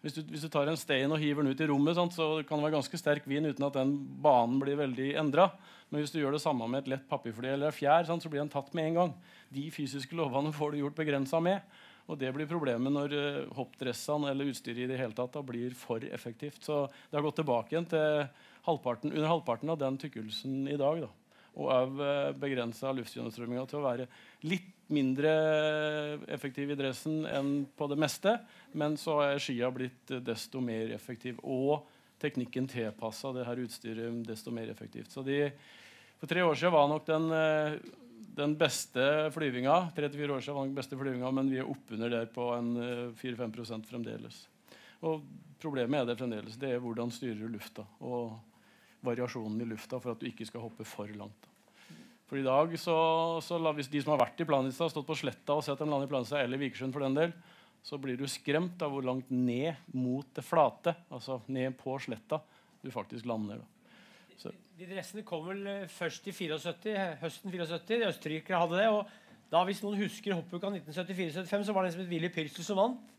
[0.00, 2.40] Hvis du, hvis du, tar en stein og hiver den ut i rommet, sant, så
[2.48, 3.92] kan det være ganske sterk vind uten at den
[4.24, 5.50] banen blir veldig endra.
[5.90, 8.40] Men hvis du gjør det samme med et lett papirfly eller fjær, sant, så blir
[8.40, 9.14] den tatt med en gang.
[9.52, 11.60] De fysiske lovene får du gjort begrensa med.
[12.10, 15.76] Og det blir problemet når uh, hoppdressene eller utstyret i det hele tatt da, blir
[15.78, 16.62] for effektivt.
[16.64, 18.24] Så det har gått tilbake igjen til
[18.66, 21.04] halvparten, under halvparten av den tykkelsen i dag.
[21.04, 21.38] Da.
[21.60, 24.08] Og òg uh, begrensa luftgjennomstrømminga til å være
[24.48, 25.30] litt mindre
[26.34, 28.34] effektiv i dressen enn på det meste.
[28.78, 31.40] Men så er skia blitt desto mer effektiv.
[31.42, 31.86] Og
[32.20, 35.10] teknikken tilpassa det her utstyret desto mer effektivt.
[35.12, 35.42] Så de,
[36.20, 37.28] for tre år siden var nok den,
[38.36, 39.90] den beste flyvinga.
[39.96, 42.74] 3-4 år siden var den beste flyvinga, men vi er oppunder der på en
[43.16, 44.42] 4-5% fremdeles.
[45.00, 45.24] Og
[45.60, 46.58] problemet er det fremdeles.
[46.60, 47.86] Det er hvordan styrer du lufta.
[48.04, 48.36] Og
[49.04, 51.48] variasjonen i lufta for at du ikke skal hoppe for langt.
[52.30, 52.96] For i dag, så,
[53.42, 56.06] så Hvis de som har vært i Planica, stått på sletta og sett en land
[56.06, 57.32] i Planica, eller Vikersund for den del,
[57.82, 62.40] så blir du skremt av hvor langt ned mot det flate, altså ned på sletta,
[62.82, 63.62] du faktisk lander.
[64.40, 64.52] Så.
[64.78, 68.06] De dressene kom vel først i 74, høsten 74.
[68.08, 68.88] Østerrikere hadde det.
[68.88, 72.64] og da, Hvis noen husker hoppuka 1974-75, så var det en som et Willy Pyrzel
[72.64, 73.16] som vant.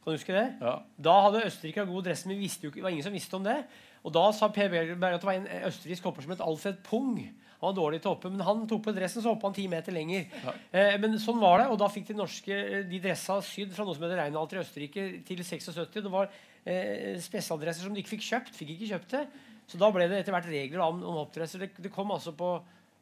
[0.00, 0.46] Kan du huske det?
[0.62, 0.78] Ja.
[0.96, 3.58] Da hadde Østerrike god dress, men det var ingen som visste om det.
[4.04, 7.18] Og da sa Per Berg at det var en østerriksk hopper som het Alfred Pung.
[7.60, 9.66] Han var dårlig til å hoppe, men han tok på dressen, så hoppa han ti
[9.68, 10.30] meter lenger.
[10.46, 10.54] Ja.
[10.72, 12.56] Eh, men sånn var det, og da fikk de norske
[12.88, 15.92] de dressa sydd fra noe som heter Reinalter i Østerrike til 76.
[15.92, 16.30] Det var
[16.64, 18.56] eh, spesialdresser som de ikke fikk kjøpt.
[18.56, 19.24] Fikk ikke kjøpt det.
[19.68, 21.66] Så da ble det etter hvert regler om, om hoppdresser.
[21.66, 22.54] Det, det, kom altså på,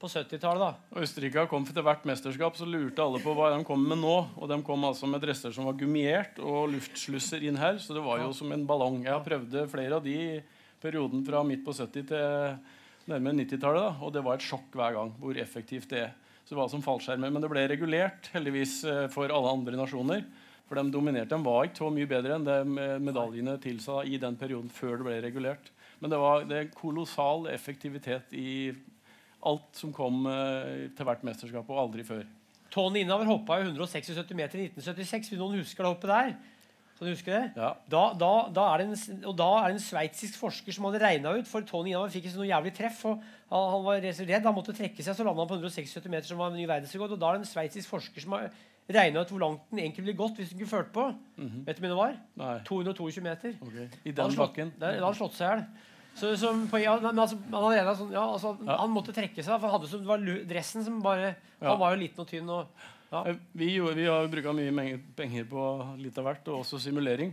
[0.03, 0.83] på 70-tallet.
[0.91, 4.17] Og Østerrike kom til hvert mesterskap, så lurte alle på hva de kom med nå.
[4.43, 7.79] Og de kom altså med dresser som var gummiert, og luftslusser inn her.
[7.79, 9.05] Så det var jo som en ballong.
[9.07, 10.43] Jeg har prøvd flere av de i
[10.83, 12.59] perioden fra midt på 70 til
[13.11, 14.03] nærmere 90-tallet.
[14.05, 16.09] Og det var et sjokk hver gang hvor effektivt det.
[16.49, 17.33] Så var som fallskjermer.
[17.33, 18.81] Men det ble regulert heldigvis
[19.15, 20.23] for alle andre nasjoner.
[20.69, 21.33] For de dominerte.
[21.33, 22.59] De var ikke så mye bedre enn det
[23.01, 25.71] medaljene tilsa i den perioden før det ble regulert.
[25.99, 28.69] Men det var det kolossal effektivitet i
[29.49, 32.27] alt som kom til hvert mesterskap, og aldri før.
[32.75, 35.33] Tony innaver hoppa jo 176 meter i 1976.
[35.33, 36.35] Vil noen husker det hoppet der?
[36.99, 37.53] Kan du huske det?
[37.55, 37.69] Ja.
[37.87, 40.99] Da, da, da, er det en, og da er det en sveitsisk forsker som hadde
[40.99, 43.05] regna ut For Tony Inhaver fikk ikke noe jævlig treff.
[43.07, 43.21] og
[43.53, 46.43] Han, han var redd, han måtte trekke seg, så landa han på 176 meter, som
[46.43, 47.15] var en ny verdensrekord.
[47.15, 48.49] Og da er det en sveitsisk forsker som har
[48.99, 51.07] regna ut hvor langt den egentlig ville gått hvis den ikke førte på.
[51.37, 51.63] Mm -hmm.
[51.67, 52.19] Vet du hvor det var?
[52.43, 52.59] Nei.
[52.65, 53.55] 222 meter.
[53.61, 53.89] Okay.
[54.05, 54.73] I den bakken?
[54.81, 55.65] Da hadde han slått seg i hjel.
[56.15, 58.77] Så, som, på, ja, altså, han, sånn, ja, altså, ja.
[58.77, 62.01] han måtte trekke seg, for han hadde, det var dressen som bare Han var jo
[62.01, 62.51] liten og tynn.
[62.51, 62.67] og
[63.11, 63.23] ja.
[63.53, 65.63] Vi, vi, har bruka mye penger på
[66.01, 67.33] litt av hvert, og også simulering.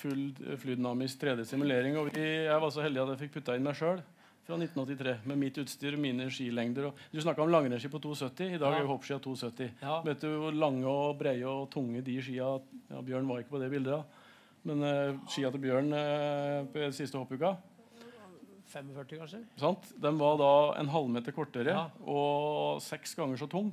[0.00, 1.98] Full flydynamisk 3D-simulering.
[2.00, 4.02] Og vi, jeg var så heldig at jeg fikk putta inn meg sjøl
[4.42, 6.90] fra 1983 med mitt utstyr mine skilengder.
[7.12, 8.56] Du snakka om langrennsski på 270.
[8.56, 9.76] I dag er jo hoppskia 270.
[9.82, 10.00] Ja.
[10.06, 12.48] Vet du hvor lange og brede og tunge de skia
[12.90, 14.18] ja, Bjørn var ikke på det bildet.
[14.66, 17.54] Men uh, skia til Bjørn uh, på siste hoppuka
[18.72, 19.42] 45, kanskje?
[19.60, 19.90] Sant?
[20.00, 21.76] Den var da en halvmeter kortere
[22.08, 23.68] og seks ganger så tung.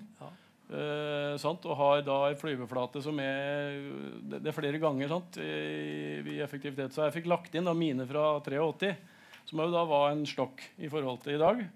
[0.70, 3.80] Eh, og har da en flyveflate som er
[4.22, 6.94] Det, det er flere ganger sant, i, i, effektivitet.
[6.94, 8.94] Så jeg fikk lagt inn da mine fra 83,
[9.50, 11.68] som jo da var en stokk i forhold til i dag.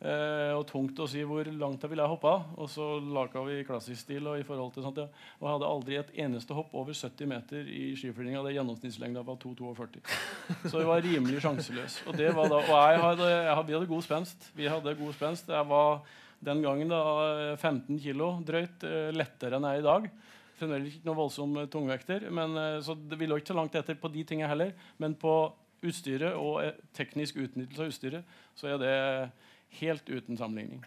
[0.00, 2.32] Eh, og tungt å si hvor langt jeg ville hoppa.
[2.58, 4.26] Og så laga vi klassisk stil.
[4.32, 5.06] Og i forhold til sånt, ja.
[5.38, 8.42] og jeg hadde aldri et eneste hopp over 70 meter i skiflyginga.
[8.46, 10.00] Det gjennomsnittslengda var 2,42.
[10.64, 12.00] Så jeg var rimelig sjanseløs.
[12.08, 14.50] Og, det var da, og jeg hadde, jeg, vi hadde god spenst.
[14.56, 15.52] Vi hadde god spenst.
[15.52, 16.02] Jeg var
[16.40, 17.00] den gangen da
[17.60, 20.06] 15 kilo drøyt eh, lettere enn jeg er i dag.
[20.60, 22.28] Fremdeles ikke noe voldsom tungvekter.
[22.32, 24.72] Men, eh, så vi lå ikke så langt etter på de tingene heller.
[25.00, 25.34] Men på
[25.86, 28.96] utstyret og eh, teknisk utnyttelse av utstyret så er det
[29.80, 30.82] helt uten sammenligning.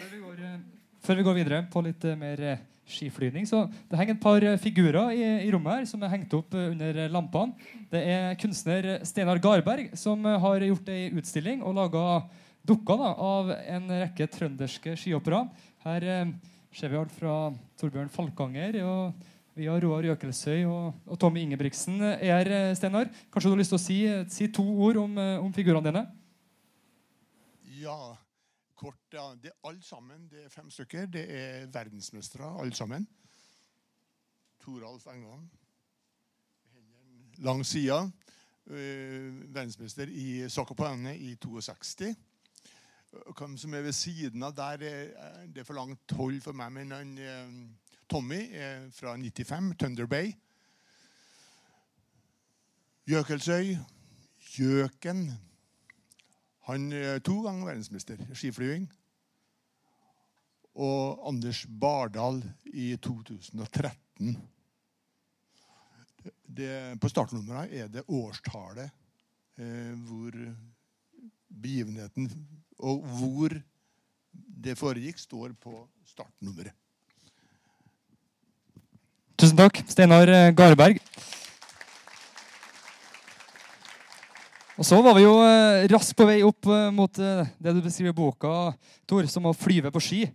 [0.00, 0.60] Før vi går, eh,
[1.04, 2.44] før vi går videre på litt eh, mer
[2.90, 6.34] skiflyvning, så det henger et par eh, figurer i, i rommet her som er hengt
[6.36, 7.70] opp eh, under eh, lampene.
[7.90, 12.04] Det er kunstner Steinar Garberg som eh, har gjort ei utstilling og laga
[12.66, 15.44] dukker da, av en rekke trønderske skihoppere.
[15.84, 16.32] Her eh,
[16.76, 17.34] ser vi alt fra
[17.80, 19.28] Torbjørn Falkanger og
[19.60, 23.10] vi har Roar Jøkelsøy og, og Tommy Ingebrigtsen er her, eh, Steinar.
[23.32, 23.98] Kanskje du har lyst til å si,
[24.32, 26.04] si to ord om, eh, om figurene dine?
[27.80, 28.16] Ja,
[28.78, 29.00] kort.
[29.12, 29.34] Ja.
[29.34, 30.28] Det er alle sammen.
[30.30, 31.10] Det er fem stykker.
[31.10, 33.06] Det er verdensmestere, alle sammen.
[34.64, 35.48] Toralf Engan.
[37.40, 38.04] Langs sida.
[38.70, 42.12] Uh, verdensmester i Sakopane i 62.
[43.10, 46.70] Hvem som er ved siden av der, er, det er for langt hold for meg.
[46.72, 47.48] Men han, eh,
[48.10, 48.42] Tommy
[48.94, 50.32] fra 95, Thunder Bay.
[53.10, 53.74] Jøkelsøy.
[54.50, 55.30] Gjøken.
[56.70, 58.86] Han er to ganger verdensmester i skiflyving.
[60.74, 64.36] Og Anders Bardal i 2013.
[66.22, 68.90] Det, det, på startnumrene er det årstallet
[69.58, 70.36] eh, hvor
[71.50, 72.30] begivenheten
[72.80, 73.54] og hvor
[74.60, 75.72] det foregikk, står på
[76.08, 76.74] startnummeret.
[79.40, 80.98] Tusen takk, Steinar eh, Garberg.
[84.76, 88.12] Og så var vi jo eh, raskt på vei opp eh, mot det du beskriver
[88.12, 88.52] i boka,
[89.08, 90.26] Tor, som å flyve på ski.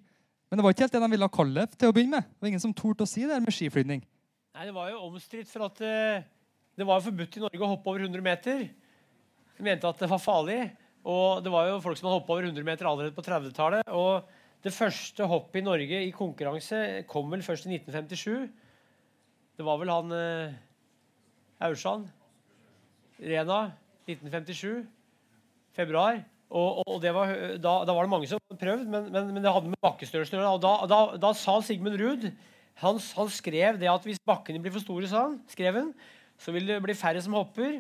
[0.49, 2.31] Men det var ikke helt det de ville kalle det til å begynne med.
[2.33, 4.01] Det var ingen som torde å si det her med skiflygning.
[4.55, 8.05] Nei, Det var jo omstridt, for at det var forbudt i Norge å hoppe over
[8.07, 8.65] 100 meter.
[9.57, 10.63] De mente at det var farlig.
[11.05, 13.89] Og det var jo folk som hadde hoppet over 100 meter allerede på 30-tallet.
[13.93, 14.25] Og
[14.65, 18.47] det første hoppet i Norge i konkurranse kom vel først i 1957.
[19.55, 20.55] Det var vel han eh,
[21.67, 22.07] Aursand.
[23.21, 23.59] Rena.
[24.09, 24.85] 1957.
[25.77, 26.23] Februar.
[26.49, 29.51] Og, og, og var, da, da var det mange som prøvde, men, men, men det
[29.51, 30.59] hadde med bakkestørrelsen å gjøre.
[30.63, 32.29] Da, da, da sa Sigmund Ruud
[32.81, 35.91] han, han skrev det at hvis bakkene blir for store, sa han, skrev han,
[36.41, 37.79] så vil det bli færre som hopper.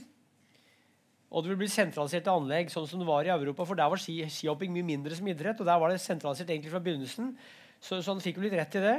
[1.31, 3.65] Og det vil bli sentraliserte anlegg, sånn som det var i Europa.
[3.65, 6.71] For der var ski, skihopping mye mindre som idrett, og der var det sentralisert egentlig
[6.73, 7.33] fra begynnelsen.
[7.79, 8.95] Så, så han fikk jo litt rett i det.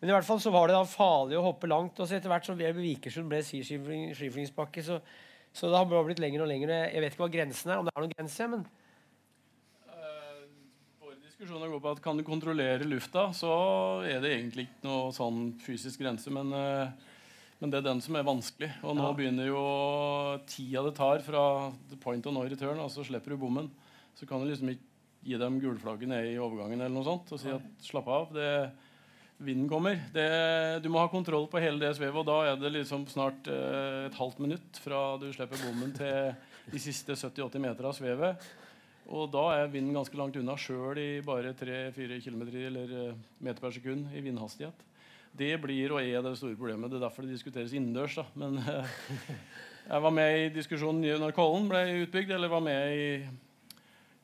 [0.00, 1.98] Men i hvert fall så var det da farlig å hoppe langt.
[1.98, 5.00] Og så etter hvert som Vikersund ble skiflygingsbakke, så,
[5.52, 6.74] så det har blitt lenger og lenger.
[6.92, 8.66] Jeg vet ikke hva grensen er, om det er noen grense, men
[11.06, 13.52] Eh, diskusjoner går på at kan du kontrollere lufta, så
[14.06, 16.32] er det egentlig ikke noe sånn fysisk grense.
[16.32, 17.05] Men, eh,
[17.60, 18.70] men det er den som er vanskelig.
[18.84, 19.12] Og nå Ja.
[19.16, 19.62] begynner jo
[20.46, 23.70] tida det tar fra the point of no return, og så slipper du bommen.
[24.14, 24.84] Så kan du liksom ikke
[25.26, 28.32] gi dem gulflagget ned i overgangen eller noe sånt og si at slapp av.
[28.32, 28.72] det
[29.38, 29.98] Vinden kommer.
[30.14, 33.46] Det, du må ha kontroll på hele det svevet, og da er det liksom snart
[33.52, 36.32] eh, et halvt minutt fra du slipper bommen til
[36.72, 38.46] de siste 70-80 meter av svevet.
[39.12, 43.14] Og da er vinden ganske langt unna, sjøl i bare 3-4 km eller eh,
[43.44, 44.72] meter per sekund i vindhastighet.
[45.36, 46.88] Det blir og er det store problemet.
[46.88, 48.16] Det er derfor det diskuteres innendørs.
[48.38, 48.94] Men eh,
[49.90, 53.10] jeg var med i diskusjonen når Kollen ble utbygd, eller var med i,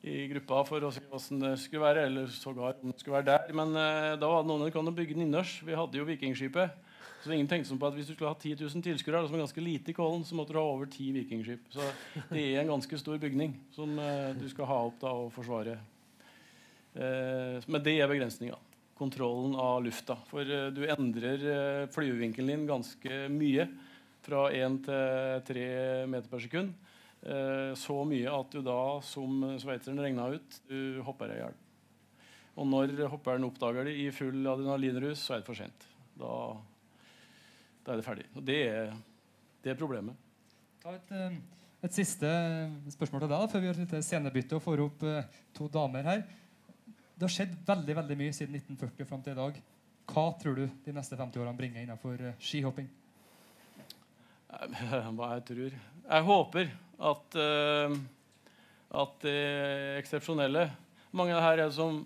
[0.09, 3.29] i gruppa for å si hvordan det skulle være, eller sågar om det skulle være
[3.29, 3.53] der.
[3.59, 5.59] Men eh, da var det noen som kunne bygge den innendørs.
[5.67, 6.81] Vi hadde jo Vikingskipet.
[7.23, 9.45] Så ingen tenkte sånn på at Hvis du skulle ha 10 000 tilskuere, som er
[9.45, 11.69] ganske lite i Kollen, så måtte du ha over ti vikingskip.
[11.71, 11.85] Så
[12.33, 15.77] det er en ganske stor bygning som eh, du skal ha opp da og forsvare.
[16.93, 18.59] Men det er begrensninga.
[18.97, 20.17] Kontrollen av lufta.
[20.29, 23.67] For eh, du endrer eh, flyvevinkelen din ganske mye.
[24.23, 25.63] Fra 1 til 3
[26.11, 26.75] meter per sekund.
[27.23, 31.57] Eh, så mye at du da, som sveitseren regna ut, du hopper i hjel.
[32.53, 35.87] Og når hopperen oppdager det i full adrenalinrus, så er det for sent.
[36.19, 36.35] Da,
[37.81, 38.27] da er det ferdig.
[38.37, 38.93] Og det er,
[39.65, 40.19] det er problemet.
[40.83, 41.11] Ta et,
[41.87, 42.29] et siste
[42.93, 45.05] spørsmål til deg da, før vi gjør et lite scenebytte og får opp
[45.57, 46.25] to damer her.
[47.13, 49.61] Det har skjedd veldig veldig mye siden 1940 og fram til i dag.
[50.09, 52.89] Hva tror du de neste 50 årene bringer innenfor eh, skihopping?
[54.53, 56.73] Hva jeg tror Jeg håper
[57.11, 57.95] at, eh,
[59.01, 59.39] at det
[60.03, 60.67] eksepsjonelle
[61.13, 62.03] Mange av det her er som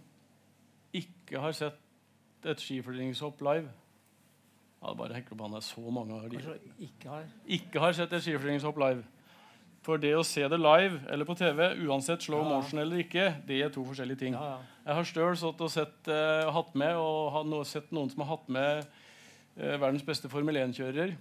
[0.96, 3.72] ikke har sett et skiflygingshopp live.
[4.78, 6.40] Jeg bare hekler opp er Så mange av de
[6.84, 9.04] ikke har ikke har sett et skiflygingshopp live.
[9.88, 13.62] For det å se det live eller på TV, uansett slow motion eller ikke, det
[13.64, 14.34] er to forskjellige ting.
[14.36, 14.80] Ja, ja.
[14.84, 18.34] Jeg har sjøl og sett, uh, hatt med, og har no sett noen som har
[18.34, 21.14] hatt med uh, verdens beste Formel 1-kjører,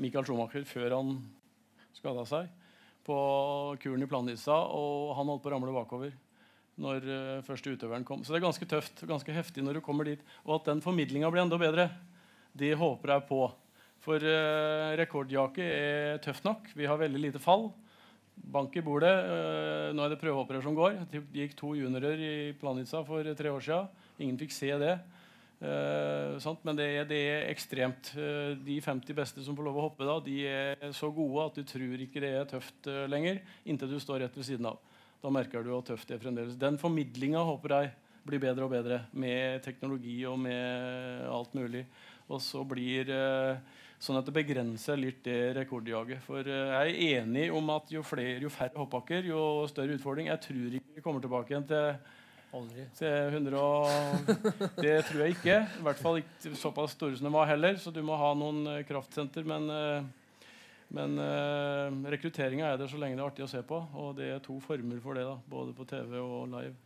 [0.00, 1.12] Michael Schumacher, før han
[1.96, 2.48] skada seg,
[3.04, 3.18] på
[3.84, 6.16] kuren i Planica, og han holdt på å ramle bakover
[6.80, 8.24] når uh, første utøveren kom.
[8.24, 10.24] Så det er ganske tøft ganske heftig når du kommer dit.
[10.48, 11.90] Og at den formidlinga blir enda bedre,
[12.56, 13.44] det håper jeg på.
[14.04, 16.70] For uh, rekordjaket er tøft nok.
[16.76, 17.70] Vi har veldig lite fall.
[18.36, 19.12] Bank i bordet.
[19.26, 20.98] Uh, nå er det prøveoperasjon går.
[21.10, 24.04] Det gikk to juniorer i Planica for tre år siden.
[24.22, 24.96] Ingen fikk se det.
[25.56, 26.36] Uh?
[26.66, 28.12] Men det er, det er ekstremt.
[28.18, 31.56] Eh, de 50 beste som får lov å hoppe, da, de er så gode at
[31.56, 34.80] du tror ikke det er tøft eh, lenger, inntil du står rett ved siden av.
[35.22, 36.58] Da merker du at tøft det er fremdeles.
[36.60, 37.94] Den formidlinga håper jeg
[38.26, 41.86] blir bedre og bedre med teknologi og med alt mulig.
[42.28, 46.20] Og så blir eh, sånn at det begrenser litt det rekordjaget.
[46.26, 49.40] For eh, jeg er enig om at jo flere, jo færre hoppbakker, jo
[49.70, 50.30] større utfordring.
[50.32, 51.96] Jeg tror ikke vi kommer tilbake igjen til
[52.56, 52.86] Aldri.
[52.96, 55.58] til 100 og Det tror jeg ikke.
[55.80, 57.80] I hvert fall ikke såpass store som de var heller.
[57.80, 59.48] Så du må ha noen eh, kraftsenter.
[59.48, 60.24] Men, eh,
[60.96, 61.18] men
[62.12, 63.80] rekrutteringa er der så lenge det er artig å se på.
[63.98, 66.76] Og det er to former for det, da, både på TV og live.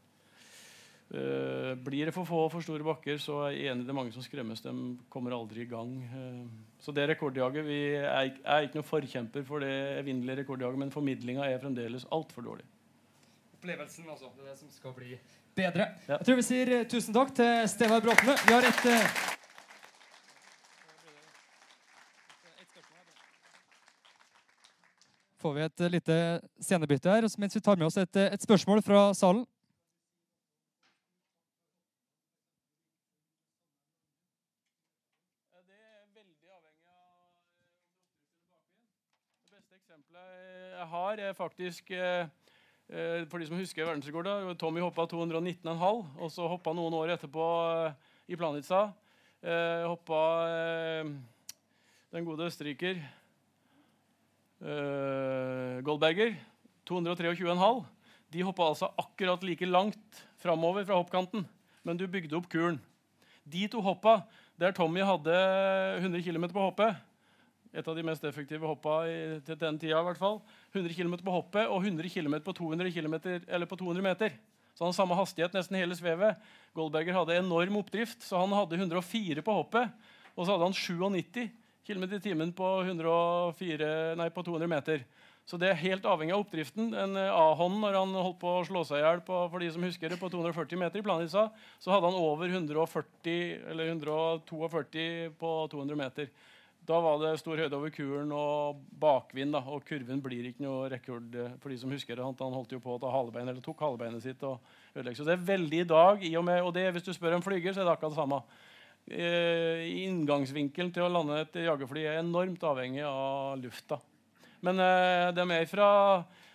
[1.11, 3.99] Eh, blir det for få og for store bakker, så er jeg enig det er
[3.99, 4.63] mange som skremmes.
[4.63, 4.75] De
[5.11, 5.97] kommer aldri i gang.
[6.13, 6.45] Uh,
[6.79, 11.49] så det rekordjaget vi er, er ikke noen forkjemper for det evinnelige rekordjaget, men formidlinga
[11.49, 12.69] er fremdeles altfor dårlig.
[13.59, 14.31] Opplevelsen, altså.
[14.37, 15.19] Det er det som skal bli
[15.59, 15.91] bedre.
[16.07, 16.17] Ja.
[16.21, 18.39] Jeg tror vi sier eh, tusen takk til Steinar Bråtene.
[18.47, 19.37] Vi har et uh
[25.41, 26.15] Får vi et lite
[26.61, 29.47] scenebytte her, mens vi tar med oss et, et spørsmål fra salen.
[35.49, 37.07] Det er veldig avhengig av
[39.49, 42.27] Det beste eksempelet jeg har, er faktisk eh,
[42.91, 45.71] eh, For de som husker verdensrekorden, Tommy hoppa 219,5,
[46.19, 47.47] og så hoppa noen år etterpå
[47.87, 48.89] eh, i Planica.
[49.41, 51.09] Eh, hoppa eh,
[52.13, 52.99] den gode østerriker
[54.61, 56.35] eh, Goldberger
[56.91, 57.85] 223,5.
[58.31, 61.47] De hoppa altså akkurat like langt framover fra hoppkanten,
[61.83, 62.79] men du bygde opp kuren.
[63.49, 64.21] De to hoppa
[64.61, 65.35] der Tommy hadde
[66.03, 66.99] 100 km på hoppet,
[67.73, 69.03] et av de mest effektive hoppa
[69.47, 70.41] til den tida, i hvert fall.
[70.71, 74.35] 100 km på hoppet og 100 km på 200, kilometer, på 200 meter.
[74.75, 76.39] Så han hadde samme hastighet nesten hele svevet.
[76.79, 79.91] Goldberger hadde enorm oppdrift, så han hadde 104 på hoppet.
[80.37, 81.51] Og så hadde han 97
[81.85, 85.03] km i timen på, 104, nei, på 200 meter.
[85.51, 86.93] Så det er helt avhengig av oppdriften.
[86.95, 89.83] En A-hånd når han holdt på å slå seg i hjel på, for de som
[89.83, 91.49] husker det, på 240 meter i Planica,
[91.83, 95.09] så hadde han over 140 eller 142
[95.41, 96.31] på 200 meter.
[96.91, 101.37] Da var det stor høyde over kuren og bakvind, og kurven blir ikke noe rekord
[101.39, 102.25] eh, for de som husker det.
[102.27, 104.59] Han, holdt jo på å ta halebein, eller tok halebeinet sitt og
[104.97, 105.21] ødelegge.
[105.21, 107.47] Så det er veldig i dag, i og med, og det, hvis du spør en
[107.47, 108.41] flyger, så er det akkurat det samme.
[109.07, 114.01] Eh, inngangsvinkelen til å lande et jagerfly er enormt avhengig av lufta.
[114.67, 115.91] Men eh, de er fra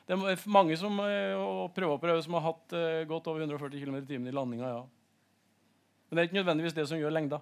[0.05, 3.97] det er mange som prøver og prøver, som har hatt eh, godt over 140 km
[4.03, 4.67] i timen i landinga.
[4.75, 4.83] ja.
[6.05, 7.39] Men det er ikke nødvendigvis det som gjør lengda.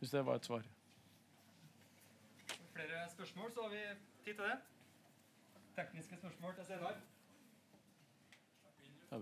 [0.00, 0.64] Hvis det var et svar.
[3.22, 3.80] Spørsmål, så har vi
[4.24, 4.54] tid til det.
[5.76, 6.96] Tekniske spørsmål til Steinar.
[9.12, 9.18] Da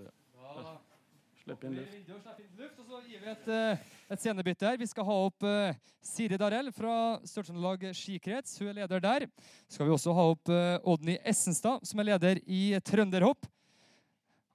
[1.42, 1.92] Slipp inn luft.
[1.92, 3.84] slipper inn luft, og så gir vi et, eh,
[4.16, 4.80] et scenebytte her.
[4.80, 6.94] Vi skal ha opp uh, Siri Darell fra
[7.28, 8.56] Sør-Trøndelag skikrets.
[8.62, 9.28] Hun er leder der.
[9.68, 13.52] Så skal vi også ha opp uh, Odny Essenstad, som er leder i Trønderhopp.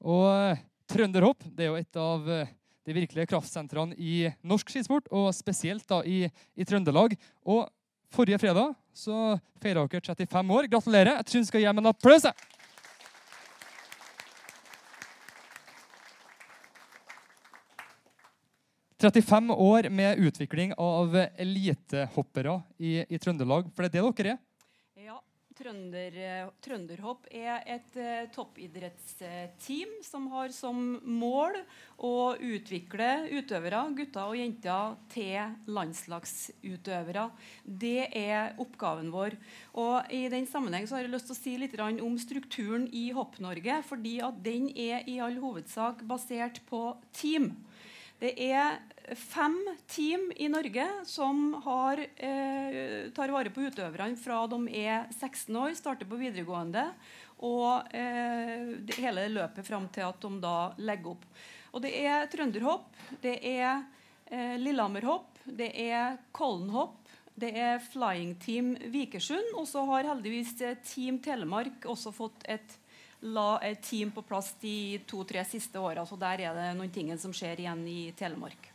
[0.01, 2.53] Og uh, Trønderhopp det er jo et av eh,
[2.89, 6.23] de virkelige kraftsentrene i norsk skisport, og spesielt da i,
[6.57, 7.13] i Trøndelag.
[7.45, 7.69] Og
[8.15, 10.67] forrige fredag så feira dere 35 år.
[10.71, 11.17] Gratulerer.
[11.19, 12.27] Jeg tror vi skal gi dem en applaus.
[12.29, 12.51] jeg.
[19.05, 23.67] «35 år med utvikling av elitehoppere i, i Trøndelag.
[23.75, 24.39] For det er det dere er.
[25.55, 31.55] Trønder, eh, Trønderhopp er et eh, toppidrettsteam som har som mål
[32.03, 37.29] å utvikle utøvere, gutter og jenter, til landslagsutøvere.
[37.63, 39.37] Det er oppgaven vår.
[39.79, 43.07] Og I den sammenheng så har jeg lyst til å si litt om strukturen i
[43.15, 43.81] Hopp-Norge.
[43.87, 47.53] fordi at den er i all hovedsak basert på team.
[48.19, 48.79] Det er
[49.13, 55.55] fem team i Norge som har, eh, tar vare på utøverne fra de er 16
[55.55, 56.93] år, starter på videregående,
[57.45, 61.25] og eh, det, hele løpet fram til at de da legger opp.
[61.73, 62.87] Og det er trønderhopp,
[63.21, 63.83] det er
[64.31, 67.01] eh, Lillehammerhopp, det er Kollenhopp,
[67.35, 69.49] Det er Flying Team Vikersund.
[69.59, 72.77] Og så har heldigvis eh, Team Telemark også fått et,
[73.27, 76.05] la, et team på plass de to-tre siste åra.
[76.07, 78.74] Så der er det noen ting som skjer igjen i Telemark.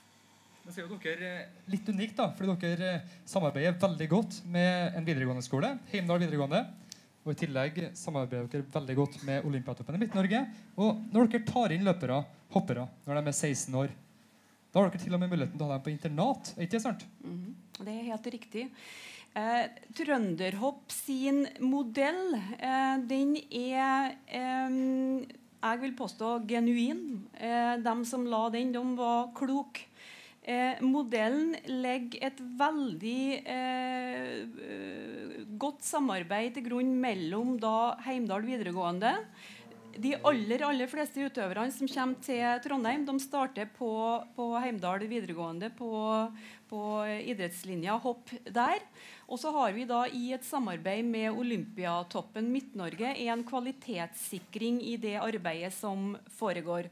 [0.64, 1.30] Men så jo dere
[1.72, 5.72] litt unikt, da, fordi dere eh, samarbeider veldig godt med en videregående skole.
[5.92, 6.60] Heimdal videregående.
[7.24, 10.44] Og I tillegg samarbeider dere veldig godt med Olympiatoppen i Midt-Norge.
[10.80, 12.22] Og når dere tar inn løpere,
[12.54, 13.92] hoppere, når de er 16 år,
[14.70, 16.52] da har dere til og med muligheten til å ha dem på internat.
[16.54, 17.04] Er ikke det sant?
[17.24, 18.64] Mm, det er helt riktig.
[19.40, 19.64] Eh,
[19.98, 24.80] Trønderhopp sin modell, eh, den er eh,
[25.60, 27.28] Jeg vil påstå genuin.
[27.36, 29.89] Eh, de som la den, de var kloke.
[30.40, 34.46] Eh, modellen legger et veldig eh,
[35.60, 39.18] godt samarbeid til grunn mellom da Heimdal videregående
[39.98, 43.90] de aller aller fleste utøverne som kommer til Trondheim, de starter på,
[44.36, 45.90] på Heimdal videregående på,
[46.70, 46.82] på
[47.32, 48.84] idrettslinja hopp der.
[49.30, 55.14] Og så har vi da i et samarbeid med Olympiatoppen Midt-Norge en kvalitetssikring i det
[55.22, 56.88] arbeidet som foregår.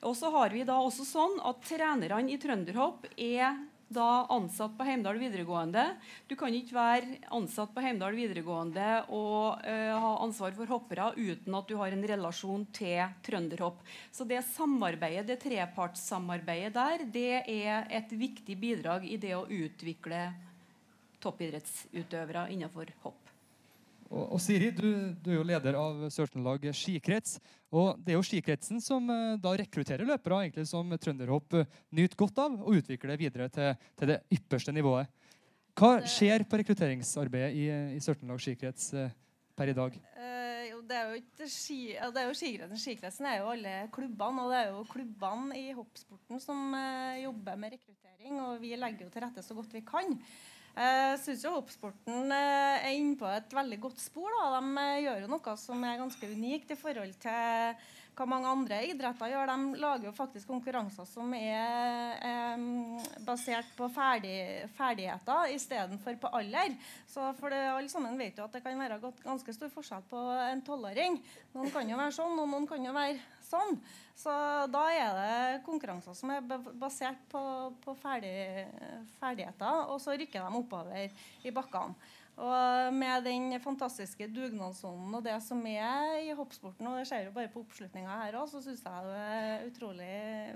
[0.00, 3.60] Og så har vi da også sånn at trenerne i trønderhopp er
[3.92, 5.84] da ansatt på Heimdal videregående.
[6.28, 11.58] Du kan ikke være ansatt på Heimdal videregående og uh, ha ansvar for hoppere uten
[11.58, 13.82] at du har en relasjon til trønderhopp.
[14.08, 20.30] Så det samarbeidet, det trepartssamarbeidet der, det er et viktig bidrag i det å utvikle
[21.22, 23.32] toppidrettsutøvere innenfor hopp.
[24.12, 24.88] Og, og Siri, du,
[25.24, 27.38] du, er jo leder av Sør-Trøndelag skikrets.
[27.72, 32.20] og Det er jo skikretsen som uh, da rekrutterer løpere egentlig som trønderhopp uh, nyter
[32.20, 35.08] godt av og utvikler videre til, til, det ypperste nivået.
[35.78, 37.66] Hva skjer på rekrutteringsarbeidet i,
[37.96, 38.92] i Sør-Trøndelag skikrets
[39.56, 40.00] per i dag?
[40.82, 42.80] det er jo ikke ski, det er jo skikretsen.
[42.82, 46.74] Skikretsen er jo alle klubbene, og det er jo klubbene i hoppsporten som
[47.16, 48.40] jobber med rekruttering.
[48.42, 50.18] Og vi legger jo til rette så godt vi kan.
[50.72, 54.32] Jeg syns hoppsporten eh, er inne på et veldig godt spor.
[54.32, 54.56] Da.
[54.56, 57.82] De eh, gjør jo noe som er ganske unikt i forhold til
[58.12, 59.52] hva mange andre idretter gjør.
[59.52, 62.64] De lager jo faktisk konkurranser som er eh,
[63.26, 64.38] basert på ferdig,
[64.78, 66.72] ferdigheter istedenfor på alder.
[67.08, 70.24] Så for det, alle sammen vet jo at det kan være ganske stor forskjell på
[70.48, 71.20] en tolvåring.
[71.52, 73.20] Noen kan jo være sånn, og noen kan jo være
[73.52, 73.76] sånn.
[74.18, 74.32] Så
[74.72, 76.42] da er det konkurranser som er
[76.80, 77.42] basert på,
[77.84, 78.66] på ferdig,
[79.20, 81.96] ferdigheter, og så rykker de oppover i bakkene.
[82.40, 87.34] Og med den fantastiske dugnadsånden og det som er i hoppsporten, og det ser jo
[87.34, 90.14] bare på oppslutninga her òg, så syns jeg det er utrolig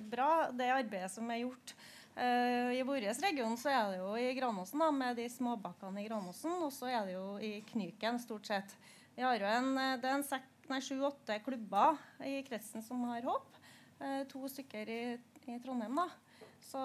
[0.09, 1.75] bra, det arbeidet som er gjort.
[2.17, 6.07] Uh, I vår region så er det jo i Granåsen, da, med de småbakkene i
[6.09, 6.55] Granåsen.
[6.65, 8.73] Og så er det jo i Knyken, stort sett.
[9.17, 10.25] Vi har jo en, det er en
[10.67, 13.57] sju-åtte klubber i kretsen som har hopp.
[14.01, 15.03] Eh, to stykker i,
[15.47, 15.97] i Trondheim.
[15.97, 16.09] da.
[16.67, 16.81] Så,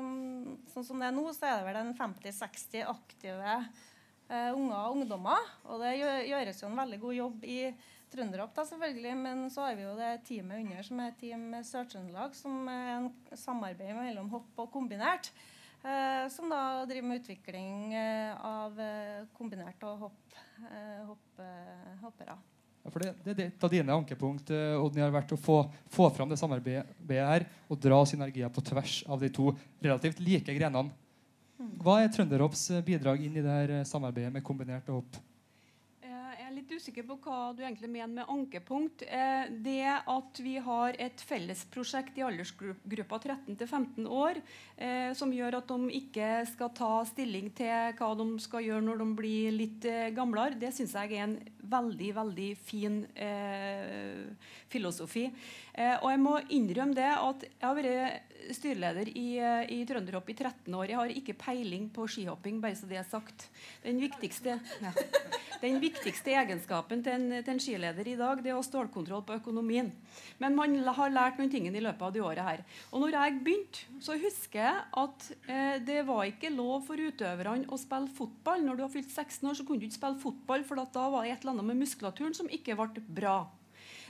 [0.00, 3.54] um, sånn som det er nå, så er det vel en 50-60 aktive
[4.30, 5.48] uh, unger og ungdommer.
[5.66, 7.60] Og det gjøres jo en veldig god jobb i
[8.10, 9.14] Trønderhopp, da, selvfølgelig.
[9.18, 13.10] Men så har vi jo det teamet under, som er Team Sør-Trøndelag, som er en
[13.38, 15.32] samarbeid mellom hopp og kombinert.
[15.80, 18.80] Uh, som da driver med utvikling uh, av
[19.36, 20.40] kombinert og hopp,
[21.08, 21.44] hopp,
[22.04, 22.38] hoppere.
[22.88, 25.58] For det, det, er et av dine ankepunkt eh, Odny, har vært å få,
[25.92, 29.52] få fram det samarbeidet her og dra synergier på tvers av de to
[29.84, 30.88] relativt like grenene.
[31.60, 31.74] Mm.
[31.84, 35.20] Hva er Trønderhopps bidrag inn i det her eh, samarbeidet med kombinert og hopp?
[36.70, 39.02] Litt usikker på hva du egentlig mener med ankepunkt.
[39.02, 44.40] Eh, det at vi har et fellesprosjekt i aldersgruppa 13-15 år
[44.76, 49.02] eh, som gjør at de ikke skal ta stilling til hva de skal gjøre når
[49.02, 51.38] de blir litt eh, gamlere, det syns jeg er en
[51.70, 53.02] veldig, veldig fin
[54.72, 55.26] filosofi.
[56.00, 60.34] Og jeg må innrømme det at jeg har vært styreleder i, eh, i Trønderhopp i
[60.34, 60.88] 13 år.
[60.88, 63.48] Jeg har ikke peiling på skihopping, bare så det er sagt.
[63.84, 64.92] Den viktigste, ja,
[65.64, 69.24] den viktigste egenskapen til en, til en, skileder i dag det er å ha stålkontroll
[69.28, 69.92] på økonomien.
[70.40, 72.64] Men man har lært noen ting i løpet av de året her.
[72.90, 77.68] Og når jeg begynte, så husker jeg at eh, det var ikke lov for utøverne
[77.70, 78.64] å spille fotball.
[78.64, 81.26] Når du har fylt 16 år, så kunne du ikke spille fotball, for da var
[81.26, 83.38] det et eller annet med muskulaturen som ikke ble bra.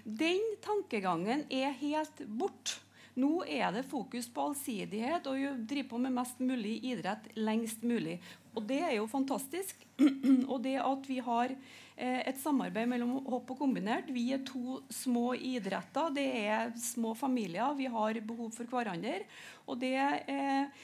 [0.05, 2.81] Den tankegangen er helt borte.
[3.19, 7.83] Nå er det fokus på allsidighet og å drive på med mest mulig idrett lengst
[7.83, 8.21] mulig.
[8.55, 9.83] Og det er jo fantastisk.
[10.53, 14.81] og det at vi har eh, et samarbeid mellom hopp og kombinert Vi er to
[14.95, 16.11] små idretter.
[16.15, 17.75] Det er små familier.
[17.79, 19.21] Vi har behov for hverandre.
[19.67, 20.83] Og det eh,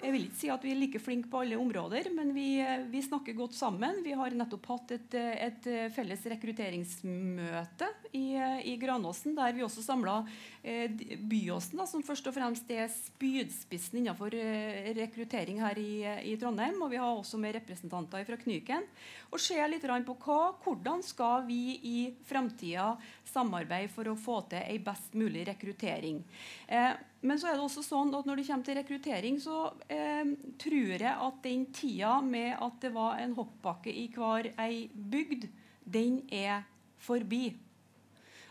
[0.00, 2.60] jeg vil ikke si at vi er like flinke på alle områder, men vi,
[2.92, 4.00] vi snakker godt sammen.
[4.04, 8.38] Vi har nettopp hatt et, et felles rekrutteringsmøte i,
[8.70, 14.02] i, Granåsen, der vi også samla eh, Byåsen, da, som først og fremst er spydspissen
[14.02, 16.76] innenfor eh, rekruttering her i, i, Trondheim.
[16.84, 18.84] Og vi har også med representanter fra Knyken.
[19.32, 22.92] Og ser litt på hva, hvordan skal vi i framtida
[23.24, 26.20] samarbeide for å få til ei best mulig rekruttering.
[26.68, 26.92] Eh,
[27.24, 30.28] men så er det også sånn at når det kommer til rekruttering, så eh,
[30.60, 35.48] tror jeg at den tida med at det var en hoppbakke i hver ei bygd,
[35.88, 36.66] den er
[37.00, 37.56] forbi.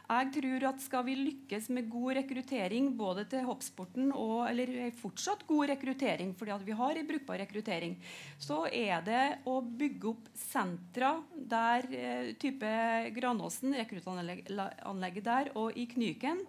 [0.10, 5.44] Jeg tror at Skal vi lykkes med god rekruttering både til hoppsporten og eller fortsatt
[5.50, 7.94] god rekruttering, fordi vi har en brukbar rekruttering,
[8.42, 12.72] så er det å bygge opp sentra der eh, type
[13.14, 16.42] Granåsen, rekruttanlegget der, og i Knyken,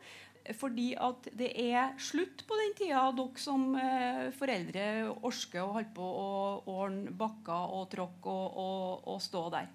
[0.56, 4.86] fordi at det er slutt på den tida dere som eh, foreldre
[5.20, 6.32] orker å holde på å
[6.78, 9.70] ordne bakker og tråkk og, og, og, stå der.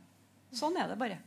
[0.56, 1.22] Sånn er det bare.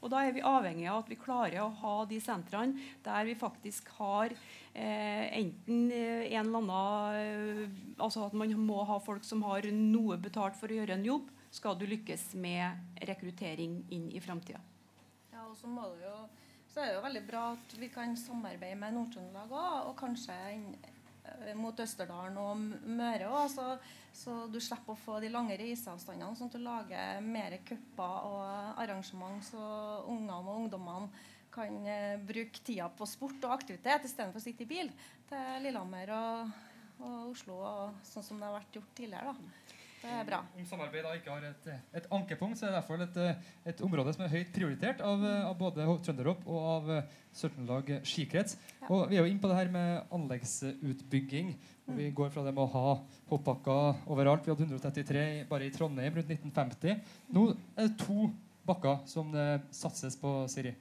[0.00, 3.36] Og Da er vi avhengig av at vi klarer å ha de sentrene der vi
[3.38, 9.44] faktisk har eh, enten en eller annen eh, Altså at man må ha folk som
[9.48, 14.22] har noe betalt for å gjøre en jobb, skal du lykkes med rekruttering inn i
[14.22, 14.60] framtida.
[15.34, 16.16] Ja, og så må det jo
[16.70, 20.36] så er det jo veldig bra at vi kan samarbeide med Nord-Trøndelag òg, og kanskje
[20.52, 20.99] eh,
[21.58, 23.50] mot Østerdalen og Møre òg.
[23.52, 23.66] Så,
[24.12, 28.80] så, du slipper å få de lange reiseavstandene, sånn at du lager mer cuper og
[28.82, 29.60] arrangement, så
[30.10, 34.70] ungene og ungdommene kan eh, bruke tida på sport og aktivitet istedenfor å sitte i
[34.70, 34.90] bil
[35.26, 36.52] til Lillehammer og,
[37.02, 39.34] og Oslo, og sånn som det har vært gjort tidligere.
[39.34, 39.79] da.
[40.00, 40.38] Det er bra.
[40.56, 41.66] Om samarbeid da ikke har et,
[42.00, 43.18] et ankepunkt, så er det derfor et,
[43.68, 46.88] et område som er høyt prioritert av, av både Trønderhopp og av
[47.36, 48.56] Sør-Trøndelag skikrets.
[48.80, 48.88] Ja.
[48.88, 51.52] Og Vi er jo inne på det her med anleggsutbygging.
[51.84, 52.14] og Vi mm.
[52.16, 52.94] går fra det med å ha
[53.28, 54.48] hoppbakker overalt.
[54.48, 57.16] Vi hadde 133 bare i Trondheim rundt 1950.
[57.36, 58.30] Nå er det to
[58.66, 60.72] bakker som det satses på, Siri.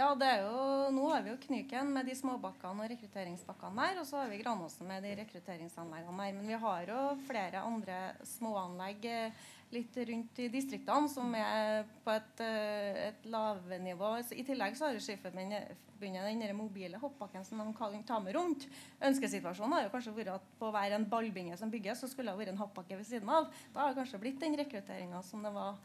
[0.00, 0.60] Ja, det er jo,
[0.96, 3.98] Nå har vi jo Knyken med de småbakkene og rekrutteringsbakkene der.
[4.00, 6.36] Og så har vi Granåsen med de rekrutteringsanleggene der.
[6.38, 7.98] Men vi har jo flere andre
[8.30, 9.42] småanlegg eh,
[9.74, 14.14] litt rundt i distriktene som er på et, lave et lavnivå.
[14.40, 18.64] I tillegg så har jo Skiforbundet den mobile hoppbakken som de kan ta med rundt.
[19.04, 22.40] Ønskesituasjonen har jo kanskje vært at på hver en ballbinge som bygges, så skulle det
[22.40, 23.52] vært en hoppbakke ved siden av.
[23.74, 25.76] Da har det kanskje blitt den rekrutteringa som det var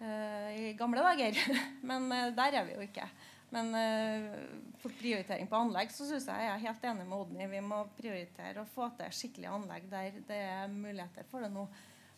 [0.00, 1.36] uh, i gamle dager.
[1.92, 3.10] Men der er vi jo ikke.
[3.50, 7.46] Men uh, for prioritering på anlegg så synes jeg jeg er helt enig med Odny.
[7.50, 11.66] Vi må prioritere å få til skikkelige anlegg der det er muligheter for det nå.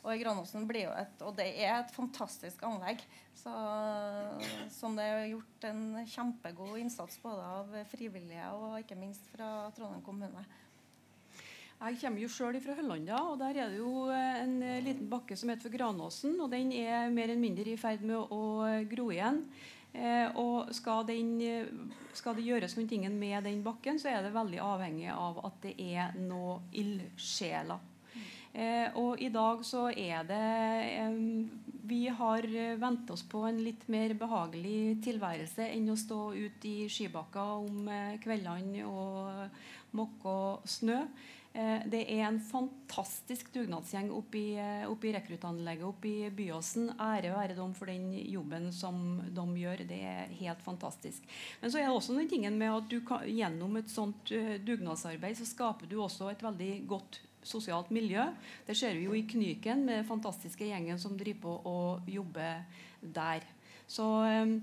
[0.03, 3.05] Og Granåsen blir jo et Og det er et fantastisk anlegg.
[3.39, 3.53] Så,
[4.75, 10.03] som det er gjort en kjempegod innsats både av frivillige og ikke minst fra Trondheim
[10.05, 10.45] kommune.
[11.83, 14.53] Jeg kommer jo sjøl fra Høllanda, og der er det jo en
[14.85, 16.37] liten bakke som heter for Granåsen.
[16.39, 18.43] og Den er mer eller mindre i ferd med å
[18.91, 19.41] gro igjen.
[19.93, 21.35] Eh, og skal, den,
[22.17, 25.59] skal, det gjøres noen ting med den bakken, så er det veldig avhengig av at
[25.67, 27.89] det er noe ildsjeler.
[28.53, 30.43] Eh, og i dag så er det
[31.85, 32.47] Vi har
[32.77, 37.89] vent oss på en litt mer behagelig tilværelse enn å stå ute i skybakka om
[37.91, 40.35] eh, kveldene og måke
[40.71, 41.01] snø.
[41.53, 46.93] Eh, det er en fantastisk dugnadsgjeng oppe i, eh, oppe i rekruttanlegget oppe i Byåsen.
[47.03, 49.83] Ære være dem for den jobben som de gjør.
[49.91, 51.27] Det er helt fantastisk.
[51.65, 55.43] Men så er det også noen ting med at du kan, gjennom et sånt dugnadsarbeid
[55.43, 58.25] så skaper du også et veldig godt sosialt miljø.
[58.67, 62.65] Det ser vi jo i Knyken med den fantastiske gjengen som driver på og jobber
[63.03, 63.47] der.
[63.91, 64.59] Så um,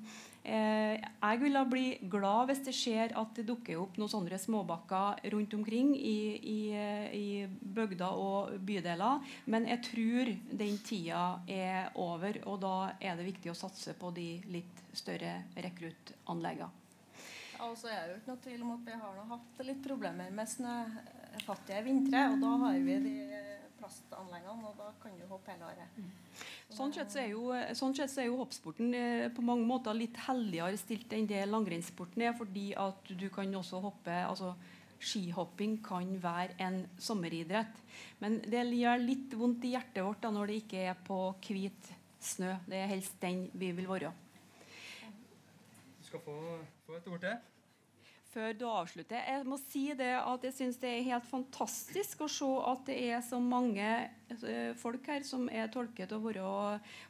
[0.50, 5.20] Eh, jeg ville bli glad hvis det skjer at det dukker opp noen sånne småbakker
[5.34, 6.60] rundt omkring i, i,
[7.14, 9.26] i bygder og bydeler.
[9.52, 10.34] Men jeg tror
[10.64, 15.36] den tida er over, og da er det viktig å satse på de litt større
[15.60, 16.72] rekruttanleggene.
[17.60, 20.48] Altså, er det jo ikke noe tvil om at vi har hatt litt problemer med
[21.30, 22.26] snøfattige vintre.
[22.34, 23.16] Og da har vi de
[23.80, 25.96] plastanleggene, og da kan du hoppe hele året.
[25.98, 26.10] Mm.
[26.70, 27.46] Sånn sett så er jo,
[27.78, 31.46] sånn sett så er jo hoppsporten eh, på mange måter litt heldigere stilt enn det
[31.50, 34.54] langrennssporten er, fordi at du kan også hoppe altså
[35.00, 37.78] Skihopping kan være en sommeridrett.
[38.20, 41.94] Men det gjør litt vondt i hjertet vårt da når det ikke er på hvit
[42.20, 42.58] snø.
[42.68, 44.12] Det er helst den vi vil være.
[46.02, 46.36] Du skal få,
[46.84, 47.38] få et ord til
[48.34, 49.22] før du avslutter.
[49.26, 52.98] Jeg må si det at jeg syns det er helt fantastisk å se at det
[53.10, 56.50] er så mange eh, folk her som er tolket å være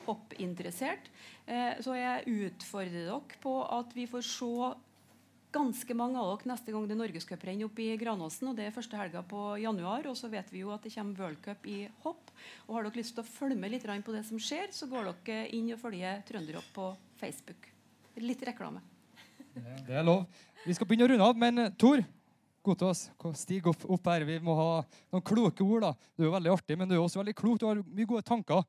[0.07, 1.09] hoppinteressert.
[1.45, 4.53] Eh, så jeg utfordrer dere på at vi får se
[5.51, 8.51] ganske mange av dere neste gang det er norgescuprenn oppe i Granåsen.
[8.51, 10.05] og Det er første helga på januar.
[10.11, 12.31] Og så vet vi jo at det kommer worldcup i hopp.
[12.67, 15.11] Og Har dere lyst til å følge med litt på det som skjer, så går
[15.25, 17.71] dere inn og følger Trønderhopp på Facebook.
[18.19, 18.81] Litt reklame.
[19.87, 20.27] Det er lov.
[20.65, 22.01] Vi skal begynne å runde av, men Tor
[22.85, 23.09] oss.
[23.35, 24.25] stig opp, opp, her.
[24.25, 25.81] Vi må ha noen kloke ord.
[25.81, 25.93] da.
[26.17, 27.59] Du er veldig artig, men du er også veldig klok.
[27.59, 28.63] Du har mye gode tanker.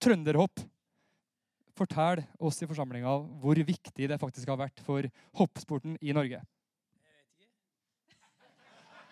[0.00, 0.64] Trønderhopp.
[1.76, 5.04] Fortell oss i forsamlinga hvor viktig det faktisk har vært for
[5.36, 6.40] hoppsporten i Norge.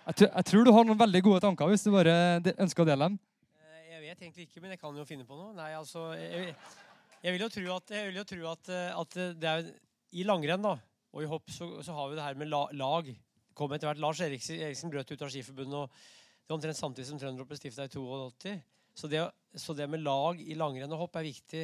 [0.07, 3.09] Jeg, jeg tror du har noen veldig gode tanker hvis du bare ønsker å dele
[3.09, 3.21] dem.
[3.61, 5.53] Eh, jeg vet egentlig ikke, men jeg kan jo finne på noe.
[5.57, 6.57] Nei, altså, jeg,
[7.25, 8.73] jeg vil jo tro at, jo tro at,
[9.05, 9.71] at det er
[10.17, 10.75] i langrenn da,
[11.15, 13.09] og i hopp så, så har vi det her med la, lag.
[13.55, 14.03] Kom etter hvert.
[14.03, 16.05] Lars Eriksen, Eriksen brøt ut av Skiforbundet og
[16.45, 18.51] det var omtrent samtidig som Trønderhopp ble stifta i 82.
[18.95, 19.23] Så det,
[19.57, 21.63] så det, med lag i langrenn og hopp er viktig.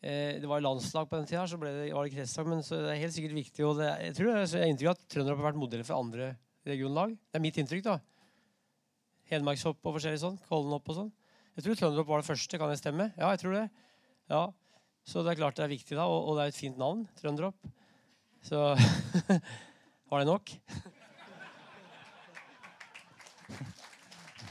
[0.00, 2.48] Eh, det var landslag på den tida, så ble det, var det kretslag.
[2.48, 3.66] Men det er helt sikkert viktig.
[3.68, 6.30] Og det, jeg tror jeg har inntrykk at Trønderhopp har vært modell for andre
[6.66, 7.12] regionlag.
[7.12, 7.84] Det er mitt inntrykk.
[7.84, 7.98] da.
[9.28, 10.40] Hedmarkshopp og forskjellig sånn.
[10.48, 11.12] Kollenhopp og sånn.
[11.58, 12.62] Jeg tror Trønderhopp var det første.
[12.62, 13.10] Kan det stemme?
[13.18, 13.66] Ja, jeg tror det.
[14.32, 14.42] Ja.
[15.06, 16.08] Så det er klart det er viktig, da.
[16.08, 17.04] Og, og det er et fint navn.
[17.20, 17.68] Trønderhopp.
[18.46, 18.58] Så
[20.10, 20.50] var det nok?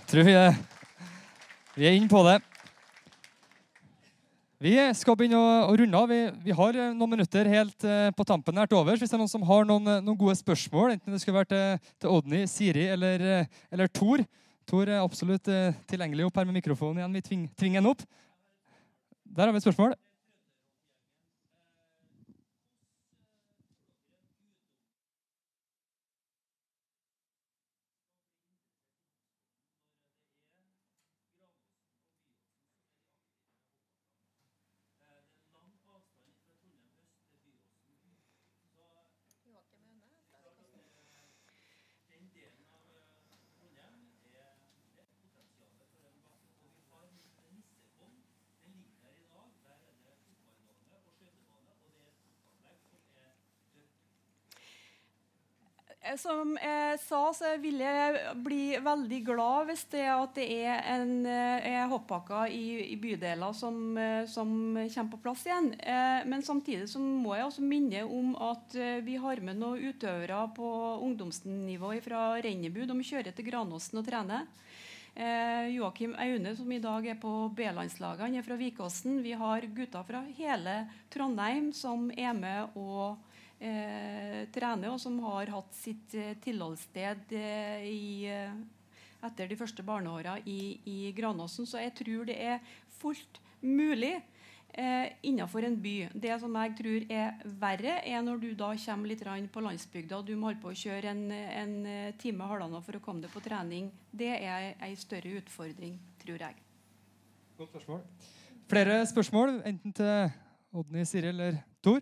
[0.10, 0.58] tror vi er,
[1.76, 2.36] vi er inne på det.
[4.66, 6.12] Vi skal begynne å, å runde av.
[6.12, 9.00] Vi, vi, har eh, noen minutter helt uh, på tampen her til overs.
[9.00, 11.54] Hvis det er noen som har noen, eh, noen gode spørsmål, enten det skulle vært
[11.54, 13.26] til, til Odny, Siri eller,
[13.72, 14.24] eller Tor.
[14.68, 17.16] Tor er absolutt uh, tilgjengelig opp her med mikrofonen igjen.
[17.16, 18.04] Vi tving, tvinger den opp.
[19.24, 19.96] Der har vi et spørsmål.
[56.22, 61.26] Som jeg sa, så vil jeg bli veldig glad hvis det, at det er en
[61.26, 65.74] eh, er i, i, bydeler som, eh, som, kommer på plass igjen.
[66.30, 68.76] Men samtidig så må jeg også minne om at
[69.06, 70.70] vi har med noen utøvere på
[71.08, 72.86] ungdomsnivå fra Rennebu.
[72.86, 74.46] De kjører til Granåsen og trener.
[75.16, 79.22] Eh, Joakim Aune, som i dag er på B-landslaget, han er fra Vikåsen.
[79.24, 80.74] Vi har gutter fra hele
[81.14, 83.25] Trondheim som er med og eh,
[84.56, 88.54] trener, og som har hatt sitt eh, tilholdssted eh, i, eh,
[89.26, 91.68] etter de første barneåra i, i, Granåsen.
[91.68, 92.64] Så jeg tror det er
[93.00, 94.14] fullt mulig
[94.76, 95.96] eh, innenfor en by.
[96.14, 100.30] Det som jeg tror er verre, er når du da kommer litt på landsbygda og
[100.30, 101.76] du må holde på å kjøre en, en
[102.22, 103.92] time halvannen for å komme deg på trening.
[104.12, 106.66] Det er en større utfordring, tror jeg.
[107.56, 108.02] Godt spørsmål.
[108.66, 110.30] Flere spørsmål, enten til
[110.76, 112.02] Odny, Siri eller Tor?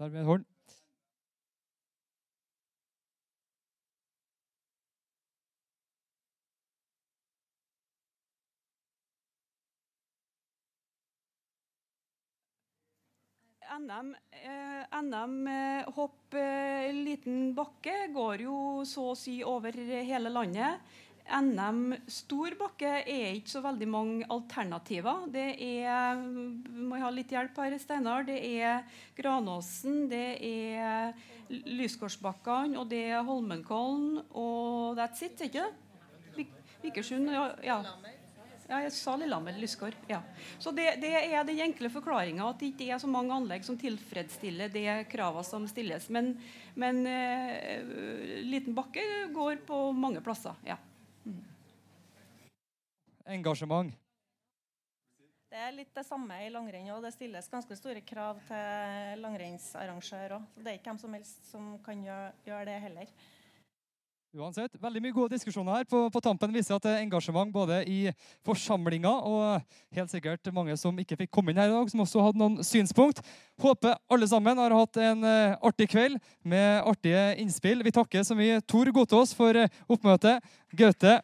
[0.00, 0.44] Der et Horn.
[13.80, 18.56] NM, eh, NM eh, hopp eh, liten bakke går jo
[18.88, 20.80] så å si over hele landet.
[21.30, 25.26] NM stor bakke er ikke så veldig mange alternativer.
[25.30, 28.82] Det er må jeg ha litt hjelp her, Steinar, det er
[29.18, 31.14] Granåsen, det er
[31.50, 36.48] Lyskorsbakkene, og det er Holmenkollen, og that's it, ikke det?
[36.80, 37.76] Vikersund ja, ja.
[38.70, 39.58] ja, jeg sa Lillehammer.
[39.60, 39.92] Lyskår.
[40.08, 40.22] Ja.
[40.58, 43.76] Så det, det, er den enkle forklaringa at det ikke er så mange anlegg som
[43.80, 46.08] tilfredsstiller de kravene som stilles.
[46.08, 46.32] Men,
[46.80, 47.90] men uh,
[48.48, 49.04] liten bakke
[49.36, 50.56] går på mange plasser.
[50.64, 50.80] ja
[53.30, 53.92] engasjement?
[55.50, 57.00] Det er litt det samme i langrenn òg.
[57.02, 60.48] Det stilles ganske store krav til langrennsarrangør òg.
[60.60, 63.10] Det er ikke hvem som helst som kan gjøre, det heller.
[64.30, 65.86] Uansett, veldig mye gode diskusjoner her.
[65.90, 68.12] På, på tampen viser at det er engasjement både i
[68.46, 72.22] forsamlinga og helt sikkert mange som ikke fikk komme inn her i dag, som også
[72.28, 73.18] hadde noen synspunkt.
[73.58, 77.82] Håper alle sammen har hatt en uh, artig kveld med artige innspill.
[77.82, 80.46] Vi takker så mye Tor Gotaas for uh, oppmøtet.
[80.78, 81.18] Gaute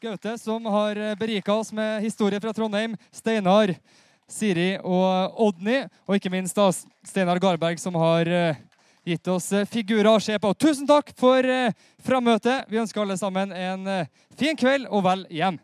[0.00, 2.94] Gaute, som har eh, berika oss med historie fra Trondheim.
[3.12, 3.74] Steinar,
[4.28, 5.82] Siri og Odny.
[6.08, 6.70] Og ikke minst da
[7.04, 8.62] Steinar Garberg, som har eh,
[9.04, 10.54] gitt oss eh, figurer å se på.
[10.56, 11.44] Tusen takk for
[12.00, 12.64] frammøtet.
[12.72, 13.90] Vi ønsker alle sammen en
[14.40, 15.60] fin kveld og vel hjem.